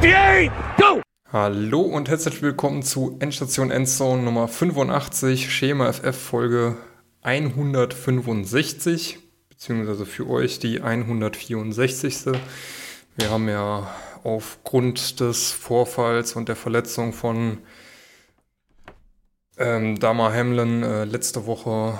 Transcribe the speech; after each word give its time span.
58, 0.00 0.52
go! 0.76 1.02
Hallo 1.32 1.80
und 1.80 2.08
herzlich 2.08 2.40
willkommen 2.40 2.84
zu 2.84 3.16
Endstation 3.18 3.72
Endzone 3.72 4.22
Nummer 4.22 4.46
85, 4.46 5.52
Schema 5.52 5.92
FF 5.92 6.16
Folge 6.16 6.76
165, 7.22 9.18
beziehungsweise 9.48 10.06
für 10.06 10.30
euch 10.30 10.60
die 10.60 10.82
164. 10.82 12.26
Wir 13.16 13.30
haben 13.30 13.48
ja 13.48 13.92
aufgrund 14.22 15.18
des 15.18 15.50
Vorfalls 15.50 16.36
und 16.36 16.48
der 16.48 16.54
Verletzung 16.54 17.12
von 17.12 17.58
ähm, 19.58 19.98
Dama 19.98 20.32
Hamlin 20.32 20.84
äh, 20.84 21.04
letzte 21.06 21.46
Woche 21.46 21.98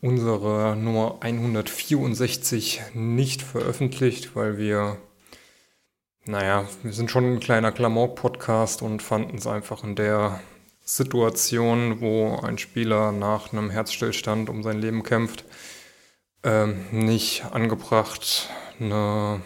unsere 0.00 0.76
Nummer 0.76 1.18
164 1.20 2.80
nicht 2.94 3.42
veröffentlicht, 3.42 4.34
weil 4.34 4.56
wir, 4.56 4.96
naja, 6.26 6.66
wir 6.82 6.92
sind 6.92 7.10
schon 7.10 7.24
ein 7.24 7.40
kleiner 7.40 7.70
Klamauk-Podcast 7.70 8.80
und 8.82 9.02
fanden 9.02 9.36
es 9.36 9.46
einfach 9.46 9.84
in 9.84 9.94
der 9.94 10.40
Situation, 10.82 12.00
wo 12.00 12.36
ein 12.36 12.56
Spieler 12.56 13.12
nach 13.12 13.52
einem 13.52 13.70
Herzstillstand 13.70 14.48
um 14.48 14.62
sein 14.62 14.80
Leben 14.80 15.02
kämpft, 15.02 15.44
ähm, 16.42 16.86
nicht 16.92 17.44
angebracht, 17.52 18.48
eine 18.80 19.42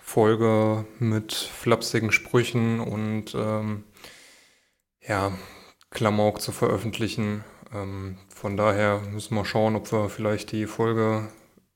Folge 0.00 0.86
mit 0.98 1.34
flapsigen 1.34 2.12
Sprüchen 2.12 2.80
und 2.80 3.34
ähm, 3.34 3.84
ja, 5.06 5.32
Klamauk 5.90 6.40
zu 6.40 6.52
veröffentlichen. 6.52 7.44
Ähm, 7.74 8.18
von 8.28 8.56
daher 8.56 9.00
müssen 9.12 9.34
wir 9.34 9.44
schauen, 9.44 9.76
ob 9.76 9.92
wir 9.92 10.08
vielleicht 10.08 10.52
die 10.52 10.66
Folge 10.66 11.28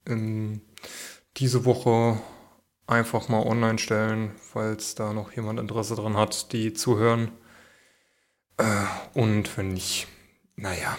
in 0.07 0.63
diese 1.37 1.65
Woche 1.65 2.19
einfach 2.91 3.29
mal 3.29 3.47
online 3.47 3.79
stellen, 3.79 4.33
falls 4.37 4.95
da 4.95 5.13
noch 5.13 5.33
jemand 5.33 5.61
Interesse 5.61 5.95
dran 5.95 6.17
hat, 6.17 6.53
die 6.53 6.73
zu 6.73 6.99
hören. 6.99 7.31
Äh, 8.57 8.65
und 9.15 9.57
wenn 9.57 9.73
nicht, 9.73 10.09
naja, 10.57 10.99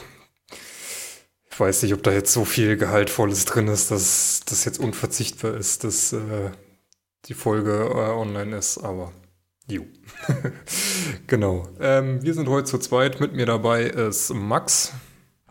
ich 1.49 1.59
weiß 1.59 1.83
nicht, 1.83 1.93
ob 1.93 2.01
da 2.01 2.11
jetzt 2.11 2.31
so 2.31 2.45
viel 2.45 2.77
Gehaltvolles 2.77 3.45
drin 3.45 3.67
ist, 3.67 3.91
dass 3.91 4.41
das 4.45 4.63
jetzt 4.63 4.79
unverzichtbar 4.79 5.53
ist, 5.55 5.83
dass 5.83 6.13
äh, 6.13 6.51
die 7.25 7.33
Folge 7.33 7.89
äh, 7.93 8.09
online 8.11 8.55
ist, 8.55 8.77
aber 8.77 9.11
jo. 9.67 9.85
genau. 11.27 11.67
Ähm, 11.79 12.23
wir 12.23 12.33
sind 12.33 12.47
heute 12.47 12.65
zu 12.65 12.77
zweit. 12.79 13.19
Mit 13.19 13.33
mir 13.33 13.45
dabei 13.45 13.83
ist 13.83 14.33
Max. 14.33 14.93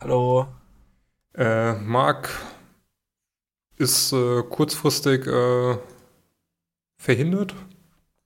Hallo. 0.00 0.48
Äh, 1.34 1.74
Marc 1.74 2.30
ist 3.76 4.12
äh, 4.12 4.42
kurzfristig 4.42 5.26
äh, 5.26 5.76
verhindert. 7.00 7.54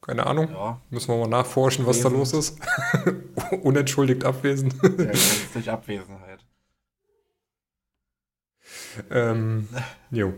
Keine 0.03 0.27
Ahnung. 0.27 0.51
Ja. 0.51 0.81
Müssen 0.91 1.09
wir 1.09 1.17
mal 1.17 1.29
nachforschen, 1.29 1.87
was 1.87 2.03
da 2.03 2.11
los 2.11 2.35
ist. 2.35 2.59
Unentschuldigt 3.63 4.25
abwesend. 4.25 4.75
Ja, 4.83 5.13
durch 5.55 5.71
Abwesenheit. 5.71 6.45
ähm, 9.11 9.69
jo. 10.11 10.35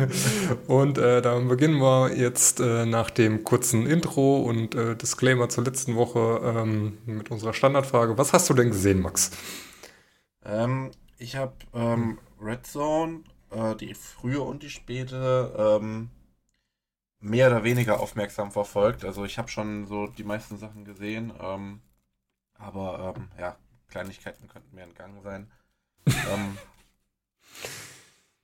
und 0.66 0.98
äh, 0.98 1.22
dann 1.22 1.46
beginnen 1.46 1.78
wir 1.78 2.16
jetzt 2.16 2.58
äh, 2.60 2.84
nach 2.84 3.10
dem 3.10 3.44
kurzen 3.44 3.86
Intro 3.86 4.38
und 4.38 4.74
äh, 4.74 4.96
Disclaimer 4.96 5.48
zur 5.48 5.64
letzten 5.64 5.94
Woche 5.94 6.40
ähm, 6.42 6.98
mit 7.06 7.30
unserer 7.30 7.52
Standardfrage. 7.52 8.18
Was 8.18 8.32
hast 8.32 8.50
du 8.50 8.54
denn 8.54 8.70
gesehen, 8.70 9.02
Max? 9.02 9.30
Ähm, 10.44 10.90
ich 11.18 11.36
habe 11.36 11.54
ähm, 11.74 12.18
Red 12.40 12.66
Zone, 12.66 13.20
äh, 13.50 13.76
die 13.76 13.94
frühe 13.94 14.40
und 14.40 14.62
die 14.62 14.70
späte, 14.70 15.80
ähm, 15.80 16.10
mehr 17.20 17.48
oder 17.48 17.64
weniger 17.64 18.00
aufmerksam 18.00 18.52
verfolgt. 18.52 19.04
Also 19.04 19.24
ich 19.24 19.38
habe 19.38 19.48
schon 19.48 19.86
so 19.86 20.06
die 20.06 20.24
meisten 20.24 20.58
Sachen 20.58 20.84
gesehen, 20.84 21.32
ähm, 21.40 21.80
aber 22.54 23.14
ähm, 23.16 23.30
ja, 23.38 23.56
Kleinigkeiten 23.88 24.48
könnten 24.48 24.74
mir 24.74 24.82
entgangen 24.82 25.22
sein. 25.22 25.50
ähm, 26.06 26.58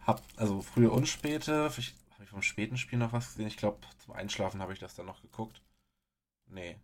hab, 0.00 0.22
also 0.36 0.62
frühe 0.62 0.90
und 0.90 1.06
späte, 1.06 1.64
habe 1.64 1.74
ich 1.78 1.94
vom 2.32 2.42
späten 2.42 2.78
Spiel 2.78 2.98
noch 2.98 3.12
was 3.12 3.28
gesehen? 3.28 3.46
Ich 3.46 3.58
glaube, 3.58 3.78
zum 3.98 4.14
Einschlafen 4.14 4.62
habe 4.62 4.72
ich 4.72 4.78
das 4.78 4.94
dann 4.94 5.06
noch 5.06 5.20
geguckt. 5.20 5.60
Nee. 6.46 6.76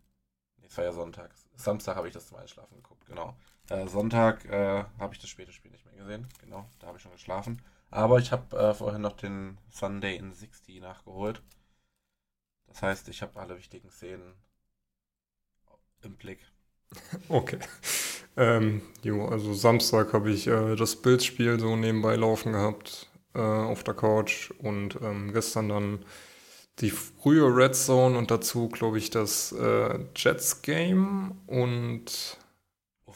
Nee, 0.57 0.67
es 0.67 0.77
war 0.77 0.83
ja 0.85 0.91
Sonntag. 0.91 1.31
Samstag 1.55 1.95
habe 1.95 2.07
ich 2.07 2.13
das 2.13 2.27
zum 2.27 2.37
Einschlafen 2.37 2.75
geguckt, 2.75 3.05
genau. 3.07 3.35
Äh, 3.69 3.87
Sonntag 3.87 4.45
äh, 4.45 4.85
habe 4.99 5.13
ich 5.13 5.19
das 5.19 5.29
späte 5.29 5.51
Spiel 5.51 5.71
nicht 5.71 5.85
mehr 5.85 5.95
gesehen. 5.95 6.27
Genau, 6.41 6.69
da 6.79 6.87
habe 6.87 6.97
ich 6.97 7.03
schon 7.03 7.11
geschlafen. 7.11 7.61
Aber 7.89 8.19
ich 8.19 8.31
habe 8.31 8.55
äh, 8.55 8.73
vorhin 8.73 9.01
noch 9.01 9.13
den 9.13 9.57
Sunday 9.69 10.15
in 10.17 10.33
60 10.33 10.79
nachgeholt. 10.81 11.41
Das 12.69 12.81
heißt, 12.81 13.09
ich 13.09 13.21
habe 13.21 13.39
alle 13.39 13.57
wichtigen 13.57 13.89
Szenen 13.89 14.33
im 16.01 16.15
Blick. 16.15 16.39
Okay. 17.29 17.59
Ähm, 18.35 18.81
jo, 19.03 19.27
also 19.27 19.53
Samstag 19.53 20.13
habe 20.13 20.31
ich 20.31 20.47
äh, 20.47 20.75
das 20.75 20.95
Bildspiel 20.95 21.59
so 21.59 21.75
nebenbei 21.75 22.15
laufen 22.15 22.53
gehabt 22.53 23.09
äh, 23.35 23.39
auf 23.39 23.83
der 23.83 23.93
Couch 23.93 24.51
und 24.59 24.97
ähm, 25.01 25.33
gestern 25.33 25.69
dann 25.69 26.05
die 26.79 26.89
frühe 26.89 27.53
Red 27.55 27.75
Zone 27.75 28.17
und 28.17 28.31
dazu, 28.31 28.69
glaube 28.69 28.97
ich, 28.97 29.09
das 29.09 29.51
äh, 29.51 29.99
Jets 30.15 30.61
Game 30.61 31.33
und 31.47 32.37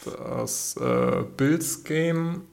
das 0.05 0.75
äh, 0.77 1.23
Bills 1.37 1.83
Game, 1.83 2.47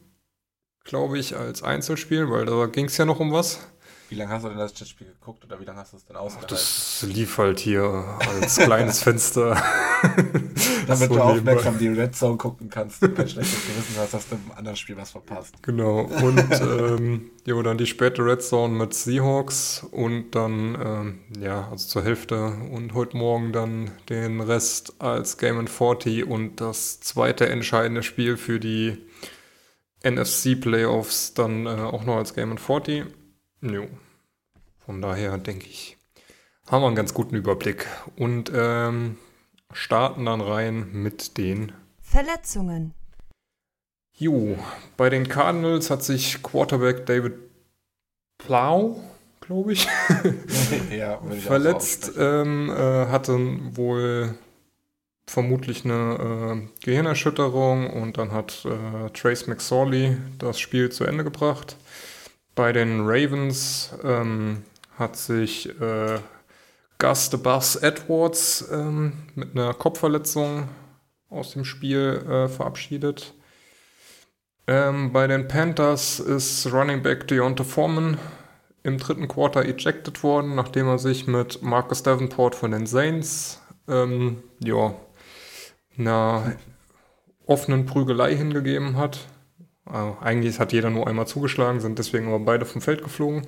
glaube 0.85 1.19
ich, 1.19 1.37
als 1.37 1.63
Einzelspiel, 1.63 2.31
weil 2.31 2.47
da 2.47 2.67
ging 2.67 2.87
es 2.87 2.97
ja 2.97 3.05
noch 3.05 3.21
um 3.21 3.33
was. 3.33 3.70
Wie 4.11 4.17
lange 4.17 4.33
hast 4.33 4.45
du 4.45 4.49
denn 4.49 4.59
das 4.59 4.77
Jetspiel 4.77 5.07
geguckt 5.07 5.45
oder 5.45 5.61
wie 5.61 5.65
lange 5.65 5.79
hast 5.79 5.93
du 5.93 5.97
es 5.97 6.05
denn 6.05 6.17
ausgehalten? 6.17 6.49
Das 6.51 7.07
lief 7.09 7.39
halt 7.39 7.61
hier 7.61 7.85
als 8.29 8.57
kleines 8.57 9.05
Fenster. 9.05 9.55
Damit 10.89 11.11
du 11.11 11.21
aufmerksam 11.21 11.79
die 11.79 11.87
Red 11.87 12.17
Zone 12.17 12.37
gucken 12.37 12.69
kannst 12.69 13.01
und 13.05 13.15
kein 13.15 13.29
schlechtes 13.29 13.65
Gewissen 13.65 13.95
hast, 13.99 14.13
dass 14.13 14.29
du 14.29 14.35
im 14.35 14.51
anderen 14.57 14.77
Spiel 14.77 14.97
was 14.97 15.13
verpasst. 15.13 15.63
Genau. 15.63 16.01
Und 16.01 16.61
ähm, 16.61 17.31
jo, 17.47 17.63
dann 17.63 17.79
die 17.79 17.87
späte 17.87 18.25
Red 18.25 18.43
Zone 18.43 18.75
mit 18.75 18.95
Seahawks 18.95 19.87
und 19.93 20.33
dann, 20.33 20.77
ähm, 20.85 21.19
ja, 21.41 21.69
also 21.71 21.87
zur 21.87 22.03
Hälfte 22.03 22.47
und 22.73 22.95
heute 22.95 23.17
Morgen 23.17 23.53
dann 23.53 23.93
den 24.09 24.41
Rest 24.41 24.95
als 24.99 25.39
Game 25.39 25.61
in 25.61 25.69
40 25.69 26.27
und 26.27 26.61
das 26.61 26.99
zweite 26.99 27.49
entscheidende 27.49 28.03
Spiel 28.03 28.37
für 28.37 28.59
die 28.59 28.99
NFC 30.03 30.61
Playoffs 30.61 31.33
dann 31.33 31.67
äh, 31.67 31.71
auch 31.71 32.05
noch 32.05 32.17
als 32.17 32.35
Game 32.35 32.51
in 32.51 32.59
40. 32.59 33.20
Jo. 33.63 33.87
Von 34.87 35.03
daher 35.03 35.37
denke 35.39 35.67
ich, 35.67 35.99
haben 36.67 36.83
wir 36.83 36.87
einen 36.87 36.97
ganz 36.97 37.15
guten 37.15 37.37
Überblick 37.37 37.87
und 38.17 38.51
ähm, 38.55 39.19
starten 39.73 40.27
dann 40.27 40.41
rein 40.41 40.91
mit 40.93 41.37
den 41.37 41.73
Verletzungen. 42.01 42.95
Jo, 44.15 44.59
bei 44.97 45.11
den 45.11 45.29
Cardinals 45.29 45.91
hat 45.91 46.03
sich 46.03 46.43
Quarterback 46.43 47.07
David 47.07 47.35
Plow, 48.39 49.03
glaube 49.41 49.73
ich, 49.73 49.87
ja, 50.91 51.21
ich 51.31 51.45
verletzt. 51.45 52.13
Ähm, 52.19 52.71
äh, 52.71 53.07
hatte 53.07 53.39
wohl 53.77 54.35
vermutlich 55.27 55.85
eine 55.85 56.69
äh, 56.83 56.85
Gehirnerschütterung 56.85 57.91
und 57.91 58.19
dann 58.19 58.33
hat 58.33 58.65
äh, 58.65 59.11
Trace 59.11 59.47
McSorley 59.47 60.17
das 60.39 60.59
Spiel 60.59 60.91
zu 60.91 61.05
Ende 61.05 61.25
gebracht. 61.25 61.77
Bei 62.61 62.75
den 62.75 63.09
Ravens 63.09 63.89
ähm, 64.05 64.65
hat 64.99 65.17
sich 65.17 65.67
äh, 65.81 66.19
Gus 66.99 67.31
the 67.31 67.39
Bus 67.39 67.77
Edwards 67.77 68.69
ähm, 68.71 69.15
mit 69.35 69.57
einer 69.57 69.73
Kopfverletzung 69.73 70.69
aus 71.31 71.53
dem 71.53 71.65
Spiel 71.65 72.23
äh, 72.29 72.49
verabschiedet. 72.49 73.33
Ähm, 74.67 75.11
bei 75.11 75.27
den 75.27 75.49
Panthers 75.49 76.21
ist 76.21 76.71
Running 76.71 77.03
Back 77.03 77.29
Deontay 77.29 77.65
Foreman 77.65 78.19
im 78.83 78.99
dritten 78.99 79.27
Quarter 79.27 79.65
ejected 79.65 80.23
worden, 80.23 80.55
nachdem 80.55 80.87
er 80.87 80.99
sich 80.99 81.27
mit 81.27 81.63
Marcus 81.63 82.03
Davenport 82.03 82.55
von 82.55 82.73
den 82.73 82.85
Saints 82.87 83.63
ähm, 83.89 84.43
ja, 84.63 84.95
einer 85.97 86.57
offenen 87.47 87.87
Prügelei 87.87 88.37
hingegeben 88.37 88.99
hat. 88.99 89.21
Also 89.93 90.17
eigentlich 90.21 90.59
hat 90.59 90.73
jeder 90.73 90.91
nur 90.91 91.07
einmal 91.07 91.27
zugeschlagen, 91.27 91.81
sind 91.81 91.99
deswegen 91.99 92.29
aber 92.29 92.41
beide 92.41 92.65
vom 92.65 92.81
Feld 92.81 93.03
geflogen. 93.03 93.47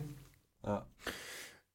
Ja. 0.64 0.86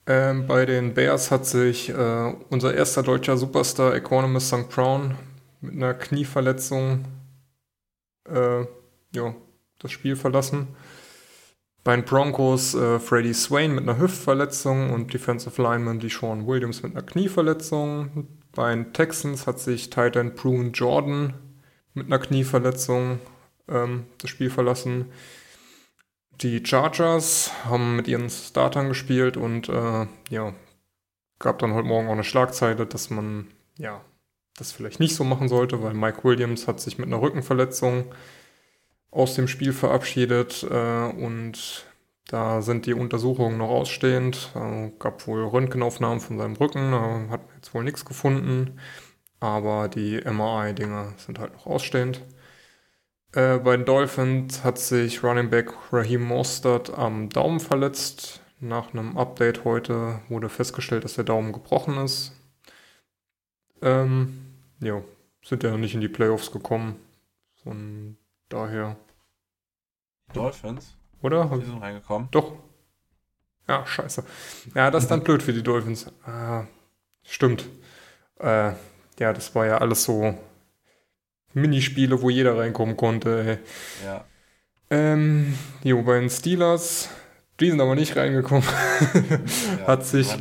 Ähm, 0.06 0.48
bei 0.48 0.66
den 0.66 0.94
Bears 0.94 1.32
hat 1.32 1.46
sich 1.46 1.90
äh, 1.90 2.34
unser 2.50 2.74
erster 2.74 3.04
deutscher 3.04 3.38
Superstar 3.38 3.94
Economist 3.94 4.48
St. 4.48 4.70
Brown 4.70 5.16
mit 5.62 5.74
einer 5.74 5.94
Knieverletzung 5.94 7.06
äh, 8.30 8.66
ja, 9.14 9.36
das 9.80 9.92
Spiel 9.92 10.16
verlassen. 10.16 10.70
Bei 11.84 11.96
den 11.96 12.06
Broncos 12.06 12.74
äh, 12.76 13.00
Freddie 13.00 13.34
Swain 13.34 13.74
mit 13.74 13.84
einer 13.84 13.98
Hüftverletzung 13.98 14.92
und 14.92 15.14
Defensive 15.14 15.62
Lineman 15.62 16.00
Deshaun 16.00 16.46
Williams 16.46 16.84
mit 16.84 16.94
einer 16.94 17.06
Knieverletzung. 17.06 18.28
Bei 18.54 18.74
den 18.74 18.92
Texans 18.94 19.48
hat 19.48 19.60
sich 19.60 19.90
Titan 19.90 20.36
Prune 20.36 20.72
Jordan 20.72 21.34
mit 21.94 22.08
einer 22.08 22.20
Knieverletzung 22.20 23.20
ähm, 23.70 24.06
das 24.20 24.30
Spiel 24.30 24.50
verlassen. 24.50 25.06
Die 26.42 26.64
Chargers 26.64 27.52
haben 27.66 27.96
mit 27.96 28.08
ihren 28.08 28.30
Startern 28.30 28.90
gespielt 28.90 29.38
und 29.38 29.70
äh, 29.70 30.08
ja, 30.30 30.54
gab 31.40 31.60
dann 31.60 31.74
heute 31.74 31.88
Morgen 31.88 32.08
auch 32.08 32.14
eine 32.14 32.24
Schlagzeile, 32.24 32.86
dass 32.86 33.10
man 33.10 33.48
ja, 33.78 34.02
das 34.58 34.72
vielleicht 34.72 35.00
nicht 35.00 35.16
so 35.16 35.24
machen 35.24 35.48
sollte, 35.48 35.82
weil 35.82 35.94
Mike 35.94 36.24
Williams 36.24 36.68
hat 36.68 36.80
sich 36.80 36.98
mit 36.98 37.08
einer 37.08 37.22
Rückenverletzung 37.22 38.06
aus 39.12 39.36
dem 39.36 39.48
Spiel 39.48 39.74
verabschiedet 39.74 40.64
äh, 40.70 41.08
und 41.10 41.86
da 42.28 42.62
sind 42.62 42.86
die 42.86 42.94
Untersuchungen 42.94 43.58
noch 43.58 43.70
ausstehend. 43.70 44.52
Äh, 44.56 44.92
gab 45.00 45.26
wohl 45.28 45.46
Röntgenaufnahmen 45.46 46.20
von 46.20 46.38
seinem 46.38 46.56
Rücken, 46.56 46.92
da 46.92 47.30
hat 47.30 47.48
man 47.48 47.56
jetzt 47.56 47.74
wohl 47.74 47.84
nichts 47.84 48.06
gefunden, 48.06 48.80
aber 49.40 49.88
die 49.88 50.22
MRI-Dinger 50.24 51.14
sind 51.18 51.40
halt 51.40 51.54
noch 51.54 51.66
ausstehend. 51.66 52.22
Äh, 53.34 53.58
bei 53.60 53.76
den 53.76 53.86
Dolphins 53.86 54.64
hat 54.64 54.80
sich 54.80 55.24
Running 55.24 55.50
Back 55.50 55.74
Raheem 55.92 56.24
Mostert 56.24 56.98
am 56.98 57.30
Daumen 57.30 57.60
verletzt. 57.60 58.42
Nach 58.60 58.94
einem 58.94 59.18
Update 59.18 59.66
heute 59.66 60.22
wurde 60.30 60.50
festgestellt, 60.50 61.04
dass 61.04 61.16
der 61.16 61.26
Daumen 61.26 61.54
gebrochen 61.54 61.98
ist. 61.98 62.32
Ähm, 63.82 64.56
ja, 64.80 65.02
sind 65.44 65.64
ja 65.64 65.78
nicht 65.78 65.94
in 65.94 66.02
die 66.02 66.08
Playoffs 66.08 66.52
gekommen. 66.52 66.96
Von 67.64 68.18
daher. 68.50 68.96
Dolphins? 70.34 70.96
Oder? 71.22 71.46
Die 71.46 71.66
sind 71.66 71.82
reingekommen. 71.82 72.30
Doch. 72.32 72.54
Ja, 73.68 73.86
scheiße. 73.86 74.24
Ja, 74.74 74.90
das 74.90 75.04
ist 75.04 75.10
dann 75.10 75.24
blöd 75.24 75.44
für 75.44 75.54
die 75.54 75.64
Dolphins. 75.64 76.12
Ah, 76.26 76.66
stimmt. 77.24 77.68
Äh, 78.40 78.72
ja, 79.20 79.34
das 79.34 79.54
war 79.54 79.66
ja 79.66 79.78
alles 79.80 80.04
so 80.04 80.36
Minispiele, 81.62 82.22
wo 82.22 82.30
jeder 82.30 82.58
reinkommen 82.58 82.98
konnte. 82.98 83.60
Ey. 84.04 84.06
Ja. 84.06 84.26
Ähm, 84.90 85.54
jo, 85.84 86.02
bei 86.04 86.20
den 86.20 86.30
Steelers, 86.30 87.10
die 87.60 87.70
sind 87.70 87.82
aber 87.82 87.96
nicht 87.96 88.16
reingekommen. 88.16 88.64
ja 89.80 89.88
hat 89.88 90.06
sich 90.06 90.36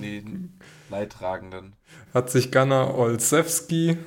Leidtragenden. 0.91 1.75
hat 2.15 2.31
sich 2.31 2.53
Gunnar 2.53 2.97
Olszewski 2.97 3.99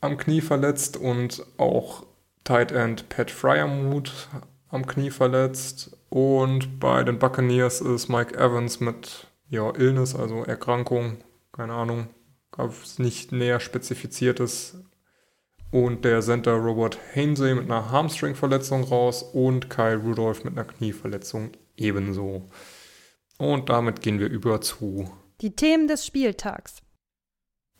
am 0.00 0.16
Knie 0.16 0.40
verletzt 0.40 0.96
und 0.96 1.44
auch 1.56 2.04
Tight 2.42 2.72
End 2.72 3.08
Pat 3.08 3.30
Fryermuth 3.30 4.28
am 4.68 4.86
Knie 4.86 5.10
verletzt. 5.10 5.96
Und 6.10 6.78
bei 6.80 7.02
den 7.02 7.18
Buccaneers 7.18 7.80
ist 7.80 8.08
Mike 8.08 8.36
Evans 8.36 8.80
mit 8.80 9.28
ja, 9.48 9.72
Illness, 9.74 10.14
also 10.14 10.44
Erkrankung, 10.44 11.18
keine 11.52 11.74
Ahnung, 11.74 12.08
gab 12.50 12.70
es 12.70 12.98
nicht 12.98 13.32
näher 13.32 13.60
spezifiziertes. 13.60 14.78
Und 15.74 16.04
der 16.04 16.20
Center 16.20 16.52
Robert 16.52 17.00
Hainsey 17.16 17.52
mit 17.52 17.64
einer 17.64 17.90
Hamstring-Verletzung 17.90 18.84
raus 18.84 19.24
und 19.24 19.70
Kyle 19.70 19.96
Rudolph 19.96 20.44
mit 20.44 20.56
einer 20.56 20.64
Knieverletzung 20.64 21.50
ebenso. 21.76 22.48
Und 23.38 23.68
damit 23.70 24.00
gehen 24.00 24.20
wir 24.20 24.28
über 24.28 24.60
zu. 24.60 25.10
Die 25.40 25.56
Themen 25.56 25.88
des 25.88 26.06
Spieltags. 26.06 26.76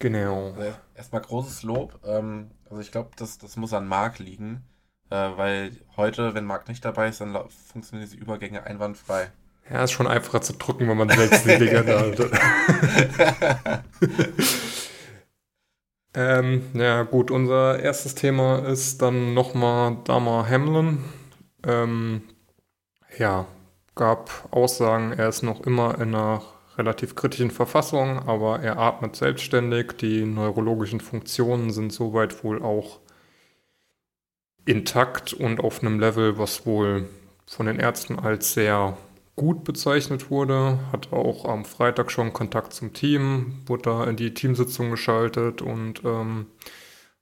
Genau. 0.01 0.55
Also 0.55 0.75
erstmal 0.97 1.23
großes 1.23 1.63
Lob. 1.63 2.01
Ähm, 2.05 2.51
also 2.69 2.81
ich 2.81 2.91
glaube, 2.91 3.11
das, 3.15 3.39
das 3.39 3.55
muss 3.55 3.73
an 3.73 3.87
Marc 3.87 4.19
liegen. 4.19 4.65
Äh, 5.11 5.15
weil 5.37 5.71
heute, 5.97 6.35
wenn 6.35 6.47
Marc 6.47 6.67
nicht 6.67 6.85
dabei 6.85 7.11
ist, 7.11 7.21
dann 7.21 7.49
funktionieren 7.49 8.11
diese 8.11 8.21
Übergänge 8.21 8.65
einwandfrei. 8.65 9.31
Ja, 9.71 9.85
ist 9.85 9.93
schon 9.93 10.09
einfacher 10.09 10.43
zu 10.43 10.55
drücken, 10.55 10.89
wenn 10.89 10.97
man 10.97 11.11
selbst 11.11 11.45
die 11.45 11.59
Dinger 11.59 11.85
da 11.85 12.01
hat. 12.01 13.83
ähm, 16.15 16.63
ja, 16.75 17.03
gut, 17.03 17.31
unser 17.31 17.81
erstes 17.81 18.15
Thema 18.15 18.61
ist 18.61 19.03
dann 19.03 19.35
nochmal 19.35 19.99
Dama 20.05 20.47
Hamlin. 20.49 21.05
Ähm, 21.67 22.23
ja, 23.19 23.47
gab 23.95 24.49
Aussagen, 24.51 25.13
er 25.13 25.29
ist 25.29 25.43
noch 25.43 25.61
immer 25.63 25.95
in 26.01 26.15
einer 26.15 26.43
relativ 26.77 27.15
kritischen 27.15 27.51
Verfassung, 27.51 28.19
aber 28.27 28.61
er 28.61 28.79
atmet 28.79 29.17
selbstständig. 29.17 29.93
Die 30.01 30.25
neurologischen 30.25 31.01
Funktionen 31.01 31.71
sind 31.71 31.93
soweit 31.93 32.43
wohl 32.45 32.63
auch 32.63 33.01
intakt 34.65 35.33
und 35.33 35.61
auf 35.61 35.83
einem 35.83 36.01
Level, 36.01 36.39
was 36.39 36.67
wohl 36.67 37.09
von 37.47 37.67
den 37.67 37.79
Ärzten 37.79 38.19
als 38.19 38.55
sehr 38.55 38.97
gut 39.37 39.65
bezeichnet 39.65 40.31
wurde. 40.31 40.79
Hat 40.93 41.13
auch 41.13 41.45
am 41.45 41.65
Freitag 41.65 42.11
schon 42.11 42.33
Kontakt 42.33 42.73
zum 42.73 42.93
Team, 42.93 43.63
wurde 43.67 43.83
da 43.83 44.05
in 44.05 44.17
die 44.17 44.35
Teamsitzung 44.35 44.91
geschaltet 44.91 45.63
und 45.63 46.05
ähm, 46.05 46.47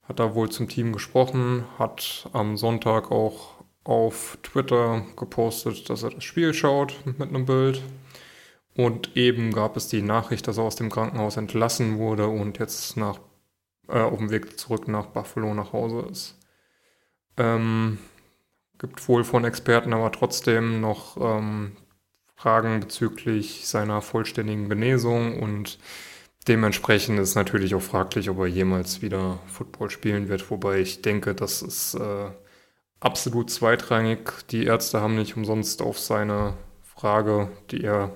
hat 0.03 0.19
da 0.19 0.35
wohl 0.35 0.51
zum 0.51 0.69
Team 0.69 0.93
gesprochen, 0.93 1.65
hat 1.79 2.29
am 2.33 2.57
Sonntag 2.57 3.11
auch 3.11 3.63
auf 3.85 4.39
Twitter 4.43 5.05
gepostet, 5.17 5.91
dass 5.91 6.03
er 6.03 6.11
das 6.11 6.25
Spiel 6.25 6.55
schaut 6.55 6.95
mit 7.19 7.29
einem 7.29 7.47
Bild. 7.47 7.83
Und 8.75 9.17
eben 9.17 9.53
gab 9.53 9.77
es 9.77 9.89
die 9.89 10.03
Nachricht, 10.03 10.49
dass 10.49 10.57
er 10.57 10.65
aus 10.65 10.77
dem 10.77 10.91
Krankenhaus 10.91 11.37
entlassen 11.37 11.99
wurde 11.99 12.27
und 12.29 12.59
jetzt 12.59 12.97
nach, 12.97 13.19
äh, 13.89 14.01
auf 14.01 14.19
dem 14.19 14.31
Weg 14.31 14.59
zurück 14.59 14.89
nach 14.89 15.07
Buffalo 15.07 15.53
nach 15.53 15.73
Hause 15.73 16.07
ist. 16.11 16.39
Ähm, 17.37 17.99
gibt 18.79 19.07
wohl 19.09 19.25
von 19.25 19.45
Experten 19.45 19.93
aber 19.93 20.11
trotzdem 20.11 20.81
noch 20.81 21.17
ähm, 21.19 21.77
Fragen 22.43 22.81
bezüglich 22.81 23.69
seiner 23.69 24.03
vollständigen 24.03 24.69
Genesung 24.69 25.41
und 25.41 25.79
dementsprechend 26.49 27.21
ist 27.21 27.37
natürlich 27.37 27.77
auch 27.77 27.83
fraglich, 27.83 28.29
ob 28.31 28.41
er 28.41 28.49
jemals 28.49 29.01
wieder 29.01 29.39
Football 29.47 29.91
spielen 29.91 30.29
wird, 30.29 30.51
wobei 30.51 30.81
ich 30.81 31.03
denke, 31.03 31.37
das 31.37 31.63
ist 31.63 31.95
äh, 31.95 32.31
absolut 32.99 33.49
zweitrangig. 33.49 34.33
Die 34.51 34.65
Ärzte 34.65 35.01
haben 35.01 35.15
nicht 35.15 35.37
umsonst 35.37 35.83
auf 35.83 36.01
seine 36.01 36.55
Frage, 36.83 37.49
die 37.71 37.85
er, 37.85 38.11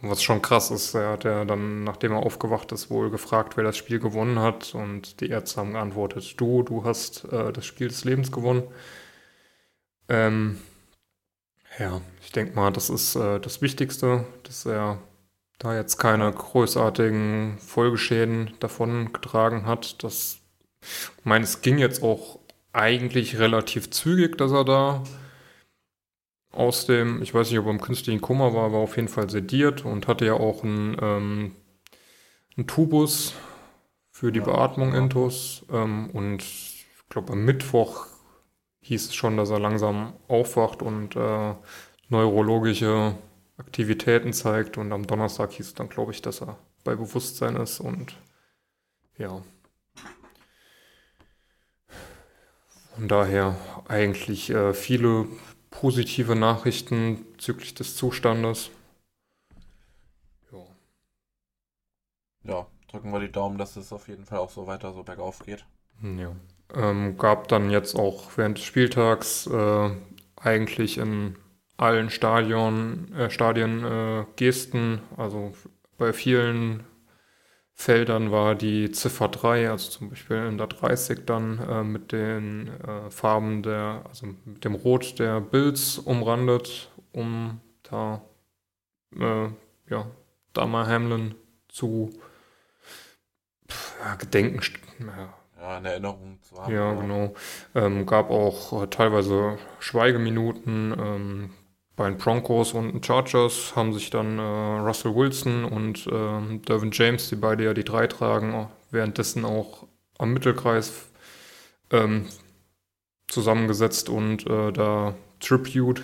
was 0.00 0.22
schon 0.22 0.40
krass 0.40 0.70
ist, 0.70 0.94
er 0.94 1.10
hat 1.10 1.24
ja 1.24 1.44
dann, 1.44 1.84
nachdem 1.84 2.12
er 2.12 2.24
aufgewacht 2.24 2.72
ist, 2.72 2.88
wohl 2.88 3.10
gefragt, 3.10 3.58
wer 3.58 3.64
das 3.64 3.76
Spiel 3.76 3.98
gewonnen 3.98 4.38
hat 4.38 4.74
und 4.74 5.20
die 5.20 5.28
Ärzte 5.28 5.60
haben 5.60 5.74
geantwortet, 5.74 6.40
du, 6.40 6.62
du 6.62 6.84
hast 6.84 7.30
äh, 7.30 7.52
das 7.52 7.66
Spiel 7.66 7.88
des 7.88 8.04
Lebens 8.04 8.32
gewonnen. 8.32 8.62
Ähm, 10.08 10.56
ja, 11.78 12.00
ich 12.20 12.32
denke 12.32 12.54
mal, 12.54 12.70
das 12.70 12.90
ist 12.90 13.16
äh, 13.16 13.40
das 13.40 13.62
Wichtigste, 13.62 14.26
dass 14.44 14.66
er 14.66 14.98
da 15.58 15.76
jetzt 15.76 15.96
keine 15.98 16.30
großartigen 16.30 17.58
Folgeschäden 17.58 18.54
davon 18.60 19.12
getragen 19.12 19.66
hat. 19.66 20.02
Das, 20.02 20.38
ich 20.80 21.24
meine, 21.24 21.44
es 21.44 21.62
ging 21.62 21.78
jetzt 21.78 22.02
auch 22.02 22.40
eigentlich 22.72 23.38
relativ 23.38 23.90
zügig, 23.90 24.36
dass 24.38 24.52
er 24.52 24.64
da 24.64 25.04
aus 26.50 26.86
dem, 26.86 27.22
ich 27.22 27.32
weiß 27.32 27.50
nicht, 27.50 27.58
ob 27.58 27.66
er 27.66 27.72
im 27.72 27.80
künstlichen 27.80 28.20
Koma 28.20 28.52
war, 28.52 28.66
aber 28.66 28.78
auf 28.78 28.96
jeden 28.96 29.08
Fall 29.08 29.30
sediert 29.30 29.84
und 29.84 30.08
hatte 30.08 30.26
ja 30.26 30.34
auch 30.34 30.64
einen, 30.64 30.96
ähm, 31.00 31.56
einen 32.56 32.66
Tubus 32.66 33.34
für 34.10 34.32
die 34.32 34.40
Beatmung 34.40 34.94
intus. 34.94 35.64
Ähm, 35.72 36.10
und 36.10 36.42
ich 36.42 36.86
glaube, 37.08 37.32
am 37.32 37.44
Mittwoch 37.44 38.06
hieß 38.82 39.06
es 39.06 39.14
schon, 39.14 39.36
dass 39.36 39.50
er 39.50 39.58
langsam 39.58 40.14
aufwacht 40.28 40.82
und 40.82 41.16
äh, 41.16 41.54
neurologische 42.08 43.16
Aktivitäten 43.56 44.32
zeigt. 44.32 44.76
Und 44.76 44.92
am 44.92 45.06
Donnerstag 45.06 45.52
hieß 45.52 45.68
es 45.68 45.74
dann, 45.74 45.88
glaube 45.88 46.12
ich, 46.12 46.22
dass 46.22 46.42
er 46.42 46.58
bei 46.84 46.94
Bewusstsein 46.94 47.56
ist 47.56 47.80
und 47.80 48.16
ja. 49.16 49.42
Von 52.94 53.08
daher 53.08 53.56
eigentlich 53.88 54.50
äh, 54.50 54.74
viele 54.74 55.26
positive 55.70 56.36
Nachrichten 56.36 57.24
bezüglich 57.32 57.74
des 57.74 57.96
Zustandes. 57.96 58.70
Ja. 60.52 60.58
Ja, 62.44 62.66
drücken 62.88 63.12
wir 63.12 63.20
die 63.20 63.32
Daumen, 63.32 63.56
dass 63.58 63.76
es 63.76 63.92
auf 63.92 64.08
jeden 64.08 64.26
Fall 64.26 64.38
auch 64.38 64.50
so 64.50 64.66
weiter 64.66 64.92
so 64.92 65.02
bergauf 65.02 65.38
geht. 65.38 65.64
Ja. 66.02 66.34
Ähm, 66.74 67.16
gab 67.18 67.48
dann 67.48 67.70
jetzt 67.70 67.94
auch 67.94 68.30
während 68.36 68.58
des 68.58 68.64
Spieltags 68.64 69.46
äh, 69.46 69.90
eigentlich 70.36 70.98
in 70.98 71.36
allen 71.76 72.10
Stadion, 72.10 73.12
äh, 73.14 73.30
Stadien 73.30 73.84
äh, 73.84 74.24
Gesten. 74.36 75.00
Also 75.16 75.52
bei 75.98 76.12
vielen 76.12 76.84
Feldern 77.74 78.30
war 78.30 78.54
die 78.54 78.92
Ziffer 78.92 79.28
3, 79.28 79.70
also 79.70 79.90
zum 79.90 80.10
Beispiel 80.10 80.36
in 80.46 80.58
der 80.58 80.68
30 80.68 81.26
dann 81.26 81.58
äh, 81.58 81.82
mit 81.82 82.12
den 82.12 82.68
äh, 82.68 83.10
Farben 83.10 83.62
der, 83.62 84.04
also 84.08 84.26
mit 84.44 84.64
dem 84.64 84.74
Rot 84.74 85.18
der 85.18 85.40
Bills 85.40 85.98
umrandet, 85.98 86.90
um 87.12 87.60
da 87.82 88.22
äh, 89.18 89.48
ja, 89.90 90.06
Dama 90.52 90.86
Hamlin 90.86 91.34
zu 91.68 92.10
ja, 94.00 94.14
gedenken. 94.14 94.62
Ja, 95.00 95.34
Ja, 95.62 95.78
in 95.78 95.84
Erinnerung 95.84 96.38
zu 96.42 96.56
haben. 96.56 96.74
ja, 96.74 96.92
genau. 96.92 97.34
Ähm, 97.76 98.04
gab 98.04 98.30
auch 98.30 98.82
äh, 98.82 98.86
teilweise 98.88 99.58
Schweigeminuten. 99.78 100.92
Ähm, 100.98 101.50
bei 101.94 102.08
den 102.08 102.18
Broncos 102.18 102.72
und 102.72 102.92
den 102.92 103.02
Chargers 103.02 103.76
haben 103.76 103.92
sich 103.92 104.10
dann 104.10 104.40
äh, 104.40 104.42
Russell 104.42 105.14
Wilson 105.14 105.64
und 105.64 106.08
ähm, 106.10 106.62
Dervin 106.62 106.90
James, 106.92 107.28
die 107.28 107.36
beide 107.36 107.64
ja 107.64 107.74
die 107.74 107.84
drei 107.84 108.08
tragen, 108.08 108.66
währenddessen 108.90 109.44
auch 109.44 109.86
am 110.18 110.32
Mittelkreis 110.32 111.10
ähm, 111.90 112.26
zusammengesetzt 113.28 114.08
und 114.08 114.44
äh, 114.48 114.72
da 114.72 115.14
Tribute 115.38 116.02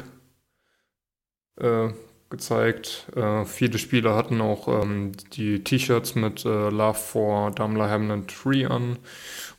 äh, 1.57 1.89
gezeigt. 2.31 3.07
Äh, 3.17 3.45
viele 3.45 3.79
Spieler 3.79 4.15
hatten 4.15 4.41
auch 4.41 4.69
ähm, 4.69 5.13
die 5.33 5.65
T-Shirts 5.65 6.15
mit 6.15 6.45
äh, 6.45 6.69
Love 6.71 6.99
for 6.99 7.51
Daimler 7.51 7.89
Hamlin 7.89 8.27
3 8.27 8.69
an. 8.69 8.99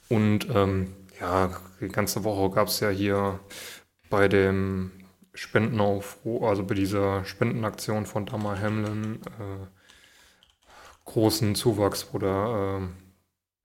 Und 0.10 0.48
ähm, 0.54 0.96
ja, 1.20 1.51
die 1.80 1.88
ganze 1.88 2.24
Woche 2.24 2.54
gab 2.54 2.68
es 2.68 2.80
ja 2.80 2.89
hier 2.89 3.39
bei 4.10 4.28
dem 4.28 4.92
Spendenaufruf, 5.34 6.44
also 6.44 6.63
bei 6.63 6.75
dieser 6.75 7.24
Spendenaktion 7.25 8.06
von 8.06 8.25
Daimler 8.25 8.60
Hamlin, 8.60 9.22
äh, 9.39 9.68
großen 11.06 11.56
Zuwachs, 11.56 12.08
wo 12.12 12.20
da 12.20 12.78
äh, 12.78 12.82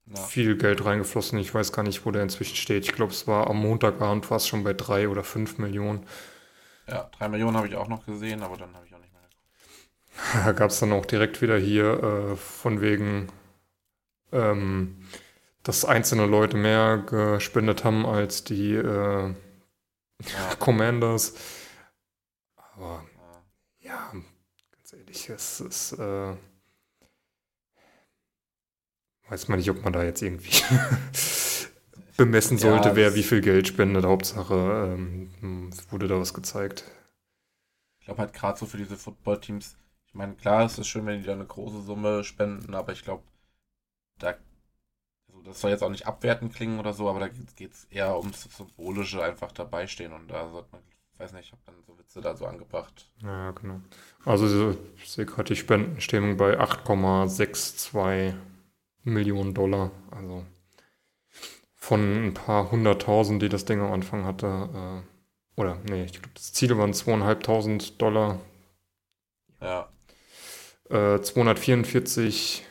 ja. 0.07 0.23
viel 0.23 0.57
Geld 0.57 0.85
reingeflossen. 0.85 1.39
Ich 1.39 1.55
weiß 1.55 1.73
gar 1.73 1.83
nicht, 1.83 2.05
wo 2.05 2.11
der 2.11 2.23
inzwischen 2.23 2.57
steht. 2.57 2.85
Ich 2.85 2.93
glaube, 2.93 3.13
es 3.13 3.27
war 3.27 3.49
am 3.49 3.59
Montagabend 3.61 4.27
fast 4.27 4.49
schon 4.49 4.65
bei 4.65 4.75
drei 4.75 5.09
oder 5.09 5.25
fünf 5.25 5.59
Millionen. 5.59 6.07
Ja, 6.87 7.11
drei 7.19 7.29
Millionen 7.29 7.57
habe 7.57 7.67
ich 7.67 7.77
auch 7.77 7.89
noch 7.89 8.05
gesehen, 8.05 8.43
aber 8.43 8.57
dann 8.57 8.75
habe 8.75 8.87
ich 8.87 8.95
auch 8.95 9.01
nicht 9.01 9.13
mehr 9.13 9.23
geguckt. 9.23 10.45
Da 10.45 10.53
gab 10.53 10.71
es 10.71 10.81
dann 10.81 10.93
auch 10.93 11.07
direkt 11.07 11.41
wieder 11.41 11.57
hier 11.57 12.03
äh, 12.03 12.37
von 12.37 12.81
wegen, 12.81 13.29
ähm, 14.33 15.07
dass 15.65 15.85
einzelne 15.85 16.27
Leute 16.27 16.57
mehr 16.57 16.99
gespendet 16.99 17.85
haben 17.85 18.07
als 18.07 18.45
die 18.45 18.75
äh, 18.75 19.35
ja. 20.23 20.55
Commanders. 20.59 21.35
Aber 22.57 23.05
ja. 23.81 24.13
ganz 24.71 24.93
ehrlich, 24.93 25.29
es 25.29 25.61
ist. 25.61 25.93
Äh, 25.95 26.37
weiß 29.29 29.49
man 29.49 29.59
nicht, 29.59 29.71
ob 29.71 29.83
man 29.83 29.95
da 29.95 30.05
jetzt 30.05 30.23
irgendwie 30.23 30.63
bemessen 32.17 32.59
sollte, 32.59 32.91
ja, 32.91 32.97
wer 32.97 33.15
wie 33.15 33.23
viel 33.23 33.41
Geld 33.41 33.67
spendet. 33.67 34.05
Hauptsache, 34.05 34.95
ähm, 34.95 35.71
wurde 35.91 36.09
da 36.09 36.21
was 36.21 36.35
gezeigt. 36.35 36.85
Ich 38.01 38.05
glaube 38.05 38.21
halt 38.21 38.35
gerade 38.35 38.59
so 38.59 38.67
für 38.67 38.77
diese 38.77 38.99
Footballteams, 38.99 39.79
ich 40.07 40.15
meine, 40.15 40.35
klar, 40.35 40.67
es 40.67 40.79
ist 40.79 40.89
schön, 40.89 41.07
wenn 41.07 41.21
die 41.21 41.27
da 41.27 41.33
eine 41.33 41.47
große 41.47 41.81
Summe 41.83 42.23
spenden, 42.23 42.75
aber 42.75 42.93
ich 42.93 43.03
glaube, 43.03 43.25
da, 44.19 44.35
das 45.45 45.61
soll 45.61 45.71
jetzt 45.71 45.83
auch 45.83 45.91
nicht 45.91 46.07
abwertend 46.07 46.55
klingen 46.55 46.79
oder 46.79 46.93
so, 46.93 47.09
aber 47.09 47.21
da 47.21 47.29
geht 47.29 47.73
es 47.73 47.85
eher 47.91 48.19
ums 48.19 48.49
Symbolische, 48.57 49.23
einfach 49.23 49.53
dabei 49.53 49.87
stehen 49.87 50.13
und 50.13 50.29
da 50.29 50.49
sollte 50.51 50.69
man, 50.73 50.81
ich 51.13 51.21
weiß 51.21 51.33
nicht, 51.33 51.47
ich 51.47 51.53
habe 51.53 51.63
dann 51.67 51.77
so 51.87 51.99
Witze 51.99 52.21
da 52.21 52.37
so 52.37 52.47
angebracht. 52.47 53.11
Ja, 53.23 53.51
genau. 53.53 53.81
Also 54.25 54.77
ich 54.97 55.11
sehe 55.11 55.27
gerade 55.27 55.49
die 55.49 55.57
Spendenstimmung 55.57 56.37
bei 56.37 56.59
8,62 56.59 58.35
Millionen 59.05 59.55
Dollar. 59.55 59.91
Also 60.11 60.45
von 61.75 62.29
ein 62.29 62.35
paar 62.35 62.71
hunderttausend, 62.71 63.43
die 63.43 63.51
das 63.51 63.67
Ding 63.67 63.81
am 63.81 63.93
Anfang 63.93 64.25
hatte. 64.25 65.05
Äh, 65.07 65.61
oder, 65.61 65.79
nee, 65.85 66.05
ich 66.05 66.13
glaube, 66.13 66.31
das 66.35 66.53
Ziel 66.53 66.77
waren 66.79 66.95
zweieinhalbtausend 66.95 68.01
Dollar. 68.01 68.41
Ja. 69.61 69.89
Äh, 70.89 71.21
244. 71.21 72.65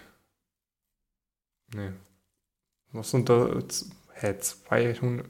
Nee. 1.75 1.91
Was 2.93 3.11
sind 3.11 3.29
da? 3.29 3.49
Hä, 4.13 4.37
200. 4.37 5.25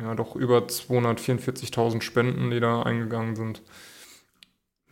Ja, 0.00 0.14
doch 0.14 0.36
über 0.36 0.58
244.000 0.58 2.02
Spenden, 2.02 2.50
die 2.50 2.60
da 2.60 2.82
eingegangen 2.82 3.34
sind. 3.34 3.62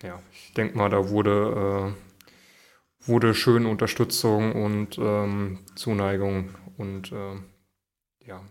Ja, 0.03 0.21
ich 0.33 0.53
denke 0.55 0.77
mal, 0.77 0.91
da 0.91 1.09
wurde 1.11 1.95
äh, 1.95 3.09
wurde 3.09 3.35
schön 3.35 3.67
Unterstützung 3.67 4.53
und 4.53 4.99
ähm, 4.99 5.61
Zuneigung 5.77 6.55
und 6.77 7.13
äh, 7.13 7.37
ja, 8.27 8.43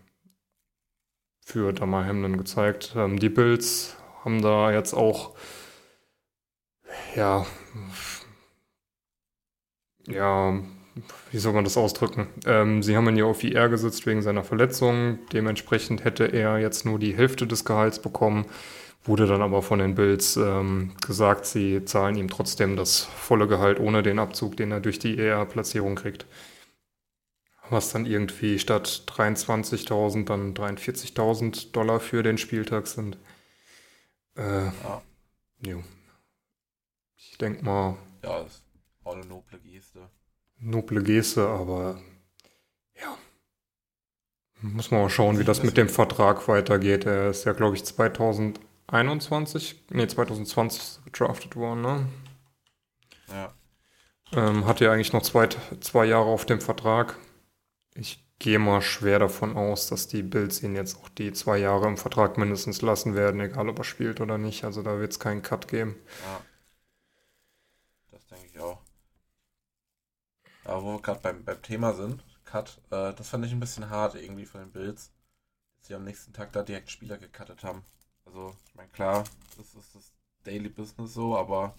für 1.40 1.72
Damar 1.72 2.06
Hamlin 2.06 2.38
gezeigt. 2.38 2.94
Ähm, 2.96 3.18
die 3.18 3.28
Bills 3.28 3.96
haben 4.24 4.40
da 4.40 4.72
jetzt 4.72 4.94
auch 4.94 5.36
ja 7.14 7.46
ja 10.06 10.58
wie 11.30 11.38
soll 11.38 11.52
man 11.52 11.64
das 11.64 11.76
ausdrücken? 11.76 12.28
Ähm, 12.46 12.82
sie 12.82 12.96
haben 12.96 13.08
ihn 13.08 13.16
ja 13.16 13.24
auf 13.24 13.44
IR 13.44 13.68
gesetzt 13.68 14.06
wegen 14.06 14.22
seiner 14.22 14.44
Verletzung. 14.44 15.18
Dementsprechend 15.32 16.04
hätte 16.04 16.24
er 16.24 16.58
jetzt 16.58 16.84
nur 16.84 16.98
die 16.98 17.16
Hälfte 17.16 17.46
des 17.46 17.64
Gehalts 17.64 18.00
bekommen. 18.00 18.46
Wurde 19.04 19.26
dann 19.26 19.42
aber 19.42 19.62
von 19.62 19.78
den 19.78 19.94
Bills 19.94 20.36
ähm, 20.36 20.94
gesagt, 21.06 21.46
sie 21.46 21.84
zahlen 21.84 22.16
ihm 22.16 22.28
trotzdem 22.28 22.76
das 22.76 23.04
volle 23.04 23.46
Gehalt 23.46 23.78
ohne 23.78 24.02
den 24.02 24.18
Abzug, 24.18 24.56
den 24.56 24.72
er 24.72 24.80
durch 24.80 24.98
die 24.98 25.18
ER-Platzierung 25.18 25.94
kriegt. 25.94 26.26
Was 27.70 27.92
dann 27.92 28.06
irgendwie 28.06 28.58
statt 28.58 29.04
23.000 29.06 30.24
dann 30.24 30.54
43.000 30.54 31.72
Dollar 31.72 32.00
für 32.00 32.22
den 32.22 32.38
Spieltag 32.38 32.86
sind. 32.86 33.18
Äh, 34.36 34.66
ja. 34.66 35.02
Jo. 35.64 35.82
Ich 37.16 37.38
denke 37.38 37.64
mal. 37.64 37.96
Ja, 38.22 38.42
das 38.42 38.52
ist 38.52 38.64
auch 39.04 39.14
eine 39.14 39.24
noble. 39.26 39.60
Noble 40.58 41.02
Geste, 41.02 41.46
aber 41.46 42.00
ja. 42.94 43.16
Muss 44.60 44.90
man 44.90 45.02
mal 45.02 45.10
schauen, 45.10 45.38
wie 45.38 45.44
das 45.44 45.62
mit 45.62 45.76
dem 45.76 45.88
Vertrag 45.88 46.48
weitergeht. 46.48 47.06
Er 47.06 47.30
ist 47.30 47.44
ja, 47.44 47.52
glaube 47.52 47.76
ich, 47.76 47.84
2000 47.84 48.60
21, 48.88 49.84
nee, 49.90 50.06
2020 50.06 51.04
gedraftet 51.04 51.56
worden, 51.56 51.82
ne? 51.82 52.08
Ja. 53.28 53.54
Ähm, 54.32 54.66
hat 54.66 54.80
ja 54.80 54.92
eigentlich 54.92 55.12
noch 55.12 55.22
zwei, 55.22 55.48
zwei 55.80 56.04
Jahre 56.04 56.26
auf 56.26 56.46
dem 56.46 56.60
Vertrag. 56.60 57.16
Ich 57.94 58.24
gehe 58.38 58.58
mal 58.58 58.82
schwer 58.82 59.18
davon 59.18 59.56
aus, 59.56 59.88
dass 59.88 60.08
die 60.08 60.22
Bills 60.22 60.62
ihn 60.62 60.76
jetzt 60.76 60.98
auch 60.98 61.08
die 61.08 61.32
zwei 61.32 61.58
Jahre 61.58 61.88
im 61.88 61.96
Vertrag 61.96 62.38
mindestens 62.38 62.82
lassen 62.82 63.14
werden, 63.14 63.40
egal 63.40 63.68
ob 63.68 63.78
er 63.78 63.84
spielt 63.84 64.20
oder 64.20 64.38
nicht. 64.38 64.64
Also 64.64 64.82
da 64.82 64.98
wird 64.98 65.12
es 65.12 65.18
keinen 65.18 65.42
Cut 65.42 65.68
geben. 65.68 65.96
Ja. 66.24 66.40
Das 68.12 68.26
denke 68.26 68.46
ich 68.52 68.60
auch. 68.60 68.82
Aber 70.66 70.82
wo 70.82 70.92
wir 70.94 71.02
gerade 71.02 71.20
beim, 71.20 71.44
beim 71.44 71.62
Thema 71.62 71.94
sind, 71.94 72.24
Cut, 72.44 72.80
äh, 72.90 73.12
das 73.14 73.28
fand 73.28 73.44
ich 73.46 73.52
ein 73.52 73.60
bisschen 73.60 73.88
hart 73.90 74.14
irgendwie 74.14 74.46
von 74.46 74.60
den 74.60 74.72
Bills, 74.72 75.12
dass 75.78 75.88
sie 75.88 75.94
am 75.94 76.04
nächsten 76.04 76.32
Tag 76.32 76.52
da 76.52 76.62
direkt 76.62 76.90
Spieler 76.90 77.18
gecuttet 77.18 77.62
haben. 77.64 77.84
Also, 78.24 78.54
ich 78.68 78.74
meine, 78.74 78.88
klar, 78.90 79.24
das 79.56 79.74
ist 79.74 79.94
das 79.94 80.12
Daily 80.44 80.68
Business 80.68 81.14
so, 81.14 81.36
aber 81.36 81.74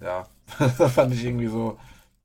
ja, 0.00 0.28
das 0.58 0.92
fand 0.92 1.14
ich 1.14 1.24
irgendwie 1.24 1.48
so, 1.48 1.78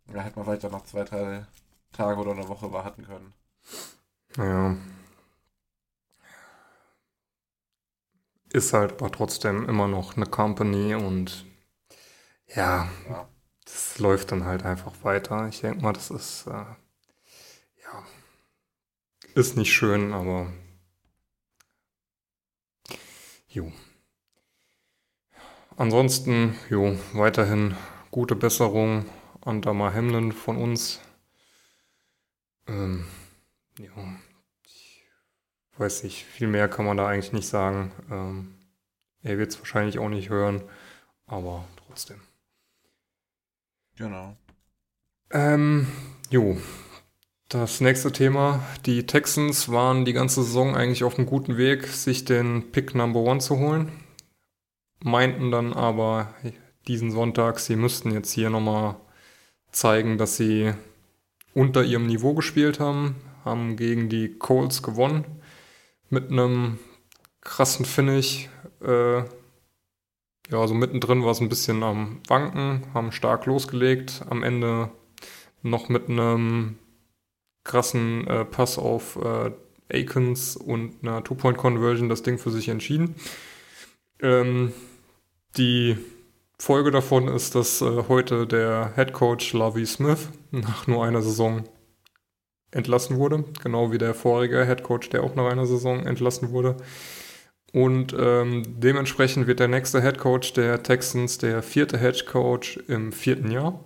da 0.08 0.22
hätte 0.22 0.36
man 0.38 0.46
vielleicht 0.46 0.66
auch 0.66 0.72
noch 0.72 0.86
zwei, 0.86 1.04
drei 1.04 1.46
Tage 1.92 2.20
oder 2.20 2.32
eine 2.32 2.48
Woche 2.48 2.72
warten 2.72 3.06
können. 3.06 3.34
Ja. 4.38 4.76
Ist 8.52 8.74
halt 8.74 8.94
aber 8.94 9.12
trotzdem 9.12 9.68
immer 9.68 9.88
noch 9.88 10.16
eine 10.16 10.26
Company 10.28 10.96
und 10.96 11.46
ja, 12.48 12.88
ja. 13.10 13.28
Das 13.74 14.00
läuft 14.00 14.32
dann 14.32 14.46
halt 14.46 14.64
einfach 14.64 14.94
weiter. 15.04 15.48
Ich 15.48 15.62
denke 15.62 15.82
mal, 15.82 15.94
das 15.94 16.12
ist, 16.12 16.46
äh, 16.48 16.52
ja, 16.52 18.04
ist 19.36 19.58
nicht 19.58 19.74
schön, 19.74 20.14
aber 20.14 20.48
Jo. 23.54 23.72
Ansonsten, 25.78 26.56
jo, 26.72 26.98
weiterhin 27.14 27.76
gute 28.10 28.36
Besserung 28.36 29.06
an 29.42 29.62
Damar 29.62 29.94
Hamlin 29.94 30.32
von 30.32 30.58
uns. 30.58 31.00
Ähm, 32.66 33.06
ja, 33.78 33.92
ich 34.66 35.04
weiß 35.78 36.02
nicht, 36.04 36.26
viel 36.26 36.48
mehr 36.48 36.68
kann 36.68 36.86
man 36.86 36.98
da 36.98 37.08
eigentlich 37.08 37.32
nicht 37.32 37.48
sagen. 37.48 37.92
Ähm, 38.10 38.56
er 39.22 39.38
wird 39.38 39.52
es 39.52 39.60
wahrscheinlich 39.60 40.00
auch 40.00 40.10
nicht 40.10 40.30
hören, 40.30 40.64
aber 41.28 41.68
trotzdem. 41.86 42.20
Genau. 43.98 44.36
Ähm, 45.32 45.88
jo, 46.30 46.58
das 47.50 47.82
nächste 47.82 48.12
Thema. 48.12 48.64
Die 48.86 49.06
Texans 49.06 49.70
waren 49.70 50.06
die 50.06 50.14
ganze 50.14 50.44
Saison 50.44 50.76
eigentlich 50.76 51.04
auf 51.04 51.18
einem 51.18 51.28
guten 51.28 51.58
Weg, 51.58 51.88
sich 51.88 52.26
den 52.26 52.72
Pick 52.72 52.96
Number 52.96 53.20
One 53.20 53.40
zu 53.40 53.58
holen. 53.60 53.92
Meinten 55.04 55.52
dann 55.52 55.74
aber 55.74 56.34
diesen 56.88 57.12
Sonntag, 57.12 57.60
sie 57.60 57.76
müssten 57.76 58.12
jetzt 58.12 58.32
hier 58.32 58.50
nochmal 58.50 58.96
zeigen, 59.72 60.18
dass 60.18 60.38
sie 60.38 60.74
unter 61.54 61.84
ihrem 61.84 62.08
Niveau 62.08 62.34
gespielt 62.34 62.80
haben, 62.80 63.16
haben 63.46 63.76
gegen 63.76 64.10
die 64.10 64.38
Colts 64.38 64.82
gewonnen 64.82 65.26
mit 66.10 66.32
einem 66.32 66.80
krassen 67.42 67.86
Finish. 67.86 68.50
Äh, 68.82 69.24
ja, 70.50 70.60
also 70.60 70.74
mittendrin 70.74 71.24
war 71.24 71.32
es 71.32 71.42
ein 71.42 71.50
bisschen 71.50 71.84
am 71.84 72.22
Wanken, 72.28 72.86
haben 72.94 73.12
stark 73.12 73.46
losgelegt, 73.46 74.24
am 74.30 74.44
Ende 74.44 74.92
noch 75.62 75.90
mit 75.90 76.10
einem 76.10 76.78
krassen 77.64 78.28
äh, 78.28 78.46
Pass 78.46 78.78
auf 78.78 79.18
äh, 79.18 79.52
Akins 79.92 80.56
und 80.56 80.96
einer 81.02 81.24
Two-Point-Conversion 81.24 82.10
das 82.10 82.24
Ding 82.24 82.38
für 82.38 82.52
sich 82.52 82.70
entschieden. 82.70 83.16
Ähm, 84.22 84.74
die 85.56 85.98
Folge 86.60 86.92
davon 86.92 87.28
ist, 87.28 87.56
dass 87.56 87.82
äh, 87.82 88.04
heute 88.08 88.48
der 88.48 88.94
Head 88.96 89.14
Coach 89.14 89.54
Lovie 89.54 89.86
Smith 89.86 90.30
nach 90.52 90.88
nur 90.88 91.06
einer 91.06 91.22
Saison 91.22 91.64
entlassen 92.72 93.18
wurde, 93.18 93.46
genau 93.62 93.92
wie 93.92 93.98
der 93.98 94.14
vorige 94.14 94.66
Head 94.66 94.84
Coach, 94.84 95.10
der 95.10 95.24
auch 95.24 95.36
nach 95.36 95.50
einer 95.52 95.66
Saison 95.66 96.06
entlassen 96.06 96.52
wurde. 96.52 96.78
Und 97.74 98.16
ähm, 98.18 98.80
dementsprechend 98.80 99.48
wird 99.48 99.60
der 99.60 99.68
nächste 99.68 100.02
Head 100.02 100.20
Coach 100.20 100.54
der 100.54 100.84
Texans 100.84 101.40
der 101.40 101.64
vierte 101.64 102.00
Head 102.00 102.28
Coach 102.28 102.78
im 102.88 103.12
vierten 103.12 103.50
Jahr. 103.50 103.84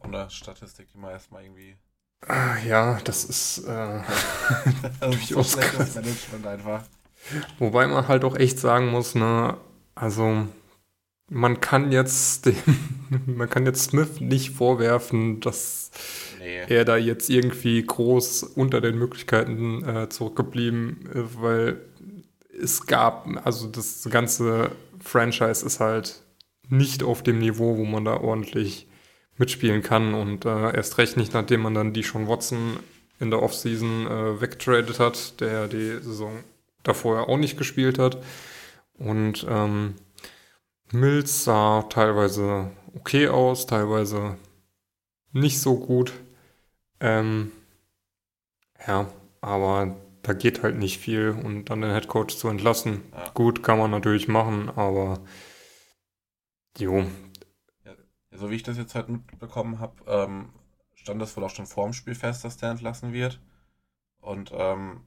Von 0.00 0.10
der 0.10 0.30
Statistik, 0.30 0.88
die 0.90 0.98
man 0.98 1.10
erstmal 1.10 1.44
irgendwie. 1.44 1.76
Ah, 2.26 2.56
ja, 2.66 2.98
das 3.04 3.24
ist 3.24 3.58
äh, 3.68 4.00
durchaus 5.00 5.52
so 5.52 5.58
krass. 5.58 5.94
Management 5.96 6.46
einfach. 6.46 6.82
Wobei 7.58 7.86
man 7.86 8.08
halt 8.08 8.24
auch 8.24 8.36
echt 8.36 8.58
sagen 8.58 8.88
muss, 8.88 9.14
ne, 9.14 9.58
also 9.94 10.48
man 11.28 11.60
kann 11.60 11.92
jetzt 11.92 12.46
dem, 12.46 12.56
man 13.26 13.50
kann 13.50 13.66
jetzt 13.66 13.84
Smith 13.84 14.20
nicht 14.20 14.50
vorwerfen, 14.52 15.40
dass. 15.40 15.90
Er 16.68 16.84
da 16.84 16.96
jetzt 16.96 17.30
irgendwie 17.30 17.82
groß 17.82 18.42
unter 18.42 18.80
den 18.80 18.98
Möglichkeiten 18.98 19.84
äh, 19.84 20.08
zurückgeblieben 20.08 21.08
ist, 21.12 21.40
weil 21.40 21.80
es 22.60 22.86
gab, 22.86 23.28
also 23.44 23.68
das 23.68 24.08
ganze 24.10 24.70
Franchise 25.00 25.64
ist 25.64 25.80
halt 25.80 26.22
nicht 26.68 27.02
auf 27.02 27.22
dem 27.22 27.38
Niveau, 27.38 27.76
wo 27.76 27.84
man 27.84 28.04
da 28.04 28.20
ordentlich 28.20 28.88
mitspielen 29.38 29.82
kann 29.82 30.14
und 30.14 30.44
äh, 30.44 30.74
erst 30.74 30.98
recht 30.98 31.16
nicht, 31.16 31.34
nachdem 31.34 31.60
man 31.60 31.74
dann 31.74 31.92
die 31.92 32.02
schon 32.02 32.28
Watson 32.28 32.78
in 33.20 33.30
der 33.30 33.42
Offseason 33.42 34.06
äh, 34.06 34.40
weggetradet 34.40 34.98
hat, 34.98 35.40
der 35.40 35.68
die 35.68 35.98
Saison 36.02 36.32
davor 36.82 37.16
ja 37.16 37.22
auch 37.28 37.38
nicht 37.38 37.58
gespielt 37.58 37.98
hat. 37.98 38.18
Und 38.98 39.46
ähm, 39.48 39.94
Mills 40.90 41.44
sah 41.44 41.82
teilweise 41.82 42.70
okay 42.94 43.28
aus, 43.28 43.66
teilweise 43.66 44.36
nicht 45.32 45.60
so 45.60 45.76
gut. 45.76 46.12
Ähm, 47.00 47.52
ja, 48.86 49.06
aber 49.40 49.96
da 50.22 50.32
geht 50.32 50.62
halt 50.62 50.76
nicht 50.78 50.98
viel 50.98 51.30
und 51.30 51.66
dann 51.66 51.82
den 51.82 51.90
Headcoach 51.92 52.36
zu 52.36 52.48
entlassen. 52.48 53.02
Ja. 53.12 53.30
Gut, 53.34 53.62
kann 53.62 53.78
man 53.78 53.90
natürlich 53.90 54.28
machen, 54.28 54.70
aber 54.74 55.20
jo, 56.78 57.04
So 58.32 58.50
wie 58.50 58.56
ich 58.56 58.62
das 58.62 58.76
jetzt 58.76 58.94
halt 58.94 59.08
mitbekommen 59.08 59.78
habe, 59.80 59.94
ähm, 60.06 60.50
stand 60.94 61.20
das 61.22 61.36
wohl 61.36 61.44
auch 61.44 61.50
schon 61.50 61.66
vor 61.66 61.84
dem 61.86 61.92
Spiel 61.92 62.14
fest, 62.14 62.44
dass 62.44 62.56
der 62.56 62.70
entlassen 62.70 63.12
wird. 63.12 63.40
Und 64.20 64.52
ähm, 64.54 65.02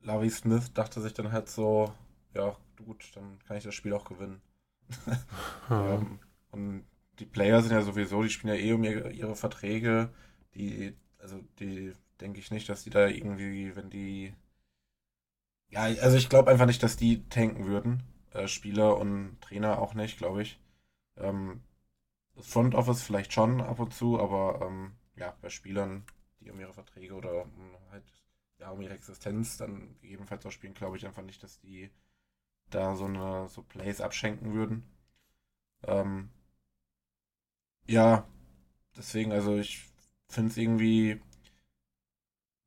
Larry 0.00 0.30
Smith 0.30 0.72
dachte 0.74 1.00
sich 1.00 1.14
dann 1.14 1.32
halt 1.32 1.48
so, 1.50 1.92
ja 2.34 2.56
gut, 2.84 3.10
dann 3.16 3.38
kann 3.46 3.56
ich 3.58 3.64
das 3.64 3.74
Spiel 3.74 3.94
auch 3.94 4.04
gewinnen. 4.04 4.42
ja, 5.70 6.00
Ähm, 6.00 6.20
und 6.50 6.84
die 7.18 7.26
Player 7.26 7.62
sind 7.62 7.72
ja 7.72 7.82
sowieso, 7.82 8.22
die 8.22 8.30
spielen 8.30 8.54
ja 8.54 8.60
eh 8.60 8.72
um 8.72 8.84
ihre, 8.84 9.10
ihre 9.12 9.36
Verträge. 9.36 10.10
Die, 10.54 10.94
also 11.18 11.40
die 11.58 11.92
denke 12.20 12.40
ich 12.40 12.50
nicht, 12.50 12.68
dass 12.68 12.84
die 12.84 12.90
da 12.90 13.06
irgendwie, 13.08 13.74
wenn 13.76 13.90
die. 13.90 14.34
Ja, 15.68 15.82
also 15.82 16.16
ich 16.16 16.28
glaube 16.28 16.50
einfach 16.50 16.66
nicht, 16.66 16.82
dass 16.82 16.96
die 16.96 17.26
tanken 17.28 17.66
würden. 17.66 18.02
Äh, 18.32 18.48
Spieler 18.48 18.96
und 18.98 19.40
Trainer 19.40 19.78
auch 19.80 19.94
nicht, 19.94 20.18
glaube 20.18 20.42
ich. 20.42 20.58
Ähm, 21.18 21.62
das 22.36 22.48
Front 22.48 22.74
Office 22.76 23.02
vielleicht 23.02 23.32
schon 23.32 23.60
ab 23.62 23.80
und 23.80 23.94
zu, 23.94 24.20
aber 24.20 24.60
ähm, 24.66 24.92
ja, 25.16 25.36
bei 25.42 25.50
Spielern, 25.50 26.04
die 26.40 26.50
um 26.50 26.60
ihre 26.60 26.74
Verträge 26.74 27.14
oder 27.14 27.42
um 27.44 27.76
halt 27.92 28.04
ja, 28.58 28.70
um 28.70 28.80
ihre 28.82 28.94
Existenz 28.94 29.58
dann 29.58 29.96
gegebenenfalls 30.02 30.46
auch 30.46 30.52
spielen, 30.52 30.74
glaube 30.74 30.96
ich 30.96 31.06
einfach 31.06 31.22
nicht, 31.22 31.42
dass 31.42 31.60
die 31.60 31.90
da 32.70 32.96
so 32.96 33.06
eine 33.06 33.48
so 33.48 33.62
Plays 33.62 34.00
abschenken 34.02 34.54
würden. 34.54 34.84
Ähm, 35.86 36.30
ja, 37.86 38.26
deswegen, 38.96 39.32
also 39.32 39.58
ich 39.58 39.89
finde 40.30 40.50
es 40.50 40.56
irgendwie, 40.56 41.20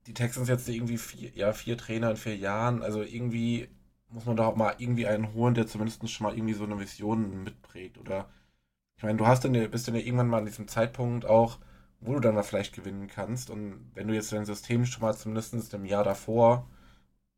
die 0.07 0.13
Texans 0.13 0.49
jetzt 0.49 0.67
irgendwie 0.69 0.97
vier, 0.97 1.31
ja, 1.35 1.53
vier 1.53 1.77
Trainer 1.77 2.11
in 2.11 2.17
vier 2.17 2.35
Jahren, 2.37 2.81
also 2.83 3.01
irgendwie 3.01 3.69
muss 4.09 4.25
man 4.25 4.35
da 4.37 4.45
auch 4.47 4.55
mal 4.55 4.75
irgendwie 4.77 5.07
einen 5.07 5.33
holen, 5.33 5.55
der 5.55 5.67
zumindest 5.67 6.07
schon 6.09 6.25
mal 6.25 6.35
irgendwie 6.35 6.53
so 6.53 6.63
eine 6.65 6.79
Vision 6.79 7.43
mitprägt. 7.43 7.97
Oder 7.97 8.29
ich 8.97 9.03
meine, 9.03 9.17
du 9.17 9.27
hast 9.27 9.43
dann, 9.45 9.53
bist 9.71 9.87
dann 9.87 9.95
ja 9.95 10.01
irgendwann 10.01 10.29
mal 10.29 10.39
an 10.39 10.45
diesem 10.45 10.67
Zeitpunkt 10.67 11.25
auch, 11.25 11.59
wo 12.01 12.13
du 12.13 12.19
dann 12.19 12.35
mal 12.35 12.43
vielleicht 12.43 12.75
gewinnen 12.75 13.07
kannst. 13.07 13.49
Und 13.49 13.91
wenn 13.95 14.07
du 14.07 14.13
jetzt 14.13 14.31
dein 14.31 14.45
System 14.45 14.85
schon 14.85 15.01
mal 15.01 15.15
zumindest 15.15 15.73
im 15.73 15.85
Jahr 15.85 16.03
davor 16.03 16.69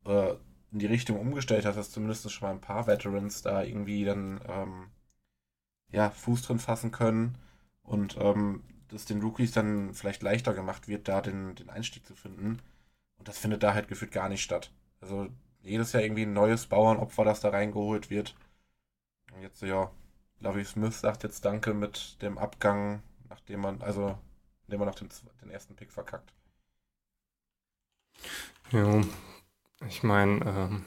äh, 0.05 0.33
in 0.71 0.79
die 0.79 0.87
Richtung 0.87 1.19
umgestellt 1.19 1.65
hast, 1.65 1.77
dass 1.77 1.91
zumindest 1.91 2.29
schon 2.31 2.47
mal 2.47 2.53
ein 2.55 2.61
paar 2.61 2.87
Veterans 2.87 3.41
da 3.41 3.63
irgendwie 3.63 4.05
dann 4.05 4.41
ähm, 4.47 4.87
ja, 5.91 6.09
Fuß 6.09 6.43
drin 6.43 6.59
fassen 6.59 6.91
können 6.91 7.37
und 7.83 8.17
ähm, 8.19 8.63
dass 8.89 9.05
den 9.05 9.21
Rookies 9.21 9.51
dann 9.51 9.93
vielleicht 9.93 10.21
leichter 10.21 10.53
gemacht 10.53 10.87
wird, 10.87 11.07
da 11.07 11.21
den, 11.21 11.55
den 11.55 11.69
Einstieg 11.69 12.05
zu 12.05 12.15
finden. 12.15 12.61
Und 13.17 13.27
das 13.27 13.37
findet 13.37 13.63
da 13.63 13.73
halt 13.73 13.87
gefühlt 13.87 14.11
gar 14.11 14.29
nicht 14.29 14.43
statt. 14.43 14.71
Also 15.01 15.27
jedes 15.61 15.93
Jahr 15.93 16.03
irgendwie 16.03 16.23
ein 16.23 16.33
neues 16.33 16.67
Bauernopfer, 16.67 17.23
das 17.23 17.39
da 17.39 17.49
reingeholt 17.49 18.09
wird. 18.09 18.35
Und 19.33 19.41
jetzt, 19.41 19.61
ja, 19.61 19.91
Lovie 20.39 20.63
Smith 20.63 20.99
sagt 20.99 21.23
jetzt 21.23 21.43
Danke 21.43 21.73
mit 21.73 22.21
dem 22.21 22.37
Abgang, 22.37 23.01
nachdem 23.29 23.61
man, 23.61 23.81
also, 23.81 24.17
indem 24.67 24.79
man 24.79 24.89
nach 24.89 24.95
dem, 24.95 25.09
den 25.41 25.49
ersten 25.49 25.75
Pick 25.75 25.91
verkackt. 25.91 26.33
jo. 28.71 29.01
Ich 29.87 30.03
meine, 30.03 30.45
ähm, 30.45 30.85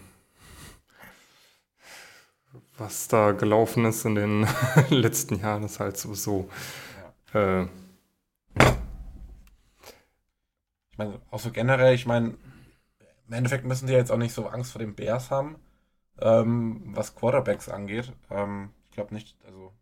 was 2.78 3.08
da 3.08 3.32
gelaufen 3.32 3.84
ist 3.84 4.04
in 4.04 4.14
den 4.14 4.46
letzten 4.88 5.38
Jahren, 5.40 5.64
ist 5.64 5.78
halt 5.78 5.98
sowieso 5.98 6.48
äh, 7.34 7.66
Ich 10.87 10.87
meine, 10.98 11.20
auch 11.30 11.40
so 11.40 11.50
generell, 11.52 11.94
ich 11.94 12.06
meine, 12.06 12.36
im 13.28 13.32
Endeffekt 13.34 13.64
müssen 13.64 13.86
die 13.86 13.92
jetzt 13.92 14.10
auch 14.12 14.16
nicht 14.18 14.34
so 14.34 14.48
Angst 14.48 14.72
vor 14.72 14.80
den 14.80 14.94
Bears 14.94 15.30
haben, 15.30 15.56
ähm, 16.20 16.82
was 16.96 17.14
Quarterbacks 17.16 17.68
angeht. 17.68 18.12
Ähm, 18.30 18.70
ich 18.86 18.92
glaube 18.92 19.14
nicht, 19.14 19.36
also 19.46 19.72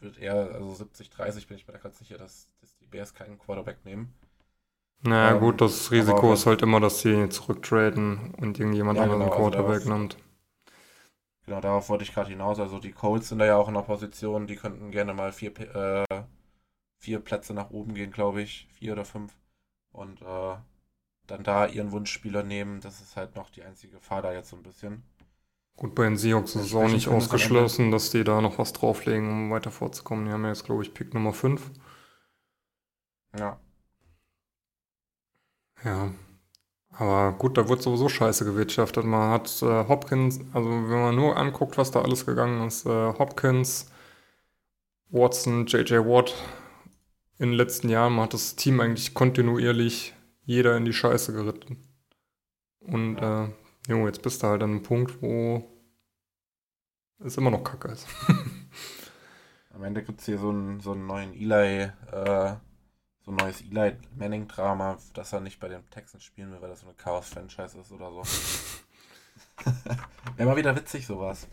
wird 0.00 0.18
eher, 0.18 0.34
also 0.54 0.74
70, 0.74 1.10
30 1.10 1.46
bin 1.48 1.56
ich 1.58 1.66
mir 1.66 1.74
da 1.74 1.78
gerade 1.80 1.94
sicher, 1.94 2.18
dass, 2.18 2.48
dass 2.60 2.76
die 2.78 2.86
Bears 2.86 3.14
keinen 3.14 3.38
Quarterback 3.38 3.84
nehmen. 3.84 4.14
Naja, 5.02 5.32
Ähm, 5.34 5.40
gut, 5.40 5.60
das 5.60 5.90
Risiko 5.90 6.18
aber- 6.26 6.34
ist 6.34 6.46
halt 6.46 6.62
immer, 6.62 6.80
dass 6.80 7.00
sie 7.00 7.28
zurücktraden 7.28 8.34
und 8.36 8.58
irgendjemand 8.58 8.98
Ja, 8.98 9.04
anderen 9.04 9.22
genau, 9.22 9.32
einen 9.32 9.44
also 9.44 9.50
Quarterback 9.50 9.84
darauf- 9.84 9.98
nimmt. 9.98 10.16
Genau, 11.44 11.60
darauf 11.60 11.88
wollte 11.90 12.04
ich 12.04 12.14
gerade 12.14 12.30
hinaus. 12.30 12.58
Also 12.60 12.78
die 12.78 12.92
Colts 12.92 13.28
sind 13.28 13.38
da 13.40 13.44
ja 13.46 13.56
auch 13.56 13.68
in 13.68 13.74
der 13.74 13.82
Position, 13.82 14.46
die 14.46 14.56
könnten 14.56 14.90
gerne 14.90 15.12
mal 15.14 15.32
vier, 15.32 15.52
äh, 15.74 16.04
vier 16.98 17.20
Plätze 17.20 17.54
nach 17.54 17.70
oben 17.70 17.94
gehen, 17.94 18.12
glaube 18.12 18.42
ich. 18.42 18.68
Vier 18.72 18.92
oder 18.94 19.04
fünf. 19.04 19.34
Und 19.92 20.22
äh, 20.22 20.56
dann 21.26 21.42
da 21.44 21.66
ihren 21.66 21.92
Wunschspieler 21.92 22.42
nehmen. 22.42 22.80
Das 22.80 23.00
ist 23.00 23.16
halt 23.16 23.36
noch 23.36 23.50
die 23.50 23.62
einzige 23.62 23.94
Gefahr 23.94 24.22
da 24.22 24.32
jetzt 24.32 24.50
so 24.50 24.56
ein 24.56 24.62
bisschen. 24.62 25.02
Gut, 25.76 25.94
bei 25.94 26.04
den 26.04 26.16
Seahawks 26.16 26.56
ist 26.56 26.66
es 26.66 26.74
auch 26.74 26.88
nicht 26.88 27.08
ausgeschlossen, 27.08 27.90
dass 27.90 28.10
die 28.10 28.24
da 28.24 28.40
noch 28.40 28.58
was 28.58 28.72
drauflegen, 28.72 29.28
um 29.28 29.50
weiter 29.50 29.70
vorzukommen. 29.70 30.26
Die 30.26 30.32
haben 30.32 30.42
ja 30.42 30.50
jetzt, 30.50 30.64
glaube 30.64 30.82
ich, 30.82 30.92
Pick 30.92 31.14
Nummer 31.14 31.32
5. 31.32 31.70
Ja. 33.38 33.58
Ja. 35.84 36.10
Aber 36.92 37.32
gut, 37.32 37.56
da 37.56 37.68
wird 37.68 37.80
sowieso 37.80 38.08
scheiße 38.08 38.44
gewirtschaftet. 38.44 39.04
Man 39.04 39.30
hat 39.30 39.62
äh, 39.62 39.88
Hopkins, 39.88 40.40
also 40.52 40.68
wenn 40.68 41.00
man 41.00 41.14
nur 41.14 41.36
anguckt, 41.36 41.78
was 41.78 41.90
da 41.90 42.02
alles 42.02 42.26
gegangen 42.26 42.66
ist, 42.66 42.84
äh, 42.84 43.14
Hopkins, 43.18 43.90
Watson, 45.08 45.66
JJ 45.66 45.94
Watt 46.00 46.34
in 47.40 47.48
den 47.50 47.56
letzten 47.56 47.88
Jahren, 47.88 48.20
hat 48.20 48.34
das 48.34 48.54
Team 48.54 48.80
eigentlich 48.80 49.14
kontinuierlich 49.14 50.14
jeder 50.44 50.76
in 50.76 50.84
die 50.84 50.92
Scheiße 50.92 51.32
geritten. 51.32 51.78
Und 52.80 53.16
Ja. 53.16 53.46
äh, 53.46 53.50
jo, 53.88 54.06
jetzt 54.06 54.22
bist 54.22 54.42
du 54.42 54.46
halt 54.46 54.62
an 54.62 54.70
einem 54.70 54.82
Punkt, 54.82 55.20
wo 55.22 55.64
es 57.18 57.36
immer 57.38 57.50
noch 57.50 57.64
kacke 57.64 57.88
ist. 57.88 58.06
Am 59.74 59.82
Ende 59.84 60.02
gibt 60.02 60.20
es 60.20 60.26
hier 60.26 60.38
so 60.38 60.50
einen, 60.50 60.80
so 60.80 60.92
einen 60.92 61.06
neuen 61.06 61.32
Eli, 61.32 61.84
äh, 62.12 62.56
so 63.24 63.30
ein 63.30 63.36
neues 63.36 63.62
Eli 63.62 63.96
Manning-Drama, 64.16 64.98
dass 65.14 65.32
er 65.32 65.40
nicht 65.40 65.60
bei 65.60 65.68
den 65.68 65.88
Texans 65.90 66.24
spielen 66.24 66.52
will, 66.52 66.60
weil 66.60 66.68
das 66.70 66.80
so 66.80 66.86
eine 66.86 66.94
Chaos-Franchise 66.96 67.78
ist 67.78 67.90
oder 67.90 68.10
so. 68.12 68.22
Wäre 70.36 70.48
mal 70.48 70.56
wieder 70.56 70.76
witzig, 70.76 71.06
sowas. 71.06 71.48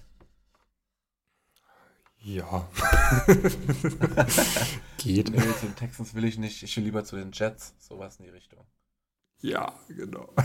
Ja. 2.27 2.67
Geht. 4.97 5.29
Nee, 5.29 5.37
zu 5.37 5.65
den 5.65 5.75
Texans 5.77 6.13
will 6.13 6.25
ich 6.25 6.37
nicht. 6.37 6.61
Ich 6.61 6.75
will 6.75 6.83
lieber 6.83 7.05
zu 7.05 7.15
den 7.15 7.31
Jets. 7.31 7.73
Sowas 7.79 8.17
in 8.17 8.25
die 8.25 8.31
Richtung. 8.31 8.65
Ja, 9.39 9.71
genau. 9.87 10.27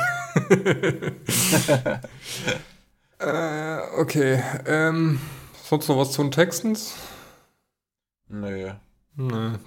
äh, 3.18 3.78
okay. 3.98 4.40
Ähm, 4.64 5.18
sonst 5.64 5.88
noch 5.88 5.98
was 5.98 6.12
zu 6.12 6.22
den 6.22 6.30
Texans? 6.30 6.94
Nö. 8.28 8.70
Nee. 9.16 9.58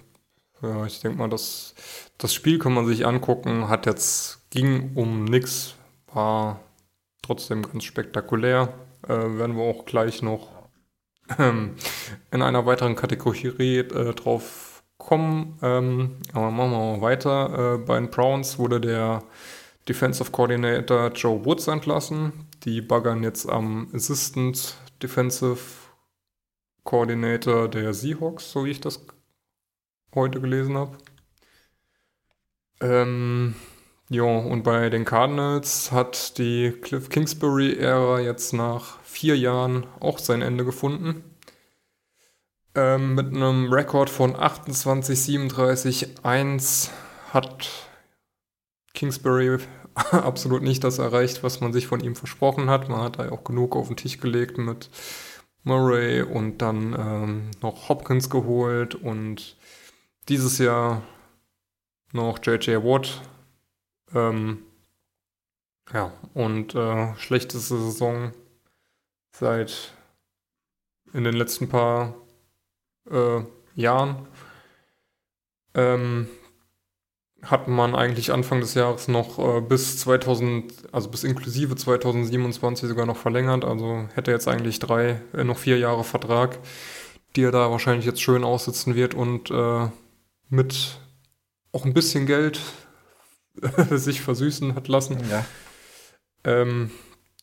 Ja, 0.62 0.86
ich 0.86 1.02
denke 1.02 1.18
mal, 1.18 1.28
das, 1.28 1.76
das 2.18 2.34
Spiel 2.34 2.60
kann 2.60 2.74
man 2.74 2.88
sich 2.88 3.06
angucken. 3.06 3.68
Hat 3.68 3.88
jetzt, 3.88 4.50
ging 4.52 4.96
um 4.96 5.26
nix, 5.26 5.76
war 6.14 6.62
trotzdem 7.22 7.64
ganz 7.64 7.84
spektakulär. 7.84 8.74
Äh, 9.04 9.10
werden 9.10 9.58
wir 9.58 9.64
auch 9.64 9.84
gleich 9.84 10.22
noch 10.22 10.55
ähm, 11.40 11.76
in 12.32 12.42
einer 12.42 12.66
weiteren 12.66 12.96
Kategorie 12.96 13.78
äh, 13.78 14.14
drauf 14.14 14.84
kommen. 14.98 15.58
Ähm, 15.62 16.18
aber 16.34 16.52
machen 16.52 16.72
wir 16.72 16.80
mal 16.80 17.02
weiter. 17.02 17.76
Äh, 17.76 17.78
bei 17.80 17.96
den 18.00 18.10
Browns 18.10 18.58
wurde 18.58 18.80
der 18.80 19.24
Defensive 19.88 20.32
Coordinator 20.32 21.12
Joe 21.12 21.46
Woods 21.46 21.68
entlassen. 21.68 22.34
die 22.64 22.82
baggern 22.82 23.22
jetzt 23.22 23.48
am 23.48 23.88
Assistant 23.94 24.76
Defensive 25.02 25.60
Coordinator 26.84 27.68
der 27.68 27.94
Seahawks, 27.94 28.52
so 28.52 28.66
wie 28.66 28.72
ich 28.72 28.82
das 28.82 29.06
heute 30.16 30.42
gelesen 30.42 30.78
habe. 30.78 30.98
Ähm, 32.82 33.56
ja, 34.10 34.24
und 34.24 34.64
bei 34.64 34.90
den 34.90 35.06
Cardinals 35.06 35.92
hat 35.92 36.38
die 36.38 36.72
Cliff 36.72 37.10
Kingsbury-Ära 37.10 38.20
jetzt 38.20 38.54
nach 38.54 39.00
vier 39.16 39.38
Jahren 39.38 39.88
auch 40.02 40.20
sein 40.20 40.42
Ende 40.42 40.66
gefunden. 40.66 41.24
Ähm, 42.76 43.16
mit 43.16 43.28
einem 43.28 43.72
Rekord 43.72 44.10
von 44.10 44.36
28, 44.36 45.18
37, 45.18 46.26
1 46.26 46.92
hat 47.32 47.70
Kingsbury 48.94 49.60
absolut 50.12 50.64
nicht 50.64 50.84
das 50.84 51.00
erreicht, 51.00 51.44
was 51.44 51.62
man 51.62 51.72
sich 51.72 51.88
von 51.88 52.02
ihm 52.02 52.18
versprochen 52.18 52.70
hat. 52.70 52.90
Man 52.90 53.00
hat 53.00 53.18
da 53.18 53.32
auch 53.32 53.46
genug 53.46 53.78
auf 53.78 53.88
den 53.88 53.96
Tisch 53.96 54.20
gelegt 54.20 54.58
mit 54.58 54.90
Murray 55.64 56.22
und 56.22 56.58
dann 56.58 56.94
ähm, 57.00 57.52
noch 57.62 57.88
Hopkins 57.88 58.30
geholt 58.30 58.96
und 58.96 59.56
dieses 60.28 60.58
Jahr 60.58 61.04
noch 62.12 62.40
JJ 62.44 62.84
Watt 62.84 63.22
ähm, 64.14 64.64
ja, 65.94 66.12
und 66.34 66.76
äh, 66.76 67.16
schlechteste 67.16 67.78
Saison 67.78 68.34
seit 69.40 69.94
in 71.14 71.24
den 71.24 71.36
letzten 71.36 71.70
paar 71.70 72.16
äh, 73.10 73.42
Jahren. 73.76 74.28
Ähm, 75.74 76.28
hat 77.42 77.68
man 77.68 77.96
eigentlich 77.96 78.32
Anfang 78.32 78.60
des 78.60 78.74
Jahres 78.74 79.08
noch 79.08 79.38
äh, 79.38 79.62
bis 79.62 80.00
2000, 80.00 80.94
also 80.94 81.10
bis 81.10 81.24
inklusive 81.24 81.76
2027 81.76 82.90
sogar 82.90 83.06
noch 83.06 83.18
verlängert. 83.18 83.66
Also 83.66 84.08
hätte 84.16 84.32
jetzt 84.32 84.48
eigentlich 84.48 84.80
drei, 84.80 85.22
äh, 85.34 85.44
noch 85.44 85.58
vier 85.58 85.78
Jahre 85.78 86.04
Vertrag, 86.04 86.58
die 87.36 87.44
er 87.44 87.52
da 87.52 87.70
wahrscheinlich 87.70 88.06
jetzt 88.06 88.22
schön 88.22 88.44
aussitzen 88.44 88.96
wird 88.96 89.14
und 89.14 89.52
äh, 89.52 89.88
mit 90.50 91.00
auch 91.72 91.86
ein 91.86 91.94
bisschen 91.94 92.26
Geld 92.26 92.60
sich 93.92 94.22
versüßen 94.22 94.76
hat 94.76 94.88
lassen. 94.88 95.20
Ja. 95.30 95.46
Ähm, 96.46 96.90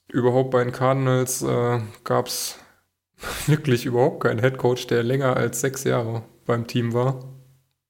überhaupt 0.09 0.51
bei 0.51 0.63
den 0.63 0.73
Cardinals 0.73 1.43
äh, 1.43 1.81
gab 2.05 2.27
es 2.27 2.59
wirklich 3.47 3.87
überhaupt 3.87 4.23
keinen 4.23 4.41
Headcoach, 4.41 4.87
der 4.87 5.03
länger 5.03 5.37
als 5.37 5.61
sechs 5.61 5.85
Jahre 5.85 6.23
beim 6.47 6.67
Team 6.67 6.93
war. 6.93 7.25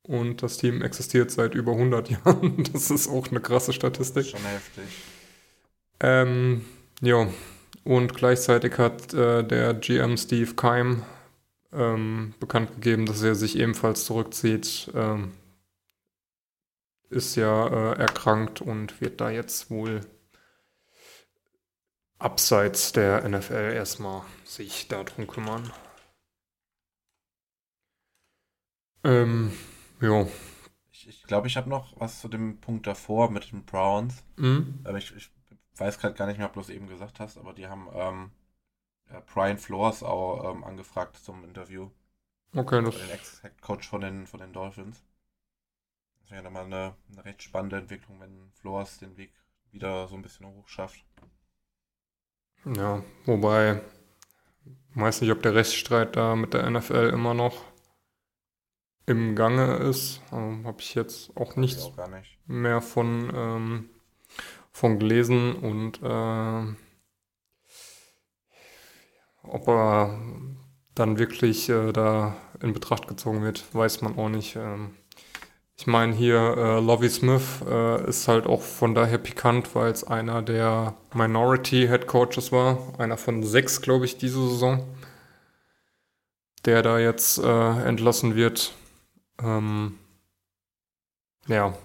Und 0.02 0.42
das 0.42 0.58
Team 0.58 0.82
existiert 0.82 1.30
seit 1.30 1.54
über 1.54 1.72
100 1.72 2.10
Jahren. 2.24 2.64
Das 2.72 2.90
ist 2.90 3.08
auch 3.08 3.28
eine 3.28 3.40
krasse 3.40 3.72
Statistik. 3.72 4.26
Schon 4.26 4.40
heftig. 4.40 4.84
Ähm, 6.00 6.64
ja, 7.00 7.28
und 7.84 8.14
gleichzeitig 8.14 8.78
hat 8.78 9.14
äh, 9.14 9.42
der 9.44 9.74
GM 9.74 10.16
Steve 10.16 10.54
Keim 10.54 11.02
ähm, 11.72 12.34
bekannt 12.40 12.74
gegeben, 12.74 13.06
dass 13.06 13.22
er 13.22 13.34
sich 13.34 13.58
ebenfalls 13.58 14.04
zurückzieht. 14.04 14.90
Ähm, 14.94 15.32
ist 17.10 17.36
ja 17.36 17.66
äh, 17.66 17.98
erkrankt 17.98 18.60
und 18.60 19.00
wird 19.00 19.20
da 19.20 19.30
jetzt 19.30 19.70
wohl 19.70 20.00
abseits 22.22 22.92
der 22.92 23.28
NFL 23.28 23.72
erstmal 23.74 24.22
sich 24.44 24.88
darum 24.88 25.26
kümmern. 25.26 25.72
Ähm, 29.04 29.52
ja. 30.00 30.26
Ich 30.90 31.02
glaube, 31.02 31.10
ich, 31.10 31.22
glaub, 31.24 31.46
ich 31.46 31.56
habe 31.56 31.68
noch 31.68 32.00
was 32.00 32.20
zu 32.20 32.28
dem 32.28 32.60
Punkt 32.60 32.86
davor 32.86 33.30
mit 33.30 33.50
den 33.50 33.64
Browns. 33.64 34.22
Mhm. 34.36 34.84
Ich, 34.96 35.14
ich, 35.16 35.30
weiß 35.76 35.98
gerade 35.98 36.14
gar 36.14 36.26
nicht 36.26 36.38
mehr, 36.38 36.46
ob 36.46 36.52
du 36.52 36.60
es 36.60 36.68
eben 36.68 36.86
gesagt 36.86 37.18
hast, 37.18 37.38
aber 37.38 37.54
die 37.54 37.66
haben 37.66 37.88
ähm, 37.94 38.30
Brian 39.26 39.58
Flores 39.58 40.02
auch 40.02 40.52
ähm, 40.52 40.64
angefragt 40.64 41.16
zum 41.16 41.44
Interview. 41.44 41.90
Okay, 42.54 42.82
das 42.82 42.96
Den 42.96 43.10
Ex-Head-Coach 43.10 43.88
von 43.88 44.02
den, 44.02 44.26
von 44.26 44.38
den 44.38 44.52
Dolphins. 44.52 45.02
Das 46.20 46.30
wäre 46.30 46.42
nochmal 46.42 46.66
eine, 46.66 46.94
eine 47.10 47.24
recht 47.24 47.42
spannende 47.42 47.78
Entwicklung, 47.78 48.20
wenn 48.20 48.52
Flores 48.52 48.98
den 48.98 49.16
Weg 49.16 49.32
wieder 49.70 50.06
so 50.06 50.14
ein 50.14 50.22
bisschen 50.22 50.46
hoch 50.46 50.68
schafft. 50.68 51.04
Ja, 52.64 53.02
wobei, 53.26 53.80
weiß 54.94 55.20
nicht, 55.20 55.30
ob 55.32 55.42
der 55.42 55.54
Rechtsstreit 55.54 56.16
da 56.16 56.36
mit 56.36 56.54
der 56.54 56.68
NFL 56.70 57.10
immer 57.12 57.34
noch 57.34 57.64
im 59.06 59.34
Gange 59.34 59.76
ist. 59.76 60.20
Ähm, 60.32 60.66
Habe 60.66 60.80
ich 60.80 60.94
jetzt 60.94 61.36
auch 61.36 61.56
nichts 61.56 61.84
auch 61.84 62.06
nicht. 62.08 62.38
mehr 62.46 62.80
von, 62.80 63.32
ähm, 63.34 63.90
von 64.70 64.98
gelesen 64.98 65.54
und 65.56 66.00
äh, 66.02 66.74
ob 69.42 69.68
er 69.68 70.18
dann 70.94 71.18
wirklich 71.18 71.68
äh, 71.68 71.92
da 71.92 72.36
in 72.60 72.72
Betracht 72.72 73.08
gezogen 73.08 73.42
wird, 73.42 73.74
weiß 73.74 74.02
man 74.02 74.16
auch 74.16 74.28
nicht. 74.28 74.56
Ähm, 74.56 74.94
ich 75.82 75.88
meine 75.88 76.14
hier, 76.14 76.36
äh, 76.36 76.78
Lovie 76.78 77.08
Smith 77.08 77.60
äh, 77.66 78.08
ist 78.08 78.28
halt 78.28 78.46
auch 78.46 78.62
von 78.62 78.94
daher 78.94 79.18
pikant, 79.18 79.74
weil 79.74 79.90
es 79.90 80.04
einer 80.04 80.40
der 80.40 80.94
Minority 81.12 81.88
Head 81.88 82.06
Coaches 82.06 82.52
war, 82.52 82.78
einer 83.00 83.16
von 83.16 83.42
sechs, 83.42 83.82
glaube 83.82 84.04
ich, 84.04 84.16
diese 84.16 84.48
Saison, 84.48 84.86
der 86.66 86.84
da 86.84 87.00
jetzt 87.00 87.38
äh, 87.38 87.82
entlassen 87.84 88.36
wird. 88.36 88.74
Ähm, 89.42 89.98
ja. 91.48 91.76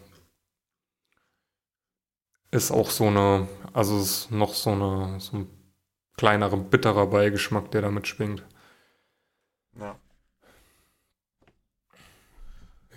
Ist 2.51 2.69
auch 2.69 2.91
so 2.91 3.07
eine, 3.07 3.47
also 3.73 3.99
ist 3.99 4.29
noch 4.29 4.53
so 4.53 4.73
eine, 4.73 5.19
so 5.19 5.37
ein 5.37 5.49
kleinerer, 6.17 6.57
bitterer 6.57 7.07
Beigeschmack, 7.07 7.71
der 7.71 7.81
damit 7.81 8.07
schwingt. 8.07 8.43
Ja. 9.79 9.95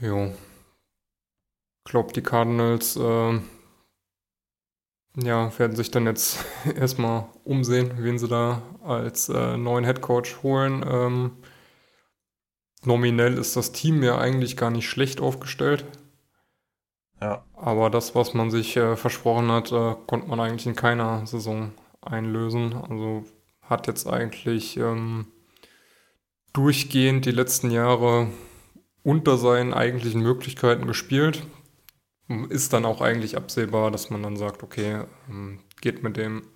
Jo. 0.02 0.34
Ich 1.90 1.92
glaube, 1.92 2.12
die 2.12 2.22
Cardinals 2.22 2.94
äh, 2.94 3.40
ja, 5.16 5.58
werden 5.58 5.74
sich 5.74 5.90
dann 5.90 6.06
jetzt 6.06 6.38
erstmal 6.76 7.26
umsehen, 7.42 7.94
wen 7.96 8.16
sie 8.16 8.28
da 8.28 8.62
als 8.84 9.28
äh, 9.28 9.56
neuen 9.56 9.84
Headcoach 9.84 10.44
holen. 10.44 10.84
Ähm, 10.88 11.32
nominell 12.84 13.36
ist 13.36 13.56
das 13.56 13.72
Team 13.72 14.04
ja 14.04 14.18
eigentlich 14.18 14.56
gar 14.56 14.70
nicht 14.70 14.88
schlecht 14.88 15.20
aufgestellt. 15.20 15.84
Ja. 17.20 17.44
Aber 17.54 17.90
das, 17.90 18.14
was 18.14 18.34
man 18.34 18.52
sich 18.52 18.76
äh, 18.76 18.94
versprochen 18.94 19.50
hat, 19.50 19.72
äh, 19.72 19.96
konnte 20.06 20.28
man 20.28 20.38
eigentlich 20.38 20.68
in 20.68 20.76
keiner 20.76 21.26
Saison 21.26 21.72
einlösen. 22.02 22.72
Also 22.72 23.24
hat 23.62 23.88
jetzt 23.88 24.06
eigentlich 24.06 24.76
ähm, 24.76 25.26
durchgehend 26.52 27.26
die 27.26 27.32
letzten 27.32 27.72
Jahre 27.72 28.28
unter 29.02 29.36
seinen 29.38 29.74
eigentlichen 29.74 30.20
Möglichkeiten 30.20 30.86
gespielt. 30.86 31.42
Ist 32.48 32.72
dann 32.72 32.84
auch 32.84 33.00
eigentlich 33.00 33.36
absehbar, 33.36 33.90
dass 33.90 34.10
man 34.10 34.22
dann 34.22 34.36
sagt, 34.36 34.62
okay, 34.62 35.04
ähm, 35.28 35.58
geht 35.80 36.04
mit 36.04 36.16
dem 36.16 36.46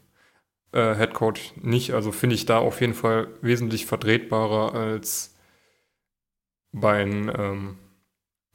äh, 0.72 0.94
Head 0.94 1.14
Coach 1.14 1.52
nicht. 1.56 1.94
Also 1.94 2.12
finde 2.12 2.36
ich 2.36 2.46
da 2.46 2.58
auf 2.58 2.80
jeden 2.80 2.94
Fall 2.94 3.28
wesentlich 3.42 3.84
vertretbarer 3.86 4.72
als 4.74 5.36
bei 6.70 7.04
den, 7.04 7.28
ähm, 7.36 7.78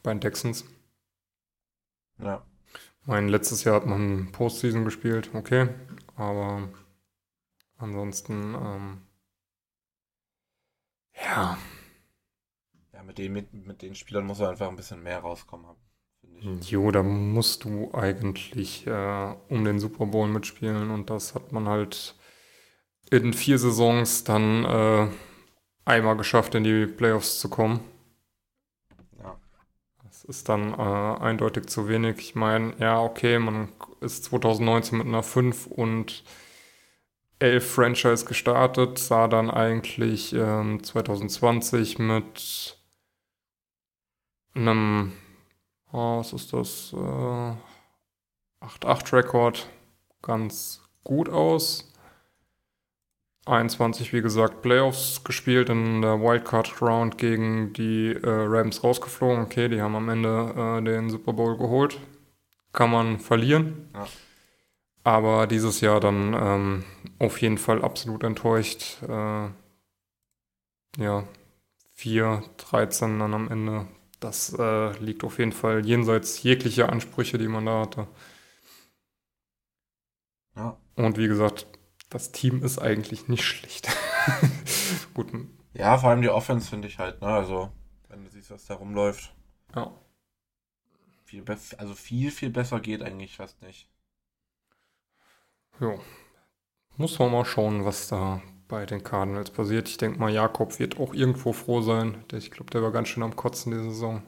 bei 0.02 0.14
den 0.14 0.22
Texans. 0.22 0.66
Ja. 2.20 2.46
Mein 3.06 3.28
letztes 3.28 3.64
Jahr 3.66 3.76
hat 3.76 3.86
man 3.86 4.32
Postseason 4.32 4.86
gespielt, 4.86 5.32
okay, 5.34 5.70
aber 6.16 6.70
ansonsten, 7.78 8.56
ähm, 8.56 9.02
ja. 11.14 11.58
Ja, 12.94 13.04
mit 13.04 13.18
den, 13.18 13.34
mit, 13.34 13.54
mit 13.54 13.82
den 13.82 13.96
Spielern 13.96 14.26
muss 14.26 14.40
er 14.40 14.50
einfach 14.50 14.70
ein 14.70 14.76
bisschen 14.76 15.02
mehr 15.02 15.20
rauskommen. 15.20 15.76
Jo, 16.42 16.92
da 16.92 17.04
musst 17.04 17.66
du 17.66 17.92
eigentlich 17.94 18.88
äh, 18.88 19.36
um 19.50 19.66
den 19.66 19.80
Super 19.80 20.06
Bowl 20.06 20.28
mitspielen 20.28 20.90
und 20.90 21.10
das 21.10 21.36
hat 21.36 21.52
man 21.52 21.68
halt 21.68 22.16
in 23.12 23.34
vier 23.34 23.58
Saisons 23.58 24.24
dann 24.24 24.66
äh, 24.66 25.08
einmal 25.86 26.16
geschafft, 26.16 26.56
in 26.56 26.64
die 26.64 26.86
Playoffs 26.86 27.40
zu 27.40 27.50
kommen. 27.50 27.82
Ja. 29.22 29.38
Das 30.04 30.24
ist 30.24 30.48
dann 30.48 30.74
äh, 30.74 31.22
eindeutig 31.22 31.68
zu 31.68 31.90
wenig. 31.90 32.20
Ich 32.20 32.36
meine, 32.36 32.74
ja, 32.80 33.02
okay, 33.02 33.40
man 33.40 33.70
ist 34.00 34.24
2019 34.26 34.98
mit 34.98 35.08
einer 35.08 35.24
5 35.24 35.68
und 35.68 36.24
11 37.40 37.74
Franchise 37.74 38.26
gestartet, 38.26 39.00
sah 39.00 39.28
dann 39.28 39.50
eigentlich 39.50 40.34
ähm, 40.34 40.84
2020 40.84 41.98
mit 42.00 42.78
einem, 44.54 45.14
was 45.92 46.34
ist 46.34 46.54
das, 46.54 46.94
äh, 46.94 47.54
8-8-Rekord 48.66 49.68
ganz 50.22 50.82
gut 51.04 51.30
aus. 51.30 51.86
21, 53.46 54.14
wie 54.14 54.22
gesagt, 54.22 54.62
Playoffs 54.62 55.24
gespielt, 55.24 55.70
in 55.70 56.02
der 56.02 56.22
Wildcard 56.22 56.82
Round 56.82 57.18
gegen 57.18 57.74
die 57.74 58.14
äh, 58.14 58.20
Rams 58.24 58.84
rausgeflogen. 58.84 59.44
Okay, 59.44 59.70
die 59.70 59.82
haben 59.82 59.96
am 59.96 60.10
Ende 60.10 60.54
äh, 60.56 60.84
den 60.84 61.10
Super 61.10 61.34
Bowl 61.34 61.58
geholt. 61.58 62.00
Kann 62.74 62.92
man 62.92 63.20
verlieren. 63.20 63.90
Ja. 63.96 64.08
Aber 65.04 65.48
dieses 65.48 65.82
Jahr 65.82 66.00
dann 66.00 66.34
ähm, 66.34 66.84
auf 67.18 67.42
jeden 67.42 67.58
Fall 67.58 67.84
absolut 67.84 68.24
enttäuscht. 68.24 69.02
Äh, 69.02 69.48
ja, 70.98 71.24
4, 71.94 72.44
13 72.58 73.20
dann 73.20 73.34
am 73.34 73.50
Ende. 73.50 73.88
Das 74.20 74.54
äh, 74.58 74.92
liegt 75.00 75.24
auf 75.24 75.40
jeden 75.40 75.54
Fall 75.54 75.86
jenseits 75.86 76.44
jeglicher 76.44 76.90
Ansprüche, 76.90 77.38
die 77.38 77.48
man 77.48 77.66
da 77.66 77.82
hatte. 77.82 78.08
Ja. 80.56 80.78
Und 80.96 81.18
wie 81.18 81.28
gesagt, 81.28 81.68
das 82.10 82.32
Team 82.32 82.64
ist 82.64 82.80
eigentlich 82.80 83.28
nicht 83.28 83.44
schlecht. 83.44 83.88
Gut. 85.14 85.28
Ja, 85.74 85.98
vor 85.98 86.10
allem 86.10 86.22
die 86.22 86.30
Offense 86.30 86.70
finde 86.70 86.88
ich 86.88 87.00
halt, 87.00 87.22
ne? 87.22 87.28
Also, 87.28 87.72
wenn 88.10 88.24
du 88.24 88.30
siehst, 88.30 88.52
was 88.52 88.66
da 88.66 88.76
rumläuft. 88.76 89.34
Ja. 89.76 89.94
Viel 91.24 91.46
also 91.78 91.94
viel, 91.94 92.32
viel 92.32 92.50
besser 92.50 92.80
geht 92.80 93.04
eigentlich 93.04 93.38
fast 93.38 93.62
nicht. 93.62 93.88
Ja. 95.80 95.94
Muss 96.98 97.18
man 97.20 97.32
mal 97.32 97.46
schauen, 97.46 97.86
was 97.86 98.10
da 98.10 98.42
bei 98.70 98.86
den 98.86 99.04
Cardinals 99.04 99.50
passiert. 99.50 99.90
Ich 99.90 99.98
denke 99.98 100.20
mal, 100.20 100.32
Jakob 100.32 100.80
wird 100.80 100.98
auch 101.00 101.14
irgendwo 101.14 101.52
froh 101.52 101.82
sein. 101.82 102.24
Ich 102.32 102.52
glaube, 102.52 102.72
der 102.72 102.82
war 102.82 102.92
ganz 102.92 103.10
schön 103.10 103.24
am 103.24 103.36
Kotzen 103.36 103.74
die 103.74 103.84
Saison, 103.84 104.24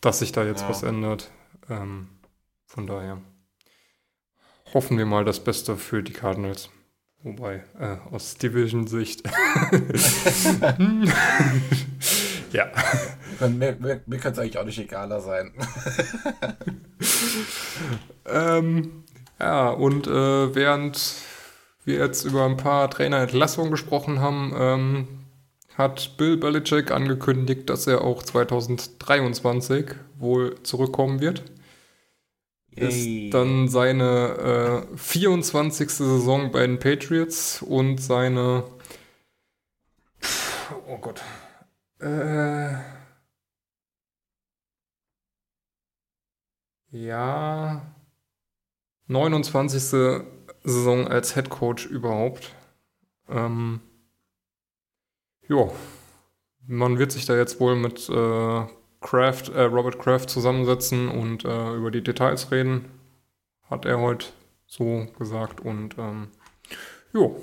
dass 0.00 0.20
sich 0.20 0.32
da 0.32 0.44
jetzt 0.44 0.62
ja. 0.62 0.70
was 0.70 0.82
ändert. 0.82 1.30
Ähm, 1.68 2.08
von 2.64 2.86
daher 2.86 3.20
hoffen 4.72 4.96
wir 4.96 5.04
mal 5.04 5.26
das 5.26 5.44
Beste 5.44 5.76
für 5.76 6.02
die 6.02 6.14
Cardinals. 6.14 6.70
Wobei, 7.22 7.64
äh, 7.78 7.96
aus 8.12 8.36
Division-Sicht. 8.36 9.24
ja. 12.52 12.70
Mir, 13.40 13.76
mir, 13.80 14.00
mir 14.06 14.18
kann 14.18 14.32
es 14.32 14.38
eigentlich 14.38 14.58
auch 14.58 14.64
nicht 14.64 14.78
egaler 14.78 15.20
sein. 15.20 15.52
ähm, 18.26 19.02
ja, 19.40 19.70
und 19.70 20.06
äh, 20.06 20.54
während 20.54 20.96
wir 21.86 21.98
jetzt 21.98 22.24
über 22.24 22.44
ein 22.44 22.56
paar 22.56 22.90
Trainerentlassungen 22.90 23.70
gesprochen 23.70 24.20
haben, 24.20 24.54
ähm, 24.58 25.08
hat 25.76 26.16
Bill 26.16 26.36
Belichick 26.36 26.90
angekündigt, 26.90 27.68
dass 27.70 27.86
er 27.86 28.02
auch 28.02 28.22
2023 28.22 29.94
wohl 30.18 30.62
zurückkommen 30.62 31.20
wird 31.20 31.42
ist 32.76 33.32
dann 33.32 33.68
seine 33.68 34.86
äh, 34.92 34.96
24. 34.96 35.90
Saison 35.90 36.52
bei 36.52 36.66
den 36.66 36.78
Patriots 36.78 37.62
und 37.62 37.98
seine. 37.98 38.64
Oh 40.86 40.98
Gott. 40.98 41.22
Äh, 42.00 42.74
ja. 46.90 47.82
29. 49.06 50.26
Saison 50.66 51.06
als 51.06 51.34
Head 51.34 51.48
Coach 51.48 51.86
überhaupt. 51.86 52.52
Ähm, 53.28 53.80
ja. 55.48 55.70
Man 56.66 56.98
wird 56.98 57.12
sich 57.12 57.24
da 57.24 57.36
jetzt 57.36 57.60
wohl 57.60 57.76
mit 57.76 58.08
äh, 58.08 58.66
Kraft, 59.00 59.48
äh, 59.50 59.62
Robert 59.62 60.00
Kraft 60.00 60.28
zusammensetzen 60.28 61.08
und 61.08 61.44
äh, 61.44 61.74
über 61.74 61.92
die 61.92 62.02
Details 62.02 62.50
reden. 62.50 62.86
Hat 63.70 63.84
er 63.84 64.00
heute 64.00 64.26
so 64.66 65.06
gesagt. 65.16 65.60
Und 65.60 65.96
ähm, 65.98 66.28
jo, 67.12 67.40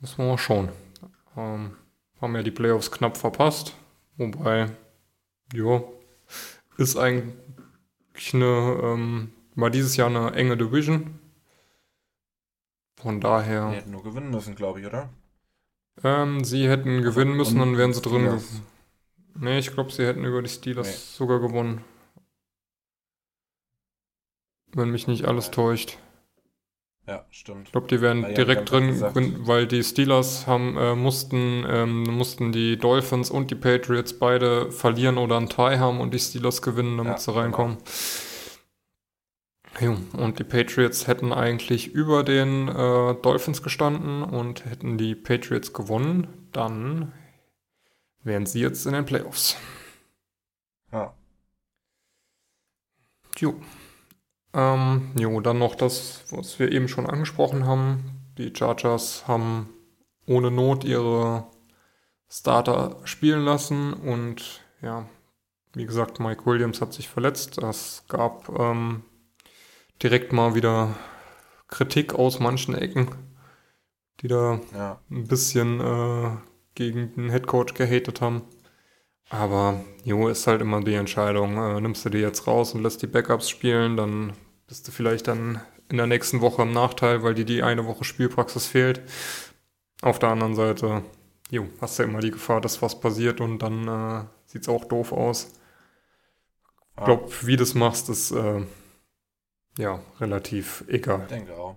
müssen 0.00 0.18
wir 0.18 0.30
mal 0.30 0.38
schauen. 0.38 0.70
Ähm, 1.36 1.76
haben 2.18 2.34
ja 2.34 2.42
die 2.42 2.50
Playoffs 2.50 2.90
knapp 2.90 3.18
verpasst. 3.18 3.74
Wobei, 4.16 4.70
ja, 5.52 5.82
ist 6.78 6.96
eigentlich 6.96 8.32
eine, 8.32 8.80
ähm, 8.82 9.32
war 9.54 9.68
dieses 9.68 9.96
Jahr 9.96 10.08
eine 10.08 10.32
enge 10.32 10.56
Division. 10.56 11.18
Von 13.04 13.20
daher. 13.20 13.68
Die 13.68 13.76
hätten 13.76 13.90
nur 13.90 14.02
gewinnen 14.02 14.30
müssen, 14.30 14.54
glaube 14.54 14.80
ich, 14.80 14.86
oder? 14.86 15.10
Ähm, 16.02 16.42
sie 16.42 16.70
hätten 16.70 17.02
gewinnen 17.02 17.36
müssen, 17.36 17.60
und 17.60 17.68
dann 17.68 17.76
wären 17.76 17.92
sie 17.92 18.00
drin. 18.00 18.24
Ja. 18.24 18.38
Nee, 19.38 19.58
ich 19.58 19.72
glaube, 19.72 19.92
sie 19.92 20.06
hätten 20.06 20.24
über 20.24 20.40
die 20.40 20.48
Steelers 20.48 20.88
nee. 20.88 21.18
sogar 21.18 21.38
gewonnen. 21.38 21.84
Wenn 24.72 24.90
mich 24.90 25.06
nicht 25.06 25.26
alles 25.26 25.50
täuscht. 25.50 25.98
Ja, 27.06 27.26
stimmt. 27.28 27.66
Ich 27.66 27.72
glaube, 27.72 27.88
die 27.88 28.00
wären 28.00 28.22
ja, 28.22 28.30
direkt 28.30 28.70
drin, 28.70 28.98
weil 29.46 29.66
die 29.66 29.84
Steelers 29.84 30.46
haben, 30.46 30.78
äh, 30.78 30.94
mussten, 30.94 31.66
ähm, 31.68 32.04
mussten 32.04 32.52
die 32.52 32.78
Dolphins 32.78 33.30
und 33.30 33.50
die 33.50 33.54
Patriots 33.54 34.18
beide 34.18 34.72
verlieren 34.72 35.18
oder 35.18 35.36
einen 35.36 35.50
Tie 35.50 35.78
haben 35.78 36.00
und 36.00 36.14
die 36.14 36.18
Steelers 36.18 36.62
gewinnen, 36.62 36.96
damit 36.96 37.12
ja, 37.12 37.18
sie 37.18 37.34
reinkommen. 37.34 37.76
Genau. 37.76 37.90
Und 39.80 40.38
die 40.38 40.44
Patriots 40.44 41.06
hätten 41.08 41.32
eigentlich 41.32 41.92
über 41.92 42.22
den 42.22 42.68
äh, 42.68 43.14
Dolphins 43.14 43.62
gestanden 43.62 44.22
und 44.22 44.64
hätten 44.64 44.98
die 44.98 45.14
Patriots 45.14 45.72
gewonnen, 45.72 46.48
dann 46.52 47.12
wären 48.22 48.46
sie 48.46 48.60
jetzt 48.60 48.86
in 48.86 48.92
den 48.92 49.04
Playoffs. 49.04 49.56
Ja. 50.92 51.12
Jo. 53.36 53.54
Ähm, 54.52 55.10
jo, 55.18 55.40
dann 55.40 55.58
noch 55.58 55.74
das, 55.74 56.24
was 56.30 56.58
wir 56.60 56.70
eben 56.70 56.86
schon 56.86 57.06
angesprochen 57.06 57.66
haben. 57.66 58.30
Die 58.38 58.52
Chargers 58.54 59.26
haben 59.26 59.68
ohne 60.26 60.52
Not 60.52 60.84
ihre 60.84 61.48
Starter 62.28 63.00
spielen 63.04 63.44
lassen 63.44 63.92
und 63.92 64.62
ja, 64.80 65.08
wie 65.72 65.86
gesagt, 65.86 66.20
Mike 66.20 66.46
Williams 66.46 66.80
hat 66.80 66.92
sich 66.92 67.08
verletzt. 67.08 67.58
Es 67.58 68.04
gab 68.08 68.48
ähm, 68.56 69.02
direkt 70.02 70.32
mal 70.32 70.54
wieder 70.54 70.94
Kritik 71.68 72.14
aus 72.14 72.40
manchen 72.40 72.74
Ecken, 72.74 73.08
die 74.20 74.28
da 74.28 74.60
ja. 74.74 75.00
ein 75.10 75.26
bisschen 75.26 75.80
äh, 75.80 76.30
gegen 76.74 77.14
den 77.14 77.30
Headcoach 77.30 77.74
gehatet 77.74 78.20
haben. 78.20 78.42
Aber 79.30 79.82
jo, 80.04 80.28
ist 80.28 80.46
halt 80.46 80.60
immer 80.60 80.82
die 80.82 80.94
Entscheidung. 80.94 81.56
Äh, 81.56 81.80
nimmst 81.80 82.04
du 82.04 82.10
die 82.10 82.18
jetzt 82.18 82.46
raus 82.46 82.74
und 82.74 82.82
lässt 82.82 83.02
die 83.02 83.06
Backups 83.06 83.48
spielen, 83.48 83.96
dann 83.96 84.34
bist 84.66 84.86
du 84.86 84.92
vielleicht 84.92 85.28
dann 85.28 85.60
in 85.90 85.96
der 85.96 86.06
nächsten 86.06 86.40
Woche 86.40 86.62
im 86.62 86.72
Nachteil, 86.72 87.22
weil 87.22 87.34
dir 87.34 87.44
die 87.44 87.62
eine 87.62 87.86
Woche 87.86 88.04
Spielpraxis 88.04 88.66
fehlt. 88.66 89.02
Auf 90.02 90.18
der 90.18 90.30
anderen 90.30 90.54
Seite, 90.54 91.02
jo, 91.50 91.66
hast 91.80 91.98
du 91.98 92.02
ja 92.02 92.08
immer 92.08 92.20
die 92.20 92.30
Gefahr, 92.30 92.60
dass 92.60 92.82
was 92.82 93.00
passiert 93.00 93.40
und 93.40 93.58
dann 93.58 93.88
äh, 93.88 94.24
sieht 94.46 94.62
es 94.62 94.68
auch 94.68 94.84
doof 94.84 95.12
aus. 95.12 95.52
Ich 96.96 97.04
glaube, 97.04 97.30
wie 97.42 97.56
du 97.56 97.62
das 97.62 97.74
machst, 97.74 98.08
ist 98.08 98.30
äh, 98.30 98.62
ja 99.78 100.00
relativ 100.20 100.84
egal. 100.88 101.22
Ich 101.22 101.28
denke 101.28 101.56
auch. 101.56 101.76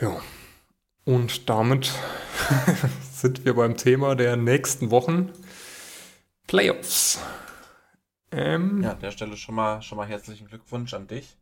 Ja. 0.00 0.20
Und 1.04 1.48
damit 1.48 1.92
sind 3.12 3.44
wir 3.44 3.54
beim 3.54 3.76
Thema 3.76 4.14
der 4.14 4.36
nächsten 4.36 4.90
Wochen. 4.90 5.32
Playoffs. 6.46 7.18
Ähm, 8.30 8.82
ja, 8.82 8.92
an 8.92 9.00
der 9.00 9.10
Stelle 9.10 9.36
schon 9.36 9.54
mal, 9.54 9.80
schon 9.80 9.96
mal 9.96 10.06
herzlichen 10.06 10.46
Glückwunsch 10.46 10.92
an 10.94 11.06
dich. 11.06 11.36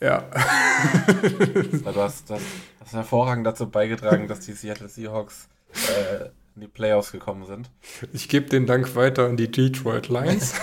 Ja. 0.00 0.20
du 0.20 1.94
hast, 1.96 2.30
das, 2.30 2.42
hast 2.80 2.92
hervorragend 2.92 3.46
dazu 3.46 3.68
beigetragen, 3.68 4.28
dass 4.28 4.40
die 4.40 4.52
Seattle 4.52 4.88
Seahawks 4.88 5.48
äh, 5.72 6.30
in 6.58 6.62
die 6.62 6.68
Playoffs 6.68 7.12
gekommen 7.12 7.46
sind. 7.46 7.70
Ich 8.12 8.28
gebe 8.28 8.48
den 8.48 8.66
Dank 8.66 8.96
weiter 8.96 9.26
an 9.26 9.36
die 9.36 9.48
Detroit 9.48 10.08
Lions. 10.08 10.54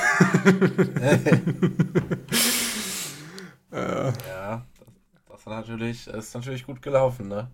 ja, 3.71 4.11
das, 4.11 4.65
das 5.29 5.45
war 5.45 5.61
natürlich, 5.61 6.07
ist 6.07 6.35
natürlich 6.35 6.65
gut 6.65 6.81
gelaufen, 6.81 7.29
ne? 7.29 7.47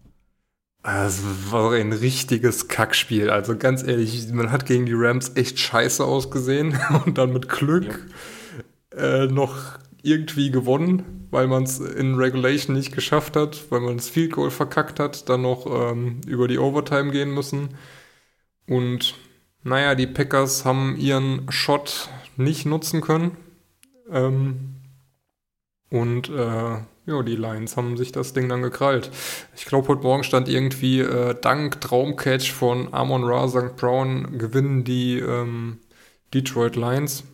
Also 0.82 1.22
war 1.52 1.74
ein 1.74 1.94
richtiges 1.94 2.68
Kackspiel. 2.68 3.30
Also 3.30 3.56
ganz 3.56 3.84
ehrlich, 3.84 4.28
man 4.34 4.52
hat 4.52 4.66
gegen 4.66 4.88
die 4.88 4.96
Rams 4.96 5.34
echt 5.36 5.60
scheiße 5.60 6.04
ausgesehen 6.04 6.76
und 7.06 7.20
dann 7.20 7.34
mit 7.34 7.48
Glück 7.48 8.08
äh, 8.98 9.28
noch 9.28 9.78
irgendwie 10.02 10.50
gewonnen, 10.50 11.28
weil 11.30 11.46
man 11.46 11.62
es 11.62 11.80
in 11.80 12.16
Regulation 12.16 12.76
nicht 12.76 12.92
geschafft 12.92 13.36
hat, 13.36 13.66
weil 13.70 13.82
man 13.82 13.98
das 13.98 14.10
Field 14.10 14.32
Goal 14.32 14.50
verkackt 14.50 15.00
hat, 15.00 15.30
dann 15.30 15.44
noch 15.44 15.68
ähm, 15.68 16.22
über 16.26 16.48
die 16.48 16.58
Overtime 16.58 17.12
gehen 17.12 17.32
müssen. 17.32 17.76
Und 18.72 19.16
naja, 19.64 19.96
die 19.96 20.08
Packers 20.08 20.64
haben 20.64 20.96
ihren 20.96 21.52
Shot 21.52 22.08
nicht 22.38 22.66
nutzen 22.66 23.02
können. 23.02 23.36
Ähm, 24.10 24.78
und 25.90 26.30
äh, 26.30 26.78
ja, 27.06 27.24
die 27.26 27.36
Lions 27.36 27.76
haben 27.76 27.98
sich 27.98 28.14
das 28.14 28.32
Ding 28.32 28.48
dann 28.48 28.62
gekrallt. 28.62 29.12
Ich 29.58 29.66
glaube, 29.66 29.90
heute 29.90 30.04
Morgen 30.04 30.24
stand 30.24 30.48
irgendwie, 30.48 31.02
äh, 31.02 31.36
dank 31.42 31.82
Traumcatch 31.82 32.54
von 32.54 32.94
Amon 32.94 33.26
Ra 33.26 33.46
St. 33.50 33.76
Brown 33.76 34.38
gewinnen 34.38 34.86
die 34.86 35.20
ähm, 35.20 35.82
Detroit 36.34 36.78
Lions. 36.78 37.26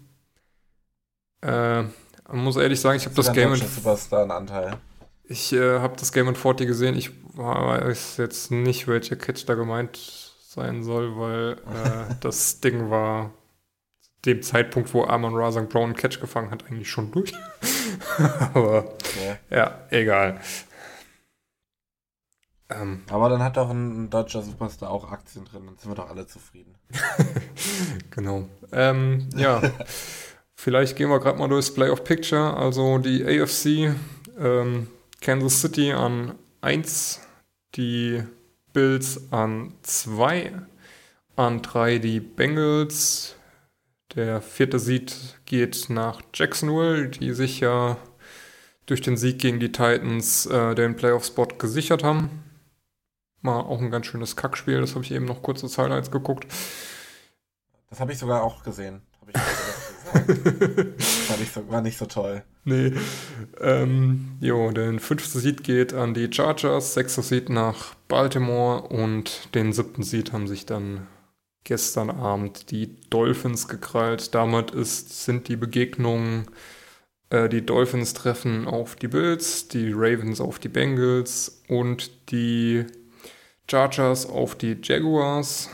Äh, 1.43 1.83
man 1.83 1.91
muss 2.29 2.55
ehrlich 2.55 2.81
sagen, 2.81 2.97
ich 2.97 3.05
habe 3.05 3.13
das 3.13 3.31
Game 3.31 3.53
in, 3.53 3.61
Ich 5.25 5.53
äh, 5.53 5.77
habe 5.81 5.97
das 5.99 6.11
Game 6.11 6.29
in 6.29 6.35
40 6.35 6.65
gesehen. 6.65 6.97
Ich 6.97 7.11
weiß 7.35 8.17
jetzt 8.17 8.49
nicht, 8.49 8.87
welcher 8.87 9.17
Catch 9.17 9.43
da 9.45 9.53
gemeint 9.53 10.26
sein 10.57 10.83
soll, 10.83 11.17
weil 11.17 11.53
äh, 11.53 12.15
das 12.19 12.59
Ding 12.59 12.89
war 12.89 13.31
dem 14.25 14.41
Zeitpunkt, 14.41 14.93
wo 14.93 15.03
Amon 15.03 15.35
Ra 15.35 15.51
St. 15.51 15.69
Brown 15.69 15.95
Catch 15.95 16.19
gefangen 16.19 16.51
hat, 16.51 16.65
eigentlich 16.65 16.89
schon 16.89 17.11
durch. 17.11 17.33
Aber 18.53 18.85
okay. 18.85 19.37
ja, 19.49 19.79
egal. 19.89 20.41
Ähm, 22.69 23.03
Aber 23.09 23.29
dann 23.29 23.41
hat 23.41 23.55
doch 23.55 23.69
ein 23.69 24.09
deutscher 24.09 24.41
Superstar 24.41 24.89
auch 24.89 25.09
Aktien 25.09 25.45
drin, 25.45 25.65
dann 25.65 25.77
sind 25.77 25.91
wir 25.91 25.95
doch 25.95 26.09
alle 26.09 26.27
zufrieden. 26.27 26.75
genau. 28.11 28.49
Ähm, 28.73 29.29
ja, 29.35 29.61
vielleicht 30.55 30.97
gehen 30.97 31.09
wir 31.09 31.19
gerade 31.19 31.37
mal 31.37 31.47
durchs 31.47 31.73
Play 31.73 31.89
of 31.89 32.03
Picture. 32.03 32.57
Also 32.57 32.97
die 32.97 33.23
AFC, 33.23 33.95
ähm, 34.37 34.87
Kansas 35.21 35.61
City 35.61 35.93
an 35.93 36.35
1, 36.61 37.21
die 37.75 38.23
Bills 38.77 39.33
an 39.33 39.73
2, 39.81 40.51
an 41.35 41.63
3 41.63 41.97
die 41.97 42.19
Bengals. 42.19 43.35
Der 44.13 44.39
vierte 44.39 44.77
Seed 44.77 45.39
geht 45.45 45.89
nach 45.89 46.21
Jacksonville, 46.31 47.09
die 47.09 47.33
sich 47.33 47.59
ja 47.59 47.97
durch 48.85 49.01
den 49.01 49.17
Sieg 49.17 49.39
gegen 49.39 49.59
die 49.59 49.71
Titans 49.71 50.45
äh, 50.45 50.75
den 50.75 50.95
Playoff-Spot 50.95 51.47
gesichert 51.57 52.03
haben. 52.03 52.43
War 53.41 53.65
auch 53.65 53.81
ein 53.81 53.89
ganz 53.89 54.05
schönes 54.05 54.35
Kackspiel, 54.35 54.79
das 54.79 54.93
habe 54.93 55.03
ich 55.03 55.11
eben 55.11 55.25
noch 55.25 55.41
kurz 55.41 55.63
als 55.63 55.79
Highlights 55.79 56.11
geguckt. 56.11 56.45
Das 57.89 57.99
habe 57.99 58.11
ich 58.11 58.19
sogar 58.19 58.43
auch 58.43 58.61
gesehen. 58.61 59.01
Hab 59.19 59.29
war, 61.27 61.37
nicht 61.37 61.53
so, 61.53 61.69
war 61.69 61.81
nicht 61.81 61.97
so 61.97 62.05
toll. 62.05 62.43
Nee. 62.65 62.93
Ähm, 63.61 64.37
jo, 64.41 64.71
der 64.71 64.99
fünfte 64.99 65.39
Seed 65.39 65.63
geht 65.63 65.93
an 65.93 66.13
die 66.13 66.29
Chargers, 66.31 66.93
sechster 66.93 67.23
Seed 67.23 67.49
nach 67.49 67.95
Baltimore 68.07 68.83
und 68.83 69.53
den 69.55 69.73
siebten 69.73 70.03
Seed 70.03 70.33
haben 70.33 70.47
sich 70.47 70.65
dann 70.65 71.07
gestern 71.63 72.09
Abend 72.09 72.71
die 72.71 72.95
Dolphins 73.09 73.67
gekrallt. 73.67 74.33
Damit 74.33 74.71
ist, 74.71 75.25
sind 75.25 75.47
die 75.47 75.57
Begegnungen, 75.57 76.47
äh, 77.29 77.49
die 77.49 77.65
Dolphins 77.65 78.13
treffen 78.13 78.67
auf 78.67 78.95
die 78.95 79.09
Bills, 79.09 79.67
die 79.67 79.91
Ravens 79.91 80.39
auf 80.39 80.59
die 80.59 80.69
Bengals 80.69 81.61
und 81.67 82.31
die 82.31 82.85
Chargers 83.69 84.25
auf 84.25 84.55
die 84.55 84.77
Jaguars. 84.81 85.69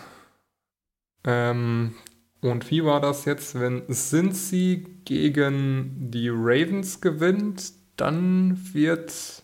Ähm, 1.25 1.95
und 2.43 2.69
wie 2.69 2.83
war 2.83 3.01
das 3.01 3.25
jetzt, 3.25 3.59
wenn 3.59 3.87
Cincy 3.91 4.85
gegen 5.05 6.11
die 6.11 6.29
Ravens 6.29 7.01
gewinnt, 7.01 7.73
dann 7.97 8.59
wird 8.73 9.43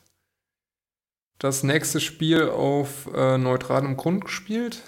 das 1.38 1.63
nächste 1.63 1.99
Spiel 1.99 2.49
auf 2.49 3.09
äh, 3.13 3.38
neutralem 3.38 3.97
Grund 3.97 4.25
gespielt? 4.25 4.83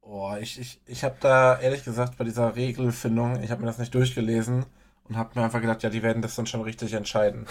Oh, 0.00 0.34
ich, 0.40 0.58
ich, 0.60 0.80
ich 0.86 1.04
habe 1.04 1.16
da 1.20 1.58
ehrlich 1.58 1.84
gesagt 1.84 2.16
bei 2.18 2.24
dieser 2.24 2.56
Regelfindung, 2.56 3.42
ich 3.42 3.50
habe 3.50 3.62
mir 3.62 3.66
das 3.66 3.78
nicht 3.78 3.94
durchgelesen 3.94 4.66
und 5.08 5.16
habe 5.16 5.38
mir 5.38 5.44
einfach 5.44 5.60
gedacht, 5.60 5.82
ja, 5.82 5.90
die 5.90 6.02
werden 6.02 6.22
das 6.22 6.36
dann 6.36 6.46
schon 6.46 6.62
richtig 6.62 6.92
entscheiden. 6.92 7.46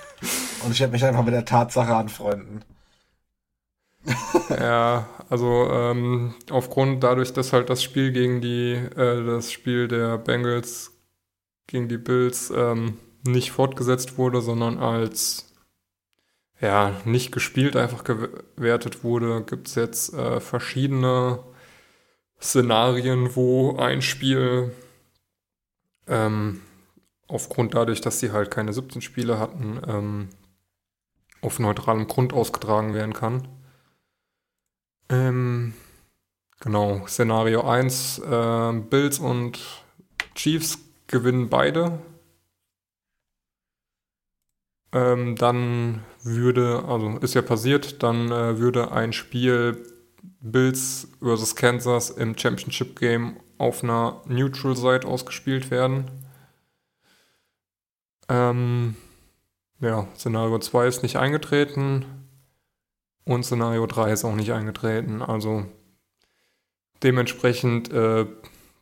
und 0.64 0.72
ich 0.72 0.80
werde 0.80 0.92
mich 0.92 1.04
einfach 1.04 1.24
mit 1.24 1.34
der 1.34 1.44
Tatsache 1.44 1.94
anfreunden 1.94 2.64
ja, 4.50 5.08
also 5.30 5.68
ähm, 5.70 6.34
aufgrund 6.50 7.02
dadurch, 7.02 7.32
dass 7.32 7.52
halt 7.52 7.70
das 7.70 7.82
Spiel 7.82 8.12
gegen 8.12 8.40
die, 8.40 8.72
äh, 8.72 9.24
das 9.24 9.50
Spiel 9.50 9.88
der 9.88 10.18
Bengals 10.18 10.92
gegen 11.66 11.88
die 11.88 11.98
Bills 11.98 12.52
ähm, 12.54 12.98
nicht 13.26 13.52
fortgesetzt 13.52 14.18
wurde, 14.18 14.40
sondern 14.42 14.78
als 14.78 15.54
ja, 16.60 17.00
nicht 17.04 17.32
gespielt 17.32 17.76
einfach 17.76 18.04
gewertet 18.04 19.04
wurde, 19.04 19.42
gibt 19.42 19.68
es 19.68 19.74
jetzt 19.74 20.14
äh, 20.14 20.40
verschiedene 20.40 21.40
Szenarien, 22.40 23.34
wo 23.34 23.76
ein 23.76 24.02
Spiel 24.02 24.72
ähm, 26.06 26.60
aufgrund 27.26 27.74
dadurch, 27.74 28.00
dass 28.00 28.20
sie 28.20 28.32
halt 28.32 28.50
keine 28.50 28.72
17 28.72 29.02
Spiele 29.02 29.38
hatten, 29.38 29.80
ähm, 29.86 30.28
auf 31.40 31.58
neutralem 31.58 32.06
Grund 32.06 32.32
ausgetragen 32.32 32.94
werden 32.94 33.12
kann. 33.12 33.48
Ähm, 35.08 35.74
genau, 36.60 37.06
Szenario 37.06 37.62
1, 37.62 38.18
äh, 38.18 38.72
Bills 38.88 39.18
und 39.18 39.60
Chiefs 40.34 40.78
gewinnen 41.06 41.48
beide. 41.48 41.98
Ähm, 44.92 45.36
dann 45.36 46.04
würde, 46.22 46.84
also 46.86 47.18
ist 47.18 47.34
ja 47.34 47.42
passiert, 47.42 48.02
dann 48.02 48.30
äh, 48.30 48.58
würde 48.58 48.92
ein 48.92 49.12
Spiel 49.12 49.84
Bills 50.40 51.08
versus 51.20 51.56
Kansas 51.56 52.10
im 52.10 52.36
Championship 52.38 52.98
Game 52.98 53.40
auf 53.58 53.82
einer 53.82 54.22
Neutral 54.26 54.76
Site 54.76 55.06
ausgespielt 55.06 55.70
werden. 55.70 56.10
Ähm, 58.28 58.96
ja, 59.80 60.08
Szenario 60.16 60.58
2 60.58 60.86
ist 60.86 61.02
nicht 61.02 61.16
eingetreten. 61.16 62.23
Und 63.24 63.44
Szenario 63.44 63.86
3 63.86 64.12
ist 64.12 64.24
auch 64.24 64.34
nicht 64.34 64.52
eingetreten. 64.52 65.22
Also 65.22 65.66
dementsprechend 67.02 67.92
äh, 67.92 68.26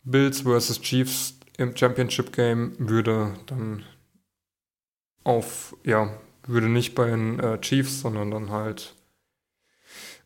Bills 0.05 0.43
vs. 0.43 0.81
Chiefs 0.81 1.39
im 1.57 1.77
Championship 1.77 2.33
Game 2.33 2.75
würde 2.79 3.35
dann 3.47 3.85
auf, 5.25 5.77
ja, 5.85 6.13
würde 6.47 6.69
nicht 6.69 6.95
bei 6.95 7.11
den 7.11 7.39
äh, 7.39 7.61
Chiefs, 7.61 8.01
sondern 8.01 8.31
dann 8.31 8.51
halt 8.51 8.97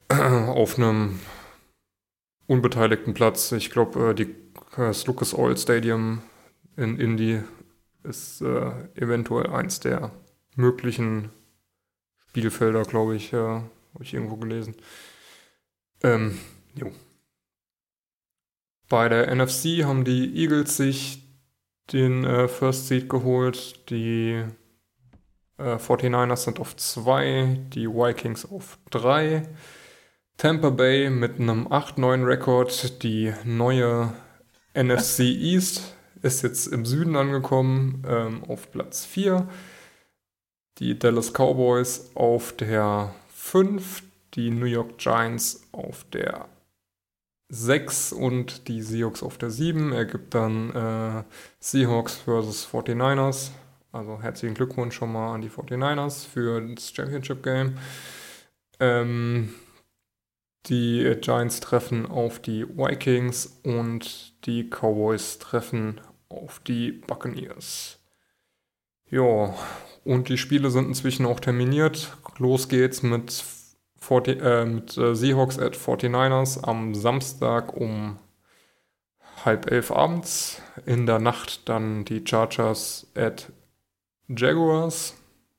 auf 0.09 0.79
einem 0.79 1.21
unbeteiligten 2.47 3.15
Platz. 3.15 3.53
Ich 3.53 3.71
glaube, 3.71 4.11
äh, 4.11 4.15
die, 4.15 4.35
das 4.77 5.07
Lucas 5.07 5.35
Oil 5.35 5.57
Stadium 5.57 6.23
in 6.77 6.99
Indy 6.99 7.43
ist 8.03 8.41
äh, 8.41 8.71
eventuell 8.95 9.49
eins 9.49 9.81
der 9.81 10.13
möglichen 10.55 11.31
Spielfelder, 12.29 12.83
glaube 12.85 13.17
ich, 13.17 13.33
äh, 13.33 13.61
habe 13.97 14.05
ich 14.05 14.13
irgendwo 14.13 14.37
gelesen. 14.37 14.77
Ähm, 16.03 16.39
jo. 16.75 16.93
Bei 18.91 19.09
der 19.09 19.35
NFC 19.35 19.85
haben 19.85 20.05
die 20.05 20.37
Eagles 20.37 20.77
sich 20.77 21.23
den 21.95 22.25
äh, 22.25 22.47
First 22.47 22.89
Seed 22.89 23.09
geholt. 23.09 23.89
Die 23.89 24.45
äh, 25.57 25.77
49ers 25.77 26.37
sind 26.37 26.61
auf 26.61 26.77
2, 26.77 27.69
die 27.73 27.89
Vikings 27.89 28.45
auf 28.45 28.79
3. 28.91 29.49
Tampa 30.37 30.69
Bay 30.69 31.09
mit 31.09 31.41
einem 31.41 31.67
8-9-Rekord, 31.69 33.03
die 33.03 33.33
neue 33.45 34.13
NFC 34.75 35.21
East 35.21 35.95
ist 36.21 36.43
jetzt 36.43 36.67
im 36.67 36.85
Süden 36.85 37.17
angekommen, 37.17 38.05
ähm, 38.07 38.45
auf 38.45 38.71
Platz 38.71 39.07
4. 39.07 39.49
Die 40.79 40.99
Dallas 40.99 41.33
Cowboys 41.33 42.11
auf 42.15 42.53
der 42.53 43.15
5, 43.47 44.03
die 44.35 44.51
New 44.51 44.67
York 44.67 44.99
Giants 44.99 45.63
auf 45.71 46.05
der 46.13 46.49
6 47.49 48.13
und 48.13 48.67
die 48.67 48.83
Seahawks 48.83 49.23
auf 49.23 49.39
der 49.39 49.51
7. 49.51 49.93
Ergibt 49.93 50.35
dann 50.35 50.75
äh, 50.75 51.23
Seahawks 51.61 52.17
versus 52.17 52.67
49ers. 52.67 53.51
Also 53.93 54.21
herzlichen 54.21 54.55
Glückwunsch 54.55 54.97
schon 54.97 55.13
mal 55.13 55.33
an 55.33 55.43
die 55.43 55.49
49ers 55.49 56.27
für 56.27 56.61
das 56.61 56.91
Championship 56.91 57.43
Game. 57.45 57.79
Ähm, 58.81 59.55
die 60.67 61.17
Giants 61.21 61.61
treffen 61.61 62.05
auf 62.05 62.41
die 62.41 62.67
Vikings 62.69 63.61
und 63.63 64.45
die 64.45 64.69
Cowboys 64.69 65.39
treffen 65.39 66.01
auf 66.29 66.59
die 66.59 66.91
Buccaneers. 66.91 68.01
Ja, 69.11 69.55
und 70.05 70.29
die 70.29 70.39
Spiele 70.39 70.71
sind 70.71 70.87
inzwischen 70.87 71.27
auch 71.27 71.41
terminiert. 71.41 72.17
Los 72.39 72.69
geht's 72.69 73.03
mit, 73.03 73.45
40, 74.01 74.41
äh, 74.41 74.65
mit 74.65 74.97
äh, 74.97 75.15
Seahawks 75.15 75.59
at 75.59 75.77
49ers 75.77 76.63
am 76.65 76.95
Samstag 76.95 77.77
um 77.77 78.19
halb 79.45 79.71
elf 79.71 79.91
abends. 79.91 80.61
In 80.87 81.07
der 81.07 81.19
Nacht 81.19 81.69
dann 81.69 82.05
die 82.05 82.23
Chargers 82.27 83.07
at 83.15 83.53
Jaguars. 84.29 85.15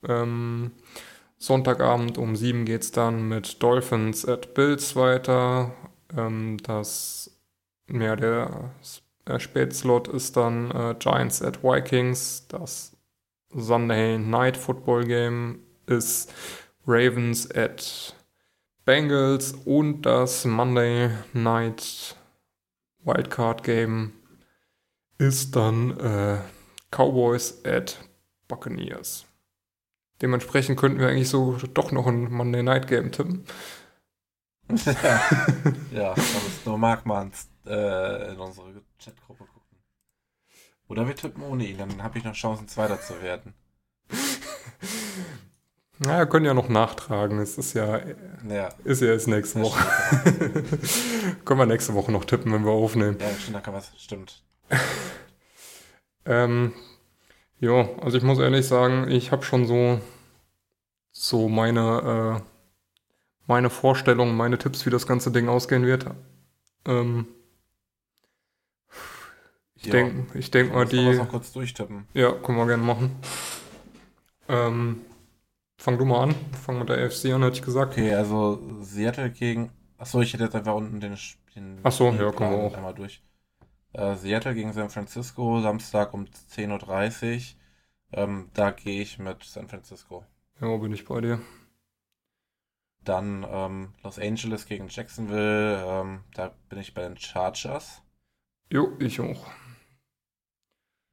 Ähm, 0.07 0.71
Sonntagabend 1.37 2.17
um 2.17 2.35
sieben 2.35 2.65
geht's 2.65 2.91
dann 2.91 3.27
mit 3.27 3.61
Dolphins 3.61 4.27
at 4.27 4.53
Bills 4.53 4.95
weiter. 4.95 5.71
Ähm, 6.15 6.57
das, 6.63 7.37
ja, 7.89 8.15
der 8.15 8.71
äh, 9.25 9.39
Spätslot 9.39 10.07
ist 10.07 10.35
dann 10.35 10.71
äh, 10.71 10.95
Giants 10.97 11.41
at 11.41 11.63
Vikings. 11.63 12.47
Das 12.47 12.96
Sunday 13.55 14.17
Night 14.17 14.57
Football 14.57 15.05
Game 15.05 15.59
ist 15.85 16.33
Ravens 16.85 17.49
at 17.51 18.15
Bengals 18.85 19.53
und 19.65 20.03
das 20.03 20.45
Monday 20.45 21.09
Night 21.33 22.15
Wildcard 23.03 23.63
Game 23.63 24.13
ist 25.17 25.55
dann 25.55 25.97
äh, 25.99 26.37
Cowboys 26.91 27.65
at 27.65 27.97
Buccaneers. 28.47 29.25
Dementsprechend 30.21 30.79
könnten 30.79 30.99
wir 30.99 31.09
eigentlich 31.09 31.29
so 31.29 31.57
doch 31.73 31.91
noch 31.91 32.07
ein 32.07 32.31
Monday 32.31 32.63
Night 32.63 32.87
Game 32.87 33.11
tippen. 33.11 33.45
ja, 34.85 35.21
da 35.91 36.15
muss 36.15 36.65
nur 36.65 36.77
Mark 36.77 37.05
Manns 37.05 37.49
äh, 37.65 38.31
in 38.33 38.39
unsere 38.39 38.81
Chatgruppe. 38.99 39.45
Oder 40.87 41.07
wir 41.07 41.15
tippen 41.15 41.43
ohne 41.43 41.65
ihn, 41.65 41.77
dann 41.77 42.01
habe 42.03 42.17
ich 42.17 42.23
noch 42.23 42.33
Chancen, 42.33 42.67
Zweiter 42.67 42.99
zu 43.01 43.21
werden. 43.21 43.53
Naja, 45.99 46.27
können 46.27 46.45
ja 46.45 46.53
noch 46.53 46.69
nachtragen. 46.69 47.39
Es 47.39 47.57
ist 47.57 47.73
ja, 47.73 47.99
Ja, 48.47 48.69
ist 48.83 49.01
ja 49.01 49.07
erst 49.07 49.27
nächste 49.27 49.61
Woche. 49.61 49.83
können 51.43 51.59
wir 51.59 51.65
nächste 51.65 51.95
Woche 51.95 52.11
noch 52.11 52.25
tippen, 52.25 52.53
wenn 52.53 52.63
wir 52.65 52.71
aufnehmen. 52.71 53.17
ja 53.19 53.31
stimmt, 53.31 53.55
da 53.55 53.61
kann 53.61 53.73
was, 53.73 53.91
stimmt. 53.97 54.43
Ähm, 56.29 56.73
ja, 57.61 57.87
also 58.01 58.17
ich 58.17 58.23
muss 58.23 58.37
ehrlich 58.39 58.67
sagen, 58.67 59.09
ich 59.09 59.31
habe 59.31 59.43
schon 59.45 59.65
so, 59.65 60.01
so 61.13 61.47
meine, 61.47 62.41
äh, 62.41 62.41
meine 63.47 63.69
Vorstellungen, 63.69 64.35
meine 64.35 64.57
Tipps, 64.57 64.85
wie 64.85 64.89
das 64.89 65.07
ganze 65.07 65.31
Ding 65.31 65.47
ausgehen 65.47 65.85
wird. 65.85 66.05
Ähm, 66.85 67.27
ich 69.77 69.85
Ja. 69.85 69.91
denke 69.91 70.37
ich 70.39 70.51
denk 70.51 70.73
mal, 70.73 70.85
die. 70.85 71.13
noch 71.15 71.29
kurz 71.29 71.51
durchtippen. 71.53 72.07
Ja, 72.13 72.31
können 72.31 72.57
wir 72.57 72.67
gerne 72.67 72.83
machen. 72.83 73.15
Ähm, 74.49 75.01
fang 75.77 75.97
du 75.97 76.05
mal 76.05 76.23
an. 76.23 76.35
Fang 76.63 76.79
mit 76.79 76.89
der 76.89 76.97
AFC 77.05 77.25
an, 77.33 77.43
hätte 77.43 77.57
ich 77.57 77.61
gesagt. 77.63 77.93
Okay, 77.93 78.13
also 78.13 78.61
Seattle 78.81 79.31
gegen. 79.31 79.71
Achso, 79.97 80.21
ich 80.21 80.33
hätte 80.33 80.43
jetzt 80.45 80.55
einfach 80.55 80.75
unten 80.75 80.99
den, 80.99 81.17
den 81.55 81.79
Ach 81.83 81.91
so, 81.91 82.11
ja, 82.11 82.31
können 82.31 82.51
wir 82.51 82.57
auch. 82.57 82.73
einmal 82.75 82.93
durch. 82.93 83.21
Äh, 83.93 84.15
Seattle 84.15 84.53
gegen 84.53 84.73
San 84.73 84.89
Francisco, 84.89 85.61
Samstag 85.61 86.13
um 86.13 86.25
10.30 86.25 87.55
Uhr. 88.13 88.19
Ähm, 88.19 88.49
da 88.53 88.71
gehe 88.71 89.01
ich 89.01 89.19
mit 89.19 89.43
San 89.43 89.67
Francisco. 89.67 90.23
Ja, 90.61 90.75
bin 90.77 90.93
ich 90.93 91.05
bei 91.05 91.21
dir. 91.21 91.39
Dann 93.03 93.45
ähm, 93.49 93.93
Los 94.03 94.19
Angeles 94.19 94.65
gegen 94.65 94.87
Jacksonville, 94.89 95.83
ähm, 95.85 96.23
da 96.33 96.51
bin 96.69 96.79
ich 96.79 96.93
bei 96.93 97.03
den 97.03 97.17
Chargers. 97.17 98.01
Jo, 98.71 98.91
ich 98.99 99.19
auch. 99.21 99.45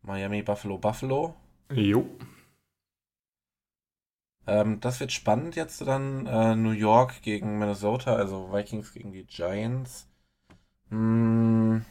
Miami, 0.04 0.42
Buffalo, 0.42 0.78
Buffalo. 0.78 1.34
Jo. 1.72 2.06
Ähm, 4.46 4.80
das 4.80 5.00
wird 5.00 5.12
spannend 5.12 5.56
jetzt 5.56 5.80
dann. 5.80 6.26
Äh, 6.26 6.54
New 6.56 6.70
York 6.72 7.22
gegen 7.22 7.58
Minnesota, 7.58 8.14
also 8.14 8.52
Vikings 8.52 8.92
gegen 8.92 9.12
die 9.12 9.24
Giants. 9.24 10.06
Hm. 10.90 11.84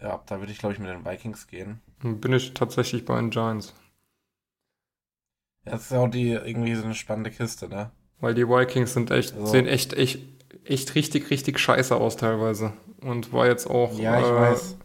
Ja, 0.00 0.22
da 0.26 0.38
würde 0.40 0.52
ich, 0.52 0.58
glaube 0.58 0.74
ich, 0.74 0.78
mit 0.78 0.90
den 0.90 1.06
Vikings 1.06 1.46
gehen. 1.46 1.80
Bin 2.02 2.32
ich 2.34 2.52
tatsächlich 2.52 3.06
bei 3.06 3.16
den 3.16 3.30
Giants. 3.30 3.74
Ja, 5.64 5.72
Das 5.72 5.86
ist 5.86 5.92
auch 5.92 6.08
die 6.08 6.30
irgendwie 6.32 6.74
so 6.74 6.84
eine 6.84 6.94
spannende 6.94 7.30
Kiste, 7.30 7.68
ne? 7.68 7.90
Weil 8.20 8.34
die 8.34 8.46
Vikings 8.46 8.92
sind 8.92 9.10
echt, 9.10 9.32
Also- 9.32 9.46
sehen 9.46 9.66
echt, 9.66 9.94
echt, 9.94 10.20
echt 10.64 10.94
richtig, 10.94 11.30
richtig 11.30 11.58
scheiße 11.58 11.96
aus 11.96 12.16
teilweise. 12.16 12.74
Und 13.00 13.32
war 13.32 13.46
jetzt 13.46 13.66
auch 13.66 13.98
Ja, 13.98 14.20
ich 14.20 14.26
äh, 14.26 14.34
weiß. 14.34 14.76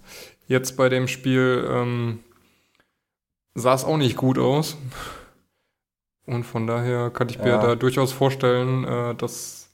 Jetzt 0.52 0.78
bei 0.78 0.90
dem 0.90 1.08
Spiel 1.08 1.68
ähm, 1.70 2.24
sah 3.56 3.74
es 3.74 3.84
auch 3.84 3.98
nicht 3.98 4.18
gut 4.18 4.38
aus. 4.38 4.78
Und 6.26 6.44
von 6.44 6.68
daher 6.68 7.10
kann 7.10 7.30
ich 7.30 7.40
mir 7.40 7.48
Ja. 7.50 7.62
da 7.62 7.76
durchaus 7.76 8.14
vorstellen, 8.14 8.84
äh, 8.86 9.16
dass, 9.16 9.72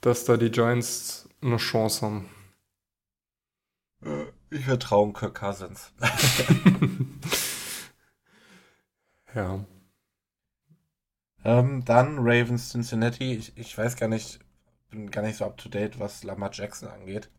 dass 0.00 0.24
da 0.24 0.36
die 0.36 0.50
Giants 0.50 1.28
eine 1.40 1.56
Chance 1.58 2.04
haben. 2.04 2.28
Äh, 4.04 4.24
Ich 4.50 4.64
vertraue 4.64 5.12
Kirk 5.12 5.38
Cousins. 5.38 5.92
ja. 9.34 9.64
Ähm, 11.44 11.84
dann 11.84 12.18
Ravens 12.18 12.70
Cincinnati. 12.70 13.34
Ich, 13.34 13.56
ich 13.56 13.76
weiß 13.76 13.96
gar 13.96 14.08
nicht, 14.08 14.38
bin 14.90 15.10
gar 15.10 15.22
nicht 15.22 15.38
so 15.38 15.44
up 15.46 15.56
to 15.56 15.68
date, 15.68 15.98
was 15.98 16.22
Lamar 16.24 16.50
Jackson 16.52 16.88
angeht. 16.88 17.30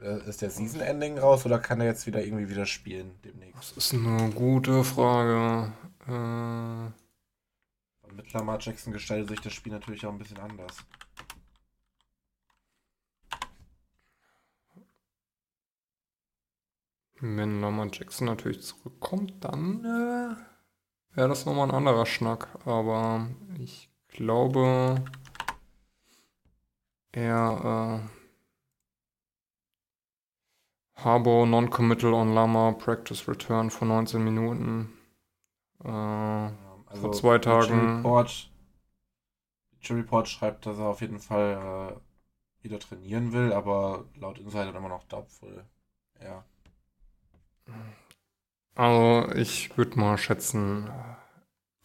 Äh, 0.00 0.28
Ist 0.28 0.42
der 0.42 0.50
Season 0.50 0.80
Ending 0.80 1.18
raus 1.18 1.46
oder 1.46 1.58
kann 1.58 1.80
er 1.80 1.86
jetzt 1.86 2.06
wieder 2.06 2.24
irgendwie 2.24 2.48
wieder 2.48 2.66
spielen 2.66 3.18
demnächst? 3.24 3.76
Das 3.76 3.92
ist 3.92 3.94
eine 3.94 4.30
gute 4.30 4.84
Frage. 4.84 5.72
Äh, 6.06 6.90
Mit 8.12 8.32
Lamar 8.32 8.58
Jackson 8.60 8.92
gestaltet 8.92 9.28
sich 9.28 9.40
das 9.40 9.52
Spiel 9.52 9.72
natürlich 9.72 10.04
auch 10.06 10.12
ein 10.12 10.18
bisschen 10.18 10.38
anders. 10.38 10.76
wenn 17.24 17.60
Lamar 17.60 17.88
Jackson 17.92 18.26
natürlich 18.26 18.62
zurückkommt, 18.62 19.32
dann 19.44 19.84
äh, 19.84 21.16
wäre 21.16 21.28
das 21.28 21.46
nochmal 21.46 21.68
ein 21.68 21.74
anderer 21.74 22.06
Schnack. 22.06 22.48
Aber 22.66 23.28
ich 23.58 23.88
glaube, 24.08 25.02
er 27.12 28.02
äh, 28.02 28.23
Harbour 30.96 31.46
Non-Committal 31.46 32.14
on 32.14 32.34
Lama 32.34 32.72
Practice 32.72 33.26
Return 33.28 33.70
vor 33.70 33.86
19 33.88 34.22
Minuten. 34.22 34.92
Äh, 35.84 35.88
Ja, 35.88 36.52
Vor 37.00 37.12
zwei 37.12 37.38
Tagen. 37.38 37.98
Report, 37.98 38.50
Report 39.90 40.28
schreibt, 40.28 40.66
dass 40.66 40.78
er 40.78 40.86
auf 40.86 41.00
jeden 41.00 41.20
Fall 41.20 41.96
äh, 42.62 42.64
wieder 42.64 42.78
trainieren 42.78 43.32
will, 43.32 43.52
aber 43.52 44.06
laut 44.16 44.38
Insider 44.38 44.74
immer 44.74 44.88
noch 44.88 45.04
doubtful. 45.04 45.64
Ja. 46.22 46.44
Also, 48.76 49.32
ich 49.34 49.76
würde 49.76 49.98
mal 49.98 50.16
schätzen, 50.18 50.90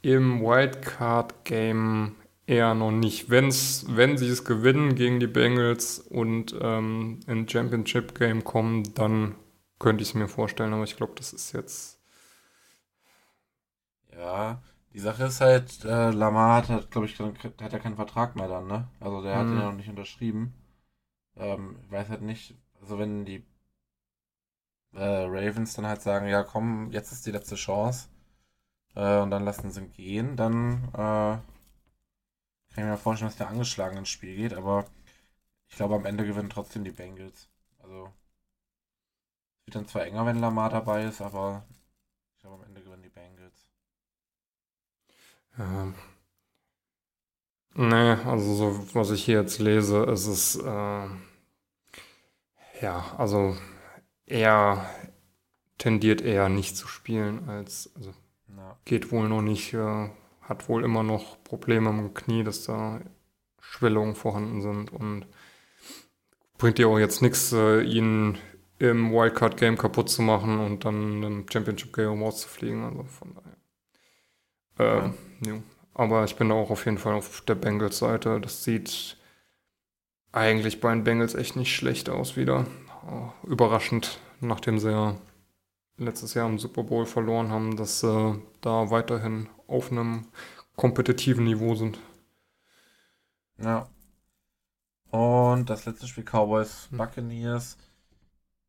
im 0.02 0.42
Wildcard-Game 0.42 2.16
eher 2.50 2.74
noch 2.74 2.92
nicht. 2.92 3.30
Wenn's, 3.30 3.86
wenn 3.90 4.18
sie 4.18 4.28
es 4.30 4.46
gewinnen 4.46 4.96
gegen 4.96 5.20
die 5.20 5.28
Bengals 5.28 6.00
und 6.00 6.56
ähm, 6.62 7.20
in 7.28 7.48
Championship-Game 7.48 8.44
kommen, 8.44 8.94
dann 8.96 9.36
könnte 9.80 10.04
ich 10.04 10.10
es 10.10 10.16
mir 10.16 10.28
vorstellen, 10.28 10.74
aber 10.74 10.84
ich 10.84 10.98
glaube, 10.98 11.14
das 11.16 11.34
ist 11.34 11.54
jetzt. 11.54 12.00
Ja, 14.14 14.62
die 14.94 15.00
Sache 15.00 15.24
ist 15.26 15.42
halt, 15.42 15.84
äh, 15.86 16.12
Lamar 16.12 16.58
hat, 16.58 16.70
halt, 16.70 16.92
glaube 16.92 17.08
ich, 17.08 17.20
hat 17.20 17.74
ja 17.74 17.80
keinen 17.80 17.96
Vertrag 17.96 18.36
mehr 18.36 18.48
dann, 18.48 18.68
ne? 18.68 18.88
Also 19.00 19.22
der 19.24 19.38
hat 19.38 19.48
Mhm. 19.48 19.52
ihn 19.52 19.58
ja 19.58 19.70
noch 19.70 19.78
nicht 19.78 19.90
unterschrieben. 19.90 20.54
Ähm, 21.38 21.78
ich 21.86 21.92
weiß 21.92 22.10
halt 22.10 22.22
nicht, 22.24 22.56
also 22.82 23.00
wenn 23.00 23.26
die 23.26 23.46
äh, 24.94 25.04
Ravens 25.26 25.74
dann 25.76 25.88
halt 25.88 26.02
sagen, 26.02 26.28
ja 26.28 26.44
komm, 26.44 26.92
jetzt 26.92 27.12
ist 27.12 27.26
die 27.26 27.32
letzte 27.32 27.56
Chance 27.56 28.10
äh, 28.96 29.20
und 29.20 29.32
dann 29.32 29.46
lassen 29.46 29.72
sie 29.72 29.82
ihn 29.82 29.94
gehen, 29.94 30.38
dann 30.38 30.90
äh, 30.96 31.38
kann 32.80 32.88
ich 32.90 32.92
mir 32.92 32.98
vorstellen, 32.98 33.30
dass 33.30 33.38
der 33.38 33.50
angeschlagen 33.50 33.98
ins 33.98 34.10
Spiel 34.10 34.36
geht, 34.36 34.54
aber 34.54 34.86
ich 35.70 35.76
glaube 35.78 35.96
am 35.96 36.06
Ende 36.06 36.26
gewinnen 36.26 36.50
trotzdem 36.50 36.84
die 36.84 36.92
Bengals. 36.92 37.50
Also 37.80 38.14
es 39.62 39.68
wird 39.68 39.76
dann 39.76 39.88
zwar 39.88 40.06
enger, 40.06 40.26
wenn 40.26 40.40
Lamar 40.40 40.70
dabei 40.70 41.06
ist, 41.06 41.22
aber 41.22 41.66
ich 42.36 42.42
glaube 42.42 42.58
am 42.58 42.64
Ende 42.64 42.82
gewinnen 42.82 43.04
die 43.04 43.10
Bengals. 43.10 43.70
Ja. 45.58 45.94
Nee, 47.76 48.14
also 48.26 48.54
so, 48.56 48.96
was 48.96 49.10
ich 49.12 49.24
hier 49.26 49.42
jetzt 49.42 49.60
lese, 49.60 50.04
ist 50.04 50.28
es, 50.28 50.56
äh, 50.58 51.08
ja, 52.82 53.16
also 53.18 53.56
er 54.26 54.90
tendiert 55.78 56.22
eher 56.22 56.50
nicht 56.50 56.78
zu 56.78 56.88
spielen, 56.88 57.50
als, 57.50 57.92
also 57.96 58.14
Ja. 58.58 58.78
geht 58.86 59.12
wohl 59.12 59.30
noch 59.30 59.42
nicht, 59.42 59.74
äh, 59.74 60.10
hat 60.50 60.68
wohl 60.68 60.84
immer 60.84 61.04
noch 61.04 61.42
Probleme 61.44 61.92
im 61.92 62.14
Knie, 62.14 62.44
dass 62.44 62.64
da 62.64 63.00
Schwellungen 63.62 64.16
vorhanden 64.16 64.62
sind 64.62 64.92
und 64.92 65.28
bringt 66.58 66.80
dir 66.80 66.90
auch 66.90 66.98
jetzt 66.98 67.22
nichts, 67.22 67.54
äh, 67.54 67.82
ihn 67.82 68.38
im 68.80 69.12
Wildcard-Game 69.12 69.78
kaputt 69.78 70.10
zu 70.10 70.22
machen 70.24 70.60
und 70.60 70.86
dann 70.86 71.22
im 71.22 71.46
Championship-Game 71.50 72.24
rauszufliegen, 72.24 72.84
also 72.84 73.04
von 73.04 73.36
daher. 74.78 75.06
Äh, 75.06 75.48
ja. 75.48 75.62
Aber 75.94 76.24
ich 76.24 76.36
bin 76.36 76.50
da 76.50 76.56
auch 76.56 76.72
auf 76.72 76.86
jeden 76.86 76.98
Fall 76.98 77.14
auf 77.14 77.42
der 77.42 77.56
Bengals-Seite. 77.56 78.40
Das 78.40 78.64
sieht 78.64 79.18
eigentlich 80.32 80.80
bei 80.80 80.92
den 80.92 81.04
Bengals 81.04 81.36
echt 81.36 81.56
nicht 81.56 81.76
schlecht 81.76 82.10
aus 82.10 82.38
wieder. 82.38 82.66
Äh, 83.08 83.48
Überraschend, 83.48 84.20
nachdem 84.40 84.80
sie 84.80 84.92
ja 84.92 85.16
letztes 85.98 86.34
Jahr 86.34 86.48
im 86.48 86.58
Super 86.58 86.84
Bowl 86.84 87.06
verloren 87.06 87.50
haben, 87.50 87.76
dass 87.76 88.00
sie 88.00 88.42
da 88.62 88.90
weiterhin 88.90 89.50
auf 89.70 89.92
einem 89.92 90.28
kompetitiven 90.76 91.46
Niveau 91.46 91.76
sind. 91.76 92.00
Ja. 93.58 93.90
Und 95.12 95.70
das 95.70 95.86
letzte 95.86 96.08
Spiel 96.08 96.24
Cowboys 96.24 96.88
Hm. 96.90 96.98
Buccaneers. 96.98 97.78